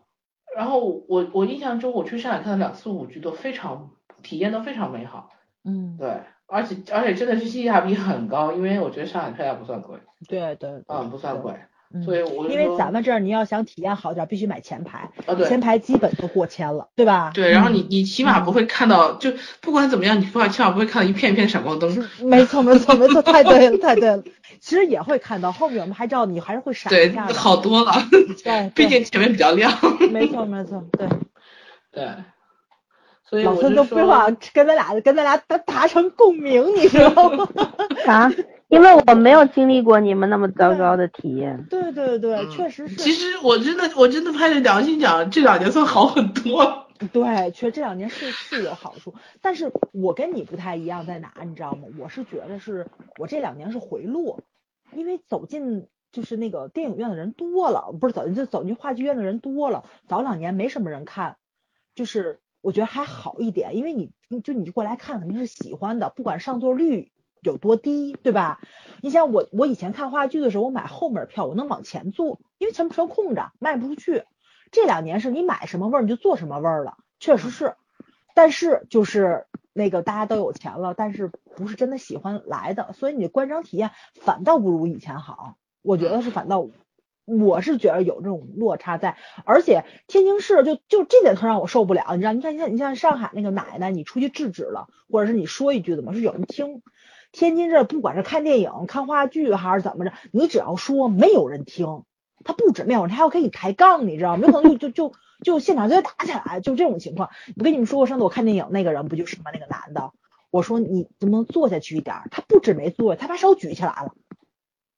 [0.56, 3.92] 然后我我印象中我去上海看了两次舞剧都非常
[4.24, 5.30] 体验都非常美好，
[5.64, 6.22] 嗯，对。
[6.48, 9.98] 而且而且真的是性价比很高，因为我觉得上海票价不算贵。
[10.28, 10.70] 对对。
[10.88, 11.54] 嗯，不算贵。
[12.04, 15.10] 所以我因为咱们这儿你要想体验好点，必须买前排。
[15.26, 15.48] 啊对。
[15.48, 17.32] 前排基本都过千了，对吧？
[17.34, 19.32] 对，然后你你起码不会看到，就
[19.62, 22.06] 不管怎么样，你起码起码不会看到一片一片闪光灯。
[22.22, 24.22] 没错没错没错，太对了太对了。
[24.60, 27.26] 其实也会看到后面我们还知道你还是会闪一下。
[27.28, 27.94] 对，好多了。
[28.44, 28.70] 对。
[28.76, 29.72] 毕竟前面比较亮。
[30.12, 31.08] 没错没错，对。
[31.92, 32.08] 对。
[33.30, 37.48] 所以老孙都不法 跟咱俩跟咱俩达达成共鸣，你知道吗？
[38.08, 38.32] 啊，
[38.70, 41.66] 因为我没有经历过你们那么糟糕的体验。
[41.70, 42.96] 对对对，确实是。
[42.96, 46.88] 其实我真的我真的拍着良心讲，这两年算好很多。
[47.12, 51.90] 对，确实这两年是是有好处，但是我跟你不太一样在哪，你知道吗？
[52.00, 52.88] 我是觉得是
[53.20, 54.40] 我这两年是回落，
[54.94, 61.36] 因为走进就是那个电影院的人多了，不是走进就走进话剧院的人多了，早两年没什么人看，
[61.94, 62.40] 就是。
[62.68, 64.12] 我觉得还好一点，因为你
[64.44, 68.60] 就你就过来看肯定是喜欢的，不管上座率有多低，对吧？
[69.02, 74.26] 你想我我以前看话剧的时候，我买后门票，我能往前坐，因为前面车空着，卖不出去。
[74.70, 77.76] 这两年是你买什么位儿你就坐什么位儿了，确实是。
[78.36, 85.56] 但是就是那个大家都有钱了，但是不是真的喜欢来的，所以你的观赏体验反倒不如以前好。
[85.82, 86.68] 我觉得是反倒。
[87.28, 92.32] 我是觉得有这种落差在，而且天津市就就这点特让我受不了，你知道？
[92.32, 96.82] 你看，你看，你像上海那个奶奶，你出去制止了，或者是你说一句怎么是有人听？
[97.34, 102.04] 天津这不管是看电影、看话剧还是怎么着，你只要说没有人听，
[102.46, 104.48] 他不止没有人，他要跟你抬杠，你知道吗？
[104.48, 105.14] 有可能就就就
[105.44, 107.30] 就现场就打起来，就这种情况。
[107.58, 109.52] 我跟你们说过，上次我看电影那个人不就是吗？
[109.54, 110.12] 那个男的，
[110.50, 112.16] 我说你能不能坐下去一点？
[112.32, 114.14] 他不止没坐，他把手举起来了。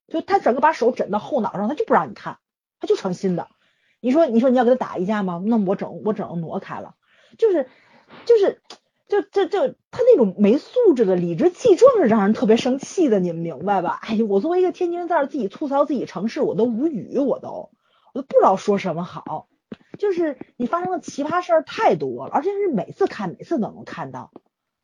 [0.10, 2.40] 就他整个把手枕到后脑上，他就不让你看，
[2.80, 3.48] 他就成心的。
[4.02, 5.42] 你说，你说你要给他打一架吗？
[5.46, 6.96] 那我整我整挪开了。
[7.38, 7.68] 就是，
[8.26, 8.62] 就是，
[9.08, 14.00] 就就就他那种没素质的理直气壮是让人特别生气的，你们明白吧？
[14.02, 17.72] 哎呀，我作为一个天津人，在这自己吐槽自己城市，我都无语，我都
[18.14, 19.48] 我都不知道说什么好。
[19.98, 24.32] 就是你发生的奇葩事儿太多了，而且是每次看每次都能看到。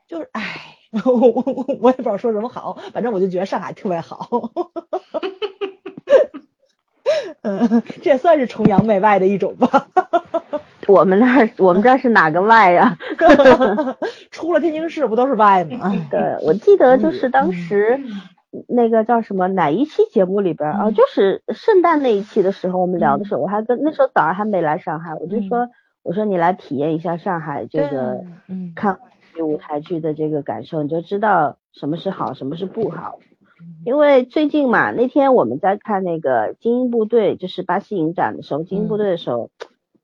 [0.08, 0.75] 就是哎。
[1.04, 4.30] 我我我我也不知道说什么好，反正我就觉得上海特别好，
[7.42, 9.88] 嗯，这也算是崇洋媚外的一种吧。
[10.88, 12.96] 我们那儿，我们这是哪个外呀？
[14.30, 15.92] 出了天津市不都是外吗？
[16.12, 18.00] 对，我记得就是当时
[18.68, 25.70] 那个叫什么哪一期节目里边啊，就是圣诞那一期的时候，我们聊的时候，我还跟那时候早上还没来上海，我就说，
[26.04, 28.74] 我说你来体验一下上海这个，嗯，
[29.38, 29.48] 看。
[29.48, 33.20] 舞台剧的这个感受，你就知道什么是好，什么是不好。
[33.86, 39.50] 因为最近嘛，那天我们在看那个精英部队，就是巴西影展的时候，精英部队的时候，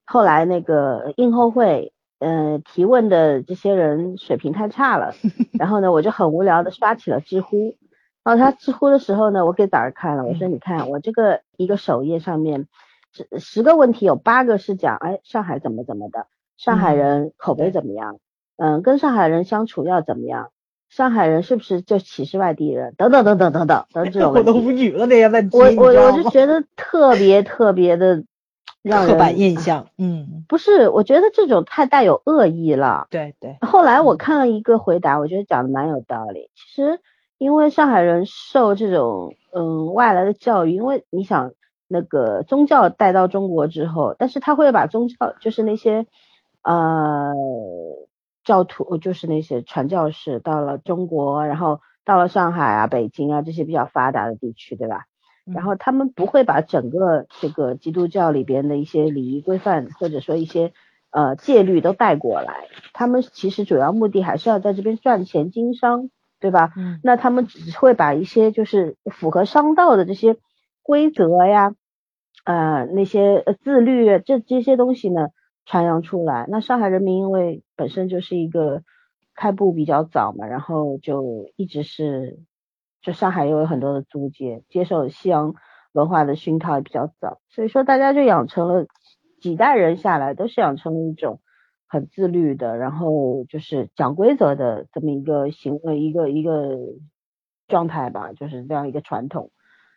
[0.05, 5.13] 后来那个映后会，呃，提问的这些人水平太差了，
[5.59, 7.75] 然后呢，我就很无聊的刷起了知乎。
[8.23, 12.67] 然后他知乎的时候呢，我给崽儿看了，我说你看我这个一个首页上面，
[13.11, 18.19] 十十个问题有八个是讲，哎，上海怎么怎么的，上海人口碑怎么样。
[18.63, 20.51] 嗯，跟上海人相处要怎么样？
[20.87, 22.93] 上海人是不是就歧视外地人？
[22.97, 25.57] 等等等等等等等这种 问题，我都无语了这些问题。
[25.57, 28.23] 我我我就觉得特别特别的
[28.83, 33.07] 让人刻板印象，嗯，不是，我觉得这种太带有恶意了。
[33.09, 36.49] 对对，后来我看了一个回答，我觉得讲的蛮有道理。
[36.55, 36.99] 其实
[37.37, 41.53] 因为上海人受这种嗯外来的教育，因为你想
[41.87, 46.05] 那个宗教带到中国之后，但是他会把宗教就是那些
[46.63, 47.33] 呃
[48.51, 55.05] 教徒，就是那些传教士到了中国，然后到了上海啊、北京啊这些比较发达的地区，对吧？
[55.45, 60.73] 然后他们不会把整个这个基督教里边的一些礼仪规范，或者说一些
[61.11, 62.67] 呃戒律都带过来。
[62.93, 66.09] 他们其实主要目的还是要在这边赚钱经商，
[66.41, 66.73] 对吧？
[66.75, 70.35] 嗯那他们只会把一些就是符合商道的这些
[70.83, 71.73] 规则呀，
[72.43, 75.29] 呃那些呃自律这这些东西呢
[75.71, 76.45] 传扬出来。
[76.49, 78.83] 那上海人民因为本身就是一个
[79.33, 82.39] 开埠比较早嘛，然后就一直是。
[83.03, 85.55] 就上海又有很多的租界，接受西洋
[85.91, 88.85] 文化的熏陶也比较早，所以说大家就养成了
[89.39, 91.41] 几代人下来都是养成了一种
[91.87, 96.77] 很自律的，然后就是讲规则的这么一个行为一个一个
[97.67, 99.49] 状态吧，就是这样一个传统。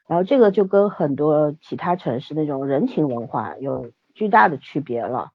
[0.08, 5.32] 然后这个就跟很多其他城市那种人情文化有巨大的区别了，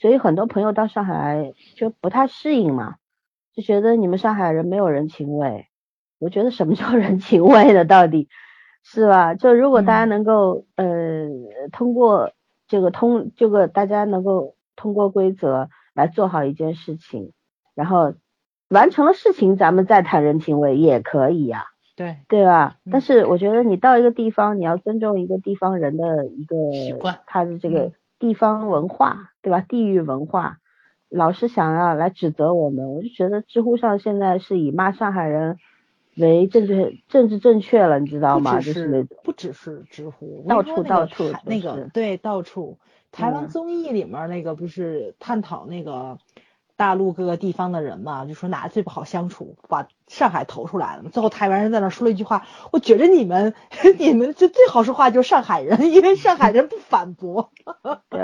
[0.00, 2.96] 所以很多朋友到上海来就不太适应嘛，
[3.54, 5.66] 就觉得你们上海人没有人情味。
[6.18, 7.84] 我觉得什么叫 人情味呢？
[7.84, 8.28] 到底
[8.82, 9.34] 是吧？
[9.34, 11.28] 就如果大家能够、呃
[11.72, 12.32] 通过
[12.66, 17.32] 这个通这个大家能够通过规则来做好一件事情，
[17.74, 18.14] 然后
[18.68, 21.64] 完成了事情，咱们再谈人情味也可以呀、
[21.96, 22.76] 对，对吧？
[22.86, 29.60] 嗯但是我觉得你到一个地方，你要尊重一个地方人的一个习惯他的这个嗯地方文化，对吧？
[29.60, 30.58] 地域文化，
[31.08, 35.58] 老是想要来指责我们，我就觉得知乎上现在是以骂上海人
[36.16, 38.60] 为政治政治正确了，你知道吗？
[38.60, 42.78] 就是那种不只是知乎，到处到处那个对到处。
[43.12, 46.16] 台湾嗯综艺里面那个不是探讨那个
[46.80, 51.10] 大陆各个地方的人嘛，就说哪最不好相处，把上海投出来了嘛。
[51.12, 53.52] 最后台湾人在那说了一句话，我觉着你们
[53.98, 57.50] 你们就最好说话就是上海人，因为上海人不反驳。
[58.08, 58.18] 对，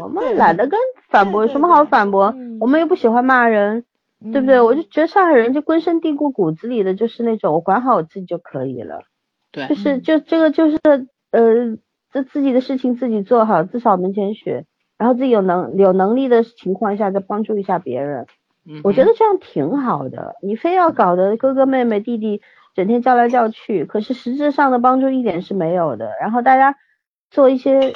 [0.00, 0.80] 我们懒得跟
[1.10, 2.32] 反驳，什么好反驳？
[2.34, 3.84] 嗯我们又不喜欢骂人，
[4.32, 4.56] 对不对？
[4.56, 9.02] 嗯我就觉得上海人就根深蒂固骨子里的就是那种我管好我自己就可以了。
[9.52, 10.78] 对就，是嗯就这个就是
[11.30, 11.76] 呃，
[12.10, 14.64] 这自己的事情自己做好，自扫门前雪，
[14.98, 18.26] 然后自己有能有能力的情况下再帮助一下别人，
[18.66, 20.34] 嗯我觉得这样挺好的。
[20.42, 22.42] 你非要搞得哥哥妹妹弟弟
[22.74, 26.10] 整天叫来叫去，可是实质上的帮助一点是没有的。
[26.20, 26.76] 然后大家
[27.30, 27.94] 做一些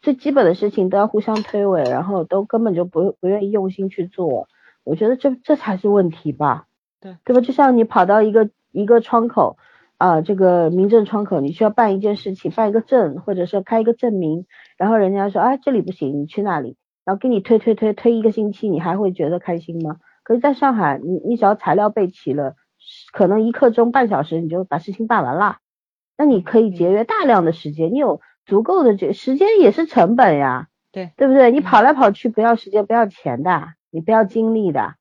[0.00, 4.48] 最基本的事情都要互相推诿，然后都根本就不不愿意用心去做，
[4.82, 6.66] 我觉得这这才是问题吧。
[7.00, 7.40] 对对吧？
[7.40, 9.56] 就像你跑到一个一个窗口。
[9.98, 14.46] 啊、这个民政窗口，你需要办一件事情，办一个证，或者说开一个证明，
[14.76, 19.96] 然后人家说，哎，这里不行，你去那里，然后给你推推推推一个星期，你还会觉得开心吗？
[20.22, 22.56] 可是，在上海，你你只要材料备齐了，
[23.12, 25.58] 可能一刻钟、半小时你就把事情办完了，
[26.16, 31.50] 那你可以节约大量的时间，你有足够的这时间也是成本呀，对对不对？
[31.50, 34.94] 你嗯跑来跑去不要时间不要钱的，你不要精力的，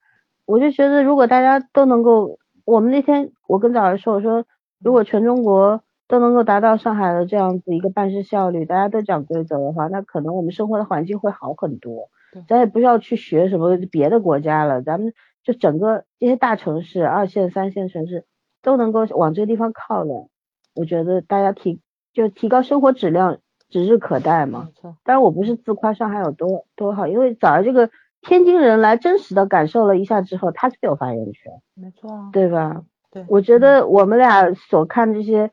[0.46, 4.46] 我就觉得如果大家都能够，我们那天我跟早儿说，我说。
[4.84, 12.44] 如果全中国都能够达到上海的这样子一个办事效率，大家都讲规则的话，那可能我们生活的环境会好很多对。
[12.50, 18.26] 咱也不需要去学什么别的国家了，咱们就整个这些大城市、二线、三线城市
[18.62, 20.30] 都能够往这个地方靠拢。
[20.76, 21.80] 我觉得大家提
[22.14, 23.38] 就提高生活质量
[23.70, 24.72] 指日可待嘛没。
[24.74, 27.90] 错，当然，我不是自夸上海有多多好，因为早儿这个
[28.22, 32.84] 天津人来真实的感受了一下之后，他最有发言权，没错啊，对吧？
[33.12, 35.52] 对，我觉得我们俩所看这些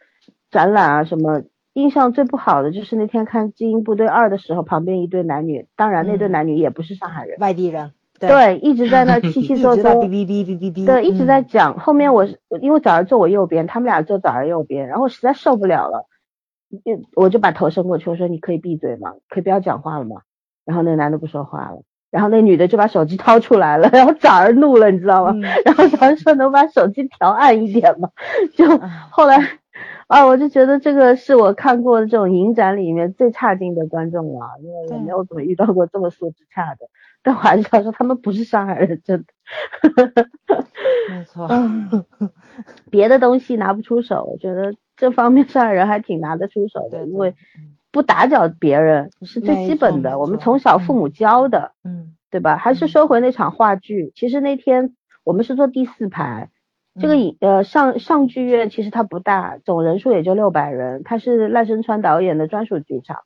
[0.50, 1.42] 展览啊什么，
[1.74, 11.78] 印象最不好的就是那天看《精英部队二》的时候，旁边一对男女，当然那对嗯男女也不是上海人，外地人，对，对，一直在那 稀稀一嗦嗦，哔哔哔哔哔哔，对，一直在嗯讲。
[11.78, 16.06] 后面我是因为早上坐我右边，他们俩坐早上右边，然后实在受不了了，
[16.84, 19.12] 就我就把头伸过去，我说你可以闭嘴吗？
[19.28, 20.22] 可以不要讲话了吗？
[20.64, 25.30] 然后那个男的不说话了，然后那女的就把手机掏出来了，然后早儿怒了，你知道吗？
[25.34, 28.10] 嗯然后早上说能把手机调暗一点吗？
[28.56, 29.38] 就哎后来
[30.06, 36.88] 啊，我就觉得这个是我看过的这种影展里面最差劲的观众了，因为我没有怎么遇到过这么素质差的。
[37.22, 40.26] 但我还是想说，他们不是上海人，真的。
[41.10, 42.04] 没 错，嗯
[42.90, 47.34] 别的东西拿不出手，我觉得这方面上海人还挺拿得出手的，因为
[47.90, 52.56] 不打搅别人是最基本的，我们从小父母教的，嗯对吧？
[52.56, 54.94] 还是说回那场话剧，其实那天
[55.24, 56.50] 我们是坐第四排，
[57.00, 63.18] 这个影呃上上剧院其实它不大，总人数也就六百人，它是赖声川导演的专属剧场，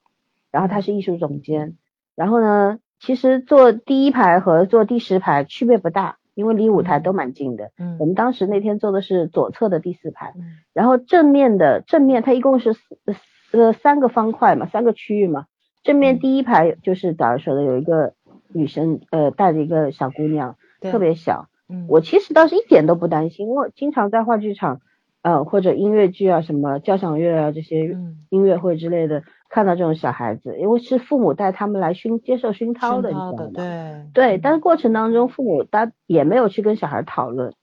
[0.50, 1.76] 然后他是艺术总监，
[2.14, 7.70] 然后呢，其实坐第一排和坐第十排区别不大，因为离舞台都蛮近的。
[7.78, 12.88] 嗯我们当时那天坐的是左侧的第四排，嗯然后正面的正面它一共是四
[13.52, 15.46] 呃三个方块嘛，三个区域嘛。
[15.82, 18.14] 正面嗯第一排就是早上说的有一个
[18.52, 21.48] 女生，呃，带着一个小姑娘，特别小。
[21.72, 24.80] 嗯我其实倒是一点都不担心，因为我经常在话剧场，
[25.22, 33.50] 呃，或者音乐剧啊、什么交响乐啊这些嗯音乐会之类的，看到这种小孩子，因为是父母带他们来熏接受熏陶的，你知道吗？
[33.54, 37.54] 对对，但是过程当中，父母他也没有去跟小孩讨论，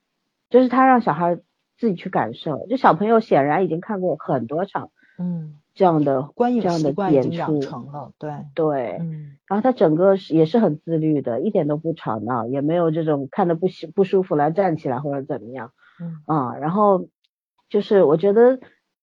[0.49, 1.38] 就是他让小孩
[1.77, 2.65] 自己去感受。
[2.68, 16.57] 就小朋友显然已经看过很多场嗯这样的观影这样的演出，成了对对，嗯然后他整个也是很自律的，一点都不吵闹，也没有这种看的不舒不舒服来站起来或者怎么样嗯啊。
[16.57, 17.07] 然后
[17.69, 18.60] 就是我觉得，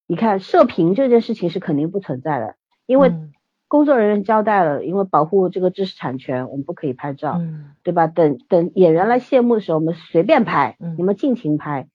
[0.07, 3.33] 你看射频这件事情是肯定不存在的，因为嗯
[3.69, 7.39] 工作人员交代了，因为保护这个知识产权，我们不可以拍照。
[7.39, 8.07] 嗯对吧？
[8.07, 11.89] 等等演员来谢幕的时候，我们随便拍，嗯你们尽情拍。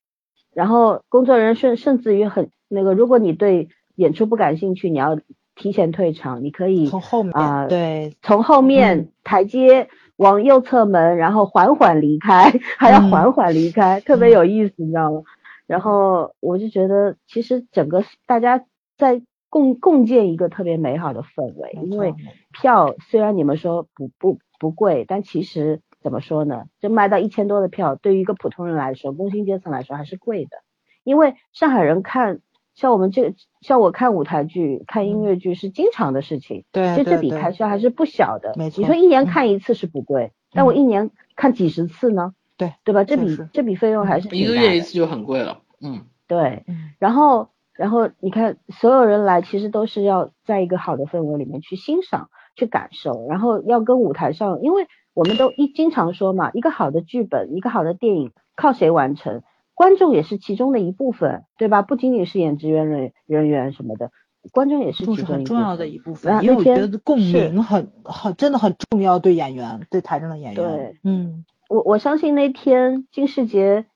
[0.56, 3.70] 然后工作人员甚甚至于很那个，如果你对
[4.02, 5.20] 演出不感兴趣，你要
[5.56, 9.88] 提前退场，你可以从后面啊对从后面嗯台阶
[10.18, 15.22] 往右侧门，然后缓缓离开， 还要嗯缓缓离开，特别有意思，你知道吗？
[15.68, 18.66] 然后我就觉得，其实整个大家
[18.98, 22.14] 在共共建一个特别美好的氛围，因为
[22.52, 26.66] 票虽然你们说不不不贵，但其实怎么说呢？
[26.82, 30.58] 就卖到一千多的票，对于一个普通人来说，工薪阶层来说还是贵的。
[31.04, 32.42] 因为上海人看
[32.74, 38.54] 像我们这像我看舞台剧、看音乐剧是经常的事情，对其实这笔开销还是不小的。
[38.56, 42.34] 没错你说一年嗯看一次是不贵，但我一年看几十次呢？
[42.58, 43.04] 对对吧？
[43.04, 45.60] 这笔这笔费用还是一个月一次就很贵了。
[45.82, 46.64] 嗯，对。
[46.68, 54.86] 嗯然后，然后你看，所有人来其实都是要在一个好的氛围里面去欣赏、去感受，然后要跟舞台上，因为
[55.16, 59.42] 我们都一经常说嘛，一个好的剧本、一个好的电影靠谁完成？
[59.82, 61.82] 观众也是其中的一部分，对吧？
[61.82, 64.12] 不仅仅是演职员人人员什么的，
[64.52, 70.56] 观众也是其中重要的一部分，因为我觉得共鸣很很真的很重要，对演员，对台上的演员。
[70.56, 73.88] 对，嗯，我我相信那天金世杰，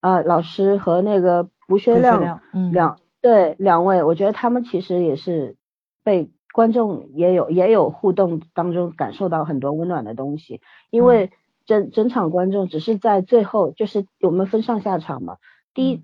[0.00, 5.54] 呃，老师和那个吴学亮亮嗯两对两位，我觉得他们其实也是
[6.02, 10.60] 被观众也有也有互动当中感受到很多温暖的东西，
[10.90, 11.30] 因为
[11.68, 15.36] 整整场观众只是在最后，就是我们分上下场嘛，
[15.74, 16.02] 第一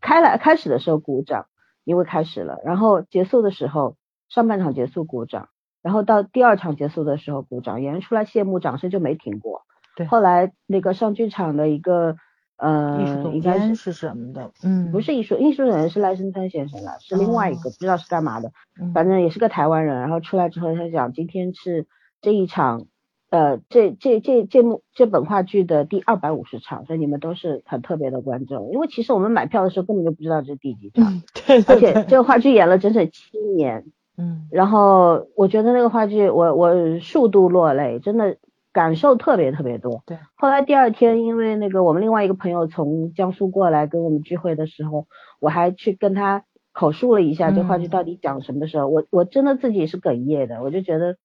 [0.00, 1.46] 开来开始的时候鼓掌，
[1.82, 3.96] 因为开始了，然后结束的时候
[4.28, 5.48] 上半场结束鼓掌，
[5.82, 9.62] 然后到第二场结束的时候鼓掌，演员出来谢幕，掌声就没停过。
[9.96, 10.06] 对。
[10.06, 12.14] 后来那个上剧场的一个
[12.56, 14.52] 呃，艺术总应该是监是什么的？
[14.62, 17.72] 嗯，不是艺术艺术总监是赖声川先生了，是另外一个、哦。
[17.72, 19.98] 不知道是干嘛的，嗯，反正也是个台湾人。
[19.98, 21.88] 然后出来之后他讲，今天是
[22.20, 22.86] 这一场
[23.30, 28.70] 呃这这这这幕这本话剧的第二百五十场，所以你们都是很特别的观众。
[28.72, 33.86] 因为其实我们买票的时候根本就不知道这是第几场，嗯，对而且这个话剧演了整整七年。
[34.18, 38.36] 嗯然后我觉得那个话剧，我我数度落泪，真的
[38.70, 40.02] 感受特别特别多。
[40.04, 40.18] 对。
[40.34, 45.06] 后来第二天，因为那个我们另外一个朋友从江苏过来跟我们聚会的时候，
[45.38, 51.16] 我还去跟他口述了一下这话剧嗯到底讲什么的时候，我我真的自己是哽咽的，我就觉得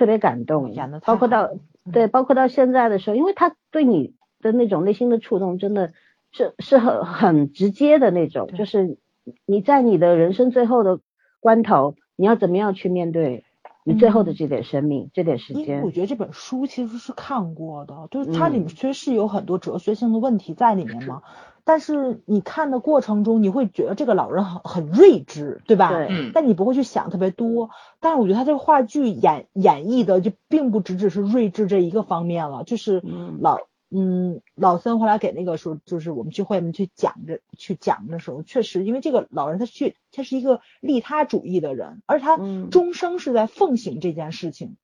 [0.00, 0.72] 特别感动。
[1.04, 1.50] 包括到
[1.92, 5.92] 对，包括到现在的时候，因为他对你的那种内心的触动，真的
[6.32, 8.96] 是是很很直接的那种，就是
[9.44, 11.00] 你在你的人生最后的
[11.38, 13.44] 关头，你要怎么样去面对
[13.84, 15.90] 你最后的嗯这点生命、这点时因为间我？
[15.90, 21.22] 觉得这本书其实是看过的，就是它里面嗯确实是有很多哲学性的问题在里面嘛。
[21.64, 25.90] 但是你看的过程中，你会觉得这个老人很很睿智，对吧？
[25.90, 27.70] 对嗯但你不会去想特别多。
[28.00, 33.58] 但是我觉得他这个话剧演演绎的就并不只只是睿智这一个方面了，就是嗯老
[33.90, 44.76] 嗯老森后来给那个时候就是我们去会面去讲着去讲的时候，确实因为这个老人他去他是一个利他主义的人，而他嗯终生是在奉行这件事情。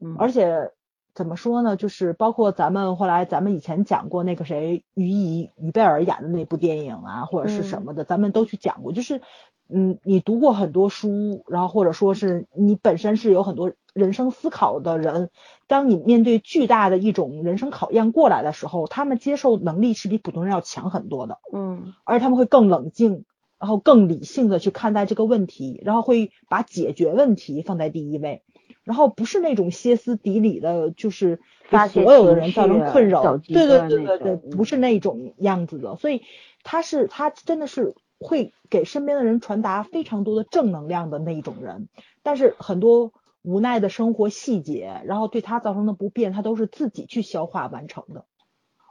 [0.00, 0.72] 嗯而且
[1.16, 8.92] 怎么说呢，就是包括咱们后来咱们以前讲过那个谁于怡于贝尔演的那部电影啊，或者是什么的，咱们都去讲过。
[8.92, 9.22] 就是
[9.68, 15.30] 嗯，你读过很多书，然后或者说是你本身是有很多人生思考的人，
[15.66, 21.38] 当你面对巨大的一种人生考验过来的时候，他们接受能力是比普通人要强很多的。
[21.50, 23.24] 嗯而他们会更冷静，
[23.58, 28.42] 然后更理性的去看待这个问题，然后会把解决问题放在第一位。
[28.86, 33.36] 然后不是那种歇斯底里的，就是给所有的人造成困扰。
[33.36, 35.96] 对对对对对，不是那种样子的。
[35.96, 36.22] 所以
[36.62, 41.88] 他是他真的是会给身边的人传达非常多的正能量的那一种人，
[42.22, 48.24] 但是很多无奈的生活细节，然后对他造成的不便，他都是自己去消化完成的。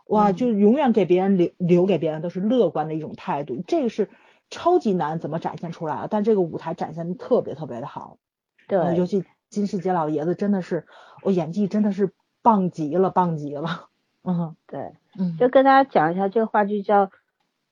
[0.08, 4.10] 哇，嗯就永远给别人留留给别人都是乐观的一种态度，这个是
[4.50, 8.18] 超级难怎么展现出来的，但这个舞台展现的特别特别的好。
[8.68, 9.24] 呃对尤其
[9.56, 10.86] 金世杰老爷子真的是，
[11.24, 12.12] 我演技真的是
[12.44, 13.88] 棒极了，棒极了。
[14.24, 17.10] 嗯对，嗯，就跟大家讲一下，这个话剧叫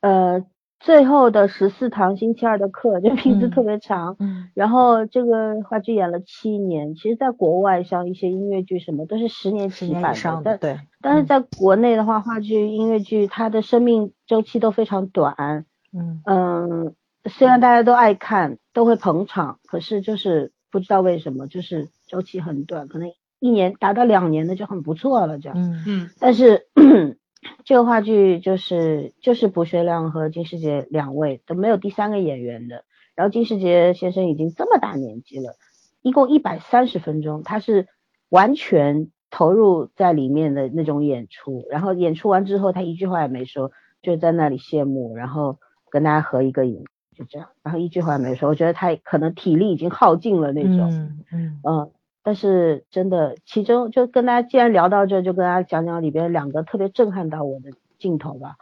[0.01, 0.45] 呃
[0.79, 4.15] 最后的十四堂星期二的课，这名字嗯特别长。
[4.19, 15.65] 嗯然后这个话剧演了七年，其实在国外像一些音乐剧什么都是十年十年起版的，但对，但是嗯在国内的话，话剧、音乐剧它的生命周期都非常短。
[15.91, 16.95] 嗯嗯，
[17.25, 25.55] 虽然大家都爱看，都会捧场，可是就是不知道为什么，就是周期很短，可能一年达到两年的就很不错了这样。
[25.55, 25.83] 嗯。
[25.85, 26.09] 嗯。
[26.19, 26.65] 但是
[27.63, 35.57] 这个话剧就是就是卜学亮和金世杰两位都没有第三个演员的，然后金世杰先生已经这么大年纪了，
[36.01, 37.87] 一共一百三十分钟，他是
[38.29, 43.71] 完全投入在里面的那种演出，然后演出完之后他一句话也没说，
[44.01, 45.59] 就在那里谢幕，然后
[45.91, 50.91] 跟大家合一个影，就这样，然后一句话也没说，我觉得他可能体力已经耗尽了那种。
[50.91, 51.59] 嗯嗯。
[51.63, 51.91] 嗯，
[52.23, 58.55] 但是真的，其中就跟大家既然聊到这，就跟大家讲讲里边两个特别震撼到我的镜头吧，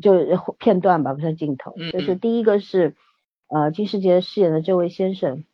[0.00, 2.18] 就呃片段吧，不算镜头，就是嗯。
[2.18, 2.94] 第一个是
[3.48, 5.44] 呃金世杰饰演的这位先生，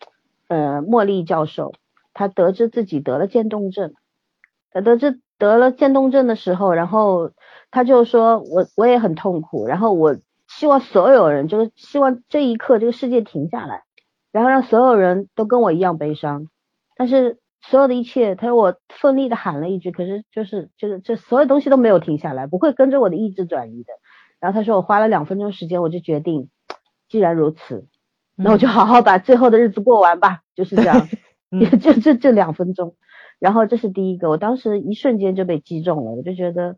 [0.49, 1.73] 呃莫莉教授，
[2.13, 3.95] 他得知自己得了渐冻症，
[4.71, 7.31] 他得知得了渐冻症的时候，然后
[7.71, 10.17] 他就说我我也很痛苦，然后我
[10.59, 13.83] 希望所有人就是希望这一刻这个世界停下来，
[14.33, 16.47] 然后让所有人都跟我一样悲伤。
[16.97, 23.93] 但是所有的一切，他说我奋力的喊了一句，可是就是就是这所有东西都没有停下来，不会跟着我的意志转移的。
[24.39, 26.51] 然后他说我花了两分钟时间，我就决定，
[27.09, 27.87] 既然如此，
[28.37, 31.09] 那我就好好把最后的日子过完吧，就是这样，
[31.51, 32.95] 嗯也 就这这两分钟。
[33.41, 36.77] 然后这是第一个，我当时一瞬间就被击中了，我就觉得，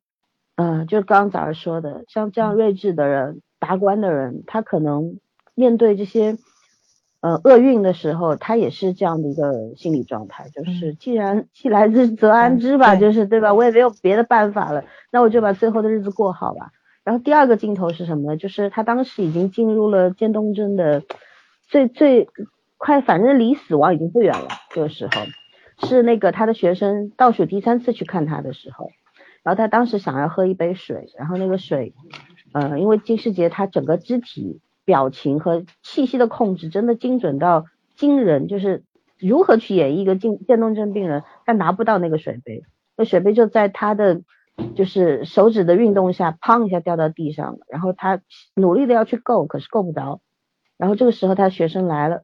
[0.56, 5.18] 呃，就刚刚早上说的，像这样睿智的人、达官的人，他可能
[5.54, 6.36] 面对这些
[7.20, 13.54] 呃厄运的时候，他也是这样的一个心理状态，就是既然既来之则安之吧，对就是对吧？
[13.54, 16.72] 我也没有别的办法了，那我就把最后的日子过好吧。
[17.04, 18.36] 然后第二个镜头是什么呢？
[18.36, 21.02] 就是他当时已经进入了渐冻症的
[21.68, 22.28] 最最
[22.78, 24.48] 快，反正离死亡已经不远了。
[24.70, 28.90] 这个时候是那个他的学生倒数第三次去看他的时候，
[29.44, 31.94] 然后他当时想要喝一杯水，然后那个水，
[32.56, 37.66] 呃，因为金世杰他整个肢体、表情和气息的控制真的精准到
[37.96, 38.82] 惊人，就是
[39.18, 42.62] 如何去演绎一个渐渐冻症病人，他拿不到那个水杯，
[42.96, 44.22] 那水杯就在他的
[44.74, 48.22] 就是手指的运动下，砰一下掉到地上了，然后他
[48.54, 50.22] 努力的要去够，可是够不着，
[50.78, 52.22] 然后这个时候他学生来了，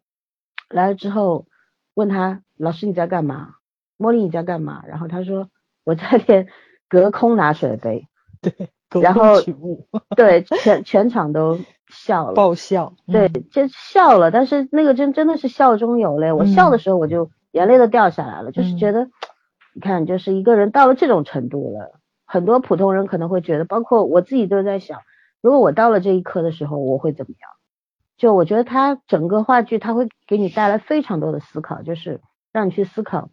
[0.70, 1.44] 来了之后
[1.92, 3.56] 问他老师你在干嘛？
[3.98, 4.82] 茉莉你在干嘛？
[4.86, 5.50] 然后他说
[5.84, 6.48] 我在练
[6.88, 8.08] 隔空拿水杯，
[8.40, 9.40] 对，然后
[10.16, 11.58] 对，全全场都
[11.88, 12.34] 笑了。
[12.34, 16.32] 爆笑，对，嗯就笑了，但是那个真真的是笑中有泪。
[16.32, 19.08] 我笑的时候我就眼泪都掉下来了，就是嗯觉得，
[19.74, 25.00] 你看，就是一个人到了这种程度了，很多普通人可能会觉得，包括我自己都在想，
[25.40, 27.50] 如果我到了这一刻的时候，我会怎么样？
[28.18, 32.20] 就我觉得他整个话剧，他会给你带来非常多的思考，就是
[32.52, 33.30] 让你去思考，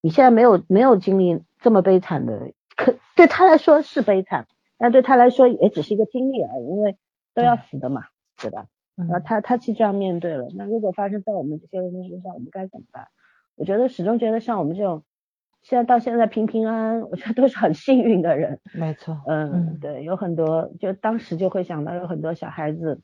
[0.00, 4.46] 你现在没有没有经历这么悲惨的，可对他来说是悲惨，
[4.78, 6.96] 但对他来说也只是一个经历而已，因为
[7.34, 8.04] 都要死的嘛，
[8.40, 8.66] 对吧？
[8.96, 13.08] 然后嗯他他去这样面对了，那如果发生在我们这些人的身上，我们该怎么办？
[13.56, 15.04] 我觉得始终觉得像我们这种
[15.62, 18.60] 现在到现在平平安安，我觉得都是很幸运的人。
[18.72, 23.00] 没错，嗯，嗯对，有很多就当时就会想到有很多小孩子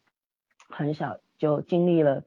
[0.69, 2.23] 很小就经历了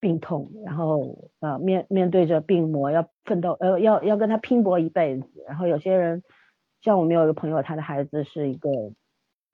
[0.00, 5.28] 病痛，然后呃面面对着病魔要奋斗，呃要要跟他拼搏一辈子。
[5.46, 6.22] 然后有些人
[6.82, 8.70] 像我们有一个朋友，他的孩子是一个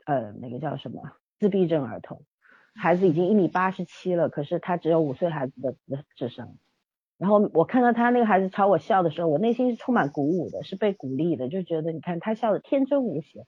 [0.04, 1.02] 呃那个叫什么
[1.38, 2.22] 自闭症儿童，
[2.74, 5.74] 孩子已经一米八十七了，可是他只有五岁孩子的
[6.14, 6.56] 智商。
[7.18, 13.46] 然后我看到他那个孩子朝我笑的时候，我内心是充满鼓舞的，是被鼓励的，就觉得你看他笑的天真无邪。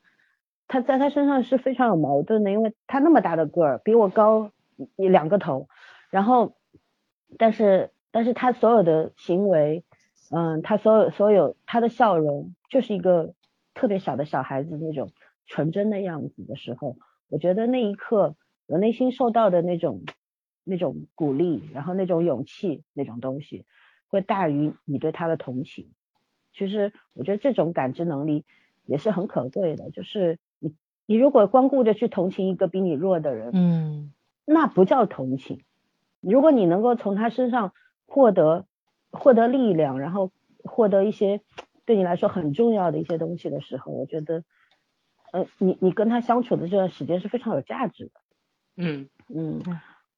[0.67, 4.53] 他在他身上是非常有矛盾的，因为他那么大的个儿，比我高
[4.97, 5.69] 两个头，
[6.11, 6.57] 然后，
[7.39, 9.85] 但是但是他所有的行为，
[10.31, 13.35] 嗯，他所有所有他的笑容，就是一个
[13.79, 15.13] 特别小的小孩子那种
[15.47, 16.97] 纯真的样子的时候，
[17.29, 18.35] 我觉得那一刻
[18.67, 20.03] 我内心受到的那种
[20.65, 23.65] 那种鼓励，然后那种勇气那种东西，
[24.09, 25.93] 会大于你对他的同情。
[26.53, 28.45] 其实我觉得这种感知能力
[28.85, 30.75] 也是很可贵的，就是你
[31.07, 34.13] 你如果光顾着去同情一个比你弱的人，嗯，
[34.45, 35.63] 那不叫同情。
[36.21, 37.73] 如果你能够从他身上
[38.09, 38.67] 获得
[39.13, 40.33] 获得力量，然后
[40.65, 41.43] 获得一些
[41.89, 44.45] 对你来说很重要的一些东西的时候，我觉得，
[45.33, 48.11] 呃，你你跟他相处的这段时间是非常有价值的。
[48.77, 49.63] 嗯嗯，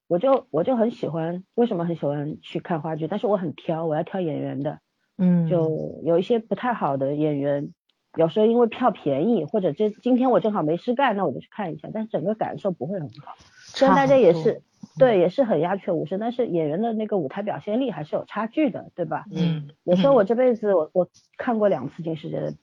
[0.09, 3.06] 我就我就很喜欢，为什么很喜欢去看话剧？
[3.06, 4.80] 但是我很挑，我要挑演员的。
[5.16, 7.72] 嗯，就有一些不太好的演员，
[8.16, 13.36] 有时候因为票便宜，或者这今天我正好没事干，那我就去看一下，但是整个感受不会很好。
[13.62, 14.60] 虽然大家也是
[14.98, 19.24] 对，也是很鸦雀无声，但是演员的那个舞台表现力还是有差距的，对吧？
[19.32, 22.55] 嗯，我说我这辈子我我看过两次金世杰的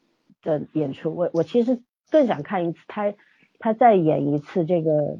[0.41, 3.13] 的演出，我我其实更想看一次他
[3.59, 5.19] 他再演一次这个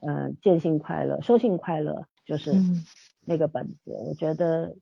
[0.00, 2.52] 呃见性快乐收信快乐，就是
[3.24, 4.76] 那个本子，我觉得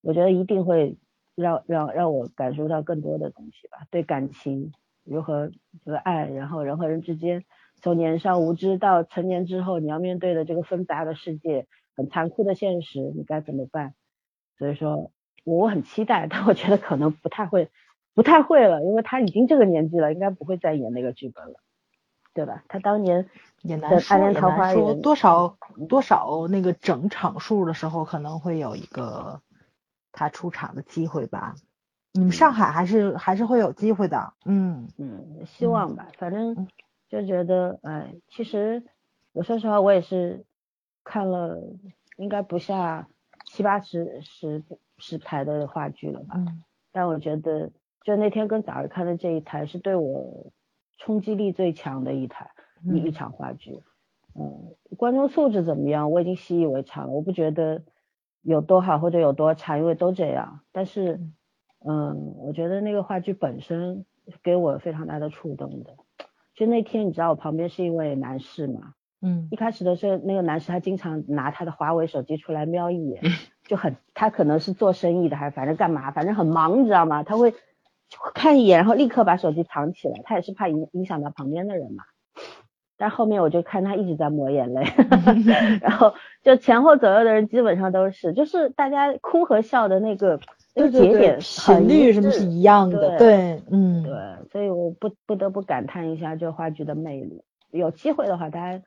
[0.00, 0.96] 我觉得一定会。
[1.34, 4.70] 让让让我感受到更多的东西吧，对感情
[5.02, 5.50] 如何
[5.82, 7.42] 这个爱，然后人和人之间，
[7.82, 13.94] 从年少无知到成年之后，你要面对的这个纷杂的世界，很残酷的现实，你该怎么办？
[14.56, 15.10] 所以说，
[15.44, 17.68] 我很期待，但我觉得可能不太会，
[18.14, 21.60] 不太会了，因为他已经这个年纪了，应该不会再演那个剧本了，
[22.32, 22.64] 对吧？
[22.68, 23.28] 他当年
[23.60, 29.40] 也难说，也难说，多少多少那个整场数的时候，可能会有一个。
[30.14, 31.54] 他出场的机会吧，
[32.12, 36.68] 你们上海还是还是会有机会的，嗯嗯，希望吧，反正
[37.12, 38.82] 就觉得，哎，其实
[39.32, 40.44] 我说实话，我也是
[41.04, 41.62] 看了
[42.16, 43.06] 应该不下
[43.44, 44.64] 七八十十
[44.96, 46.34] 十台的话剧了吧，
[46.90, 47.70] 但我觉得
[48.02, 50.50] 就那天跟早儿看的这一台是对我
[50.98, 52.50] 冲击力最强的一台
[52.82, 53.82] 一一场话剧，
[54.34, 57.82] 嗯，观众素质怎么样，我已经习以为常了，我不觉得。
[58.44, 60.62] 有多好或者有多差，因为都这样。
[60.72, 61.20] 但是，
[61.86, 64.04] 嗯，我觉得那个话剧本身
[64.42, 65.94] 给我非常大的触动的。
[66.54, 68.94] 就那天，你知道我旁边是一位男士嘛？
[69.20, 69.48] 嗯。
[69.50, 73.22] 一开始的时候，那个男士他经常拿他的华为手机出来瞄一眼，
[73.64, 77.22] 就很他可能是做生意的，还是反正干嘛，反正很忙，你知道吗？
[77.22, 77.54] 他会
[78.34, 82.04] 看一眼，然后立刻把手机藏起来，他也是怕影影响到旁边的人嘛。
[82.98, 84.84] 但后面我就看他一直在抹眼泪，
[85.82, 90.38] 然后就前后左右的人基本上都是，就是大家哭和笑的那个
[90.74, 94.12] 那个节点频率什么是一样的，对，嗯，对，
[94.50, 97.42] 所以我不不得不感叹一下这话剧的魅力。
[97.70, 98.84] 有机会的话，大家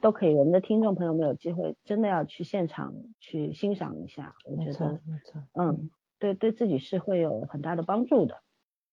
[0.00, 8.36] 都可以，我们的听众朋友们有机会真的要去现场去欣赏一下，我觉得，没错，嗯，对对自己是会有很大的帮助的。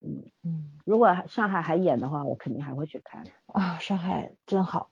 [0.04, 3.78] 嗯嗯，如果上海还演的话，我肯定还会去看啊。
[3.78, 4.90] 上海真好，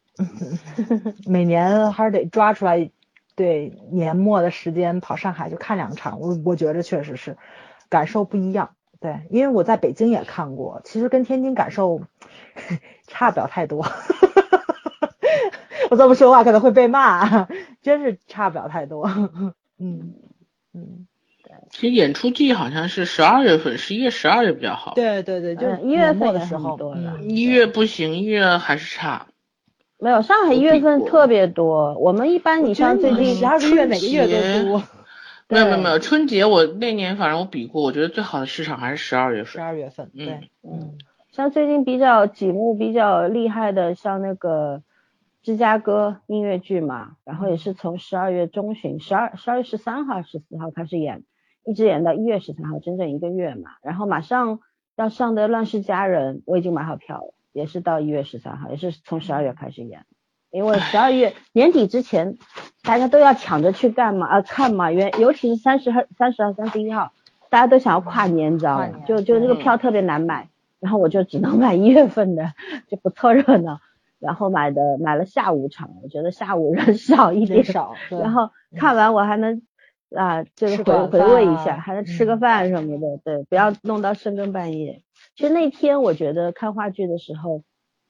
[1.27, 2.91] 每年还是得抓出来，
[3.37, 6.21] 对年末的时间跑上海就看两场。
[6.21, 7.37] 我我觉着确实是
[7.89, 8.71] 感受不一样。
[9.01, 12.01] 对，因为我在北京也看过，其实跟天津感受
[13.07, 13.87] 差不了太多。
[15.91, 17.47] 我这么说话可能会被骂，
[17.83, 19.07] 真是差不了太多。
[19.79, 20.15] 嗯
[20.73, 21.07] 嗯。
[21.71, 24.95] 其实演出季好像是十二月份，十一月、十二月比较好。
[24.95, 26.79] 对对对，就一月份的时候，
[27.21, 29.27] 一月不行，一月还是差。
[29.99, 31.95] 没有，上海一月份特别多。
[31.99, 34.83] 我们一般你像最近十二个月哪个月都多。
[35.49, 39.53] 没有没有没有，春节我那年反正我比过，我觉得最好的市场还是十二月份。
[39.53, 40.99] 十二月份，对，嗯。
[41.31, 44.83] 像最近比较几幕比较厉害的，像那个
[45.43, 51.25] 芝加哥音乐剧嘛，然后也是从十二月中旬，十二十二月十三号、十四号开始演。
[51.67, 53.71] 一直演到一月十三号，整整一个月嘛。
[53.83, 54.61] 然后马上
[54.97, 60.05] 要上的《乱世佳人》，我已经买好票了，也是到一月十三号，也是从十二月开始演。
[60.51, 62.37] 因为十二月 年底之前，
[62.83, 64.43] 大家都要抢着去干嘛啊？
[64.43, 67.13] 看嘛，原尤其是三十号、三十号、三十一号，
[67.49, 68.99] 大家都想要跨年，你知道吗？
[69.07, 70.49] 就就那个票特别难买，
[70.81, 72.53] 然后我就只能买一月份的，
[72.91, 73.81] 就不凑热闹。
[74.19, 77.95] 然后买的买了下午场，我觉得下午人少一点，少。
[78.11, 79.63] 然后看完我还能。
[80.15, 85.03] 啊，就是回回味一下，还能吃个饭什么的，对，不要弄到深更半夜。
[85.37, 87.63] 其实那天我觉得看话剧的时候，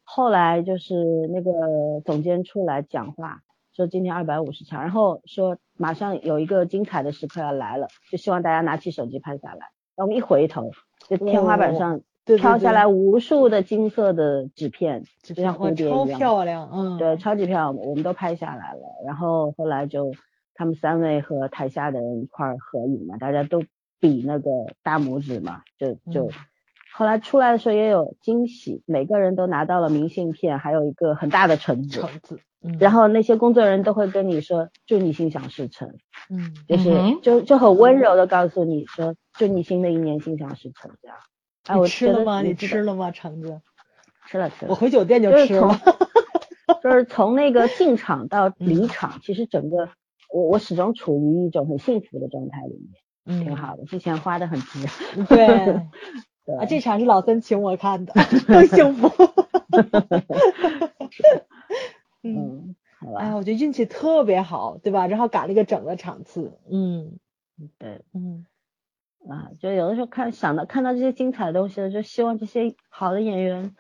[0.03, 0.95] 后来就是
[1.33, 3.41] 那个总监出来讲话，
[3.75, 9.71] 说今天二百五十场，然后说马上有一个精彩的时刻要来了，就希望大家拿起手机拍下来。
[9.97, 10.71] 然后我们一回头，
[11.09, 18.81] 就天花板上飘下来无数的金色的纸片，就像蝴蝶一样，超漂亮，嗯，对，超级漂亮，我们都拍下来了。
[19.05, 20.13] 然后后来就。
[20.57, 23.65] 他们三位和台下的人一块儿合影嘛，大家都
[23.99, 24.49] 比那个
[24.85, 26.31] 大拇指嘛，就就
[26.97, 32.01] 后来出来的时候也有惊喜，每个人都拿到了明信片，还有一个很大的橙子。
[32.01, 35.89] 橙子，嗯，然后那些工作人员都会跟你说，祝你心想事成，
[36.31, 41.17] 嗯就是、就就很温柔的告诉你说，祝你新的一年心想事成这样。
[41.67, 42.43] 哎，我吃了吗？
[42.43, 43.11] 你吃了吗？
[43.11, 43.61] 橙子，
[44.29, 45.77] 吃了吃了，我回酒店就吃了。
[46.81, 49.89] 就是从那个进场到 嗯离场，其实整个
[50.33, 52.79] 我我始终处于一种很幸福的状态里
[53.27, 53.85] 面，嗯，挺好的。
[53.85, 54.79] 之前花的很值，
[55.27, 55.81] 对。
[56.45, 58.13] 对啊，这场是老森请我看的，
[58.47, 59.09] 更幸福。
[62.23, 65.07] 嗯，嗯，好吧，哎呀，我觉得运气特别好，对吧？
[65.07, 67.19] 然后赶了一个整个场次，嗯
[67.79, 68.45] 对嗯
[69.29, 73.75] 啊，就有的时候看想到看到这些精彩的东西，就希望这些好的演员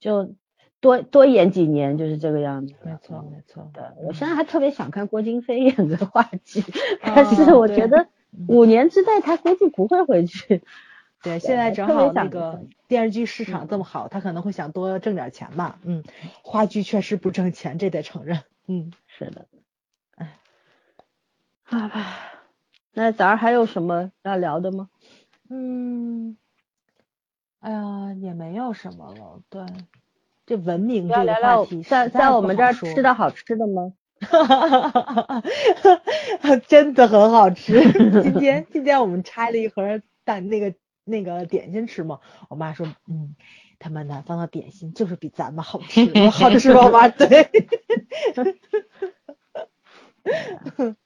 [0.00, 0.34] 就
[0.80, 2.74] 多多演几年，就是这个样子。
[2.84, 3.70] 没错没错。
[3.72, 6.62] 对，我现在还特别想看郭京飞演的话剧，
[7.02, 8.08] 但是我觉得
[8.48, 10.62] 五年之内他估计不会回去。
[11.22, 15.78] 对，现在正好那个电视剧市场这么好，他可能会想多挣点钱吧。
[15.82, 16.04] 嗯，
[16.42, 18.42] 话剧确实不挣钱，这得承认。
[18.66, 19.46] 嗯，是的，
[20.16, 20.38] 哎，
[21.64, 22.16] 好吧，
[22.92, 24.88] 那咱还有什么要聊的吗？
[25.50, 26.36] 嗯，
[27.60, 29.42] 哎呀，也没有什么了。
[29.48, 29.64] 对，
[30.46, 33.94] 这文明要这个话题在在在我们这儿吃的好吃的吗？
[36.66, 37.80] 真的很好吃。
[38.22, 40.74] 今天今天我们拆了一盒蛋那个
[41.08, 43.34] 那个点心吃吗，我妈说，嗯，
[43.78, 46.06] 他们南方的点心就是比咱们好吃。
[46.30, 46.86] 好吃吗？
[46.86, 47.48] 我 妈对。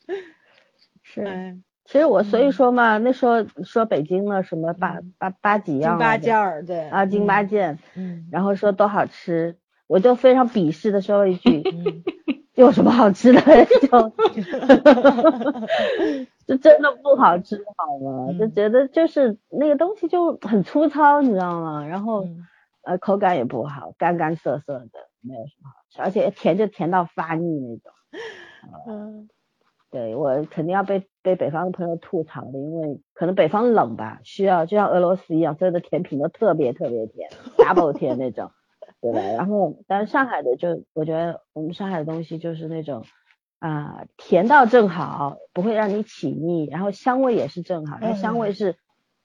[1.02, 9.56] 是，哎，其实我所以说嘛，那时候说北京的什么八嗯八八几样八件儿对啊，京八件，嗯然后说多好吃，
[9.86, 12.02] 我就非常鄙视的说了一句， 嗯
[12.54, 13.40] 有什么好吃的？
[13.64, 14.12] 就
[16.46, 18.32] 就真的不好吃好吗？
[18.38, 21.86] 就嗯觉得就是那个东西就很粗糙，你知道吗？
[21.86, 22.46] 然后嗯
[22.84, 24.90] 呃口感也不好，干干涩涩的，
[25.20, 27.92] 没有什么好吃，而且甜就甜到发腻那种。
[28.86, 29.28] 嗯
[29.90, 37.28] 对我肯定要被被北方的朋友吐槽的，因为可能北方冷吧，需要就像俄罗斯一样，所有的甜品都特别特别甜，
[37.58, 38.50] double 甜那种，
[39.02, 39.20] 对吧？
[39.20, 43.04] 然后但是上海的就我觉得我们上海的东西就是那种
[43.62, 48.76] 啊、甜到正好，不会让你起腻，然后香味也是正好，它香味是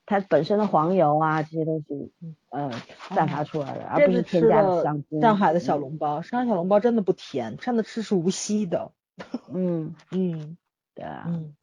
[0.06, 2.12] 它本身的黄油啊这些东西
[2.52, 2.72] 呃
[3.10, 5.20] 散发出来的，而不是添加的香精。
[5.20, 8.92] 上海的小笼包，上海小笼包真的不甜，上次吃是无锡的。
[9.52, 10.56] 嗯， 嗯
[10.94, 11.24] 对啊。
[11.28, 11.56] 嗯，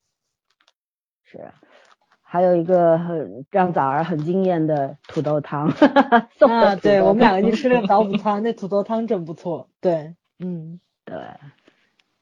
[1.23, 1.53] 是，
[2.23, 9.69] 还有一个很让枣儿很惊艳的土豆汤，哈哈啊，对我们两个汤去吃了个早午餐，那土豆汤真不错。
[9.81, 11.15] 对，嗯，对，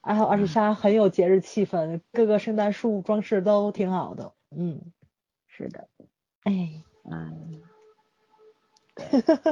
[0.05, 4.33] 然后二十沙很有节日气氛，各个圣诞树装饰都挺好的。
[4.55, 4.81] 嗯，
[5.47, 5.87] 是的，
[6.43, 7.61] 哎，嗯，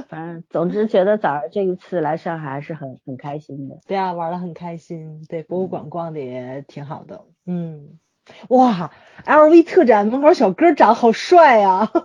[0.09, 7.25] 反正总之觉得早上这一次来上海还是很很开心的，对啊，玩的很开心，对，博物馆逛的也挺好的。
[7.45, 7.97] 嗯，
[8.49, 8.91] 哇
[9.25, 11.91] ，LV 特展门口小哥长好帅啊！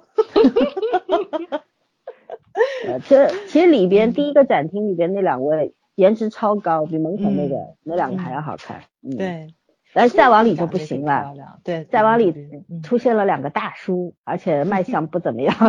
[2.86, 9.48] 呃，其实其实里边第一个展厅里边那两位颜值超高，比门口那个、那两个还要好看，嗯，，对，
[9.92, 11.34] 但是再往里就不行了。
[11.64, 12.30] 对，再往里
[12.70, 12.82] 嗯。
[12.82, 15.54] 出现了两个大叔，而且卖相不怎么样。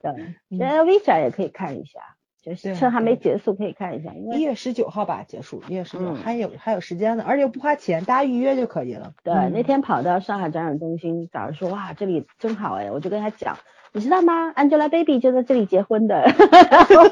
[0.00, 0.12] 对，
[0.50, 0.58] 嗯。
[0.58, 2.00] 这 LV 展也可以看一下，
[2.42, 6.14] 就是对趁还没结束可以看一下，因一月十九号吧结束，一月十九嗯。
[6.16, 9.14] 还有还有时间呢，而且又不花钱，大家预约就可以了。
[9.24, 9.50] 对、嗯。
[9.54, 13.56] 那天跑到上海展览中心，早上说哇这里真好哎，我就跟他讲。
[13.92, 16.20] 你知道吗？Angelababy 就在这里结婚的，
[16.70, 17.04] 然后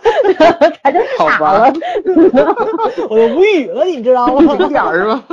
[0.82, 1.72] 他就好傻吧了。
[3.10, 4.56] 我都无语了，你知道吗？
[4.56, 5.24] 景点儿是吧？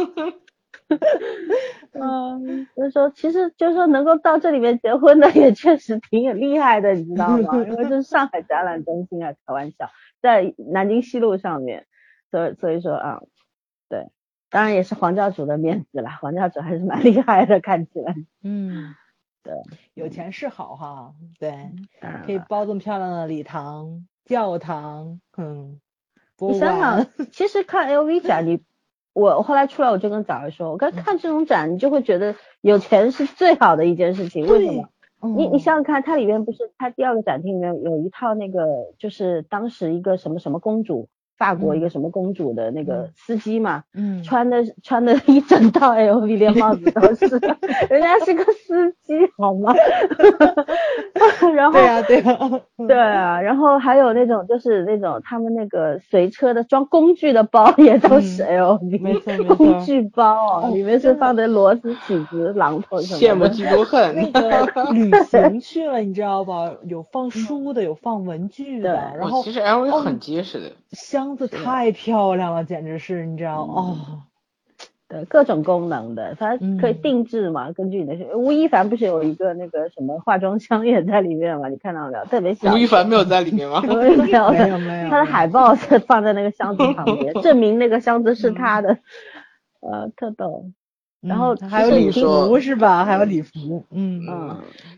[1.93, 7.57] 嗯，就是说，其实就是说，能够到这里面结婚的也确实挺厉害的，你知道吗？
[7.67, 9.89] 因为这是上海展览中心啊，开玩笑，
[10.21, 11.85] 在南京西路上面，
[12.31, 13.21] 所以所以说啊，
[13.89, 14.07] 对，
[14.49, 18.95] 当然也是黄教主的面子啦，黄教主还是蛮厉害的，看起来，嗯，
[19.43, 19.53] 对，
[19.93, 21.69] 有钱是好哈，对，
[22.25, 25.79] 可以包这么漂亮的礼堂、教堂，嗯，
[26.39, 28.63] 你想想，，其实看 LV 展，你
[29.13, 31.19] 我后来出来我就跟早儿说，我刚看。
[31.19, 34.89] 这种展，你就会觉得有钱是最好的一件事情，为什么？
[35.21, 35.83] 你你嗯想想。
[35.83, 41.07] 看，它里面不是它第二个展厅里面有一套那个，就是当时一个什么什么公主
[41.37, 47.27] 法国一个什么公主的那个司机嘛，嗯，穿的穿的一整套 LV 连帽子都是，
[47.89, 49.73] 人家是个司机好吗？
[51.55, 63.45] 然后对啊对呀，对啊，然后还有那种就是那种他们那个随车的装工具的包也都是 LV，、 工具包哦，里面是放的螺丝起子、榔头什么羡慕。
[63.45, 64.15] 嫉妒恨。
[64.15, 66.71] 那个旅行去了，你知道吧？
[66.85, 70.71] 有放书的，有放文具的，然后其实 LV 很结实的，
[71.23, 73.97] 箱子太漂亮了，简直是你知道哦，
[75.07, 78.25] 对，各种功能的，它可以嗯定制嘛，根据你的需。
[78.35, 81.69] 吴亦凡不是有一个那个什么化妆箱也在里面嘛？
[81.69, 82.25] 你看到没有？
[82.25, 82.73] 特别小。
[82.73, 83.81] 吴亦凡没有在里面吗？
[83.81, 88.97] 没有没有没有他的海报是放在那个箱子旁边， 证明那个箱子是他的，
[89.79, 90.65] 呃，特逗。
[91.23, 93.05] 然后嗯还有礼服是吧？
[93.05, 94.55] 还有礼服，嗯嗯，美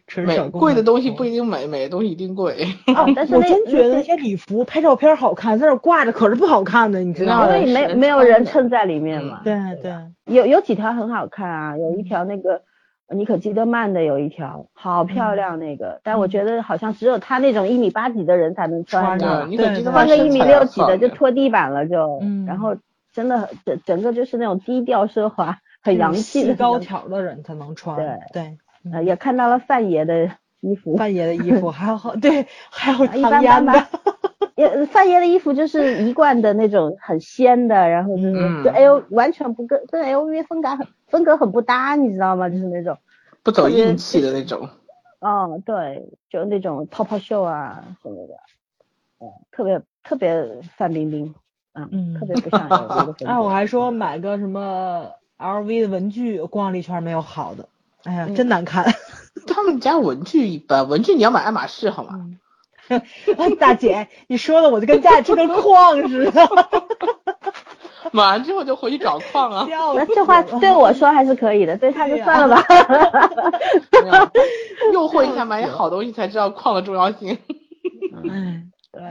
[0.08, 2.68] 纯手工贵的东西不一一定美，美的东西一定贵。
[2.88, 7.58] 哦， 但是我那真觉得那些礼服拍照片好看，在那挂着可是不好看的，你知道吗？
[7.58, 9.42] 因为没没有人衬在里面嗯嘛。
[9.44, 9.94] 对对，
[10.26, 12.62] 有有几条很好看啊，有一条那个
[13.10, 22.76] 妮可基德曼的有一条好漂亮那个，但我觉得好像只有他那种一米八几的人才能穿穿的的，你可记得穿个一米六几的就就拖地板了就，嗯然后
[23.14, 26.80] 真的整整个就是那种低调奢华、很洋气的高。
[26.80, 28.58] 挑的人才能穿，对对，
[28.92, 30.30] 呃，也看到了范爷的
[30.62, 33.90] 衣服，范爷的衣服 还有好对，还有一唐嫣的般般吧，。
[34.56, 42.50] 也范爷的衣服就是一贯的那种很仙的，然后就是嗯跟 L 完全不跟跟 LV 风格很风格很不搭，你知道吗？
[42.50, 42.98] 就是那种，
[43.44, 44.68] 不走硬气的那种。
[45.20, 48.34] 哦，对，就那种泡泡袖啊什么的，
[49.20, 51.34] 嗯，特别特别范冰冰，
[51.74, 53.26] 啊，嗯特别不像 LV 的风格。
[53.26, 57.68] 哎，我还说买个什么 LV 的文具，逛了一圈没有好的，
[58.04, 58.86] 哎呀，真难看。
[59.48, 62.20] 他们家文具一般，文具你要买爱马仕好吗？
[62.88, 63.02] 哎，
[63.60, 66.48] 大姐，你说的我就跟家里出个矿似的，
[68.14, 69.68] 买完之后就回去找矿啊。
[69.70, 72.64] 那这话对我说还是可以的，对他就算了吧。
[74.94, 77.38] 诱惑一下买点好东西，才知道矿的重要性。
[78.30, 79.02] 哎，对，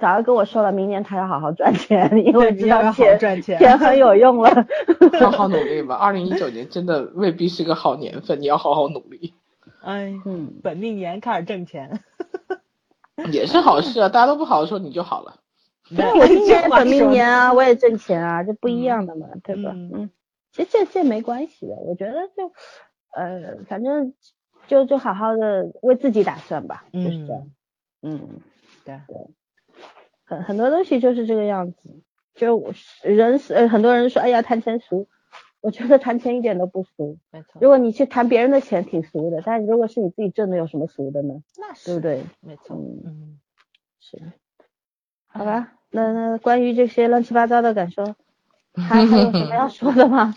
[0.00, 4.66] 早就跟我说了，明年他要好好赚钱， 因为知道钱赚钱钱很有用了。
[5.20, 9.34] 好好努力吧，二零一九年真的未必是个好年份，你要好好努力，
[9.82, 12.00] 哎，嗯，本命年开始挣钱。
[13.30, 14.08] 也是好事啊。
[14.08, 15.36] 大家都不好的时候，你就好了。
[15.94, 19.72] 对，我今年本命年啊，我也挣钱啊，这不一样的嘛，对吧？
[19.74, 20.10] 嗯嗯，
[20.52, 22.52] 其实这这没关系的，我觉得就
[23.14, 24.14] 呃，反正
[24.68, 27.50] 就就好好的为自己打算吧，就是这样。
[28.02, 28.40] 嗯，
[28.84, 29.00] 对
[30.30, 31.90] 很很多东西就是这个样子，
[32.36, 35.08] 就人是呃很多人说，哎呀谈钱俗，
[35.60, 37.18] 我觉得谈钱一点都不俗。
[37.32, 41.42] 没错，如果你去谈别人的钱挺俗的，但如果是你自己挣的，有什么俗的呢？
[41.58, 42.24] 那对不对？
[42.40, 43.40] 没错，嗯嗯，
[43.98, 44.32] 是，
[45.26, 48.04] 好吧，那那关于这些乱七八糟的感受，
[48.74, 50.36] 还还有什么要说的吗？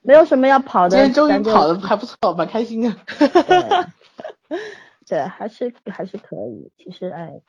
[0.00, 2.90] 没有什么要跑的，今天终于跑的还不错，蛮开心的。
[3.18, 4.58] 对，
[5.08, 6.70] 对，还是还是可以。
[6.76, 7.40] 其实哎，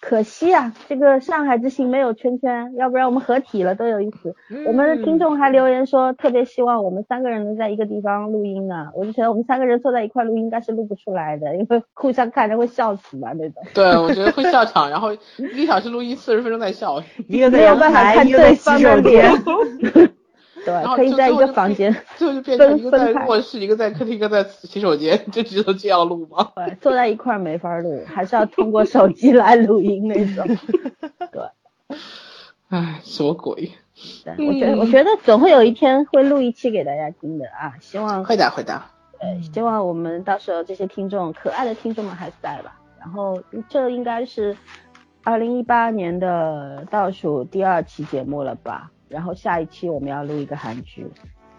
[0.00, 4.34] 可惜啊，这个上海之行没有圈圈，要不然我们合体了多有意思。
[4.66, 8.88] 我们的听众还留言说，特别希望我们三个人能在一个地方录音呢。
[8.94, 13.62] 我就觉得我们三个人坐在一块录音，应该是录不出来的，因为互相看着会笑死吧那种。
[13.74, 19.32] 对，我觉得会笑场，然后一个小时录音四十分钟在笑，一个在没有，办法看对方的脸。
[20.66, 26.50] 对可以在一个房间， 就变成一个在卧室，一个在客厅，一个在洗手间，就只能这样录吗？
[26.56, 30.44] 对，坐在一块儿没法录，还是要通过手机来录音那种。
[31.32, 31.42] 对，
[32.68, 33.70] 唉，什么鬼？
[34.24, 38.82] 对，我觉得我觉得总会有一天会录一期给大家听的啊，希望会的，会的。
[39.18, 42.78] 呃，希望我们到时候这些听众，可爱的听众们还在吧。
[42.98, 44.56] 然后这应该是
[45.22, 48.90] 二零一八年的倒数第二期节目了吧？
[49.08, 51.06] 然后下一期我们要录一个韩剧，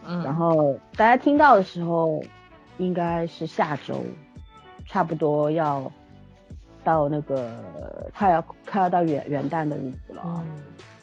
[0.06, 2.24] 嗯，然后大家听到的时候
[2.78, 4.04] 应该是下周，
[4.86, 5.92] 差不多要
[6.84, 7.52] 到那个
[8.16, 10.46] 快要快要到元元旦的日子了，嗯，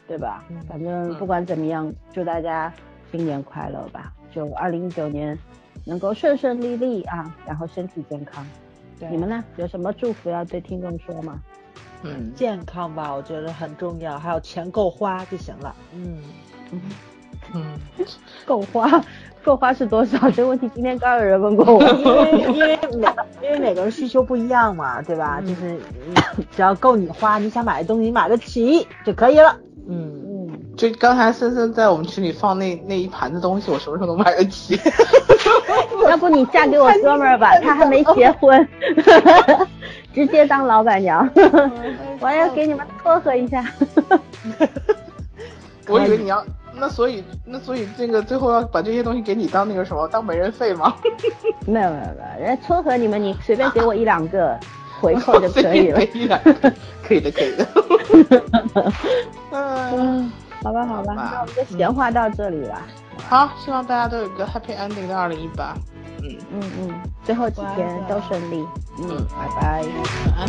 [0.07, 0.61] 对吧嗯？
[0.69, 2.73] 反正不管怎么样，祝大家
[3.11, 4.13] 新年快乐吧！
[4.33, 5.39] 就二零一九年
[5.85, 8.45] 能够顺顺利利啊，然后身体健康。
[8.99, 9.45] 对你们呢？
[9.57, 11.41] 有什么祝福要对听众说吗？
[12.05, 15.75] 嗯，健康吧，我觉得很重要，还有钱够花就行了。
[15.95, 16.19] 嗯，
[17.55, 17.79] 嗯，
[18.45, 19.03] 够花，
[19.43, 20.31] 够花是多少？
[20.31, 21.83] 这个问题今天刚有人问过我。
[21.83, 23.09] 因为因为每
[23.43, 25.41] 因为每个人需求不一样嘛，对吧？
[25.43, 25.79] 嗯就是
[26.55, 29.57] 只要够你花，你想买的东西你买得起就可以了。
[29.89, 34.79] 嗯，嗯，就刚才森森在我们群里放那那一盘子东西，我什么时候能买得起？
[36.09, 38.69] 要不你嫁给我哥们儿吧，他还没 结婚，
[40.15, 41.29] 直接当老板娘。
[42.21, 43.65] 我要给你们撮合一下。
[45.89, 46.43] 我以为你要
[46.73, 50.95] 那所以那所以这个最后要把这些东西给你当那个什么当媒人费吗？
[51.67, 54.59] 没有没有没有，人家撮合你们，你随便给我一两个
[55.01, 56.03] 回扣就可以了。
[56.15, 56.53] 一两个，
[57.07, 57.67] 可以的可以的。
[59.53, 60.33] 嗯，
[60.63, 62.83] 好吧好吧，那我们就闲话到这里吧。
[63.29, 65.75] 好，希望大家都有一个 happy ending 的二零一八。
[66.51, 66.91] 嗯嗯，
[67.25, 68.65] 最后几天都顺利。
[68.99, 70.49] 嗯，拜拜，晚安。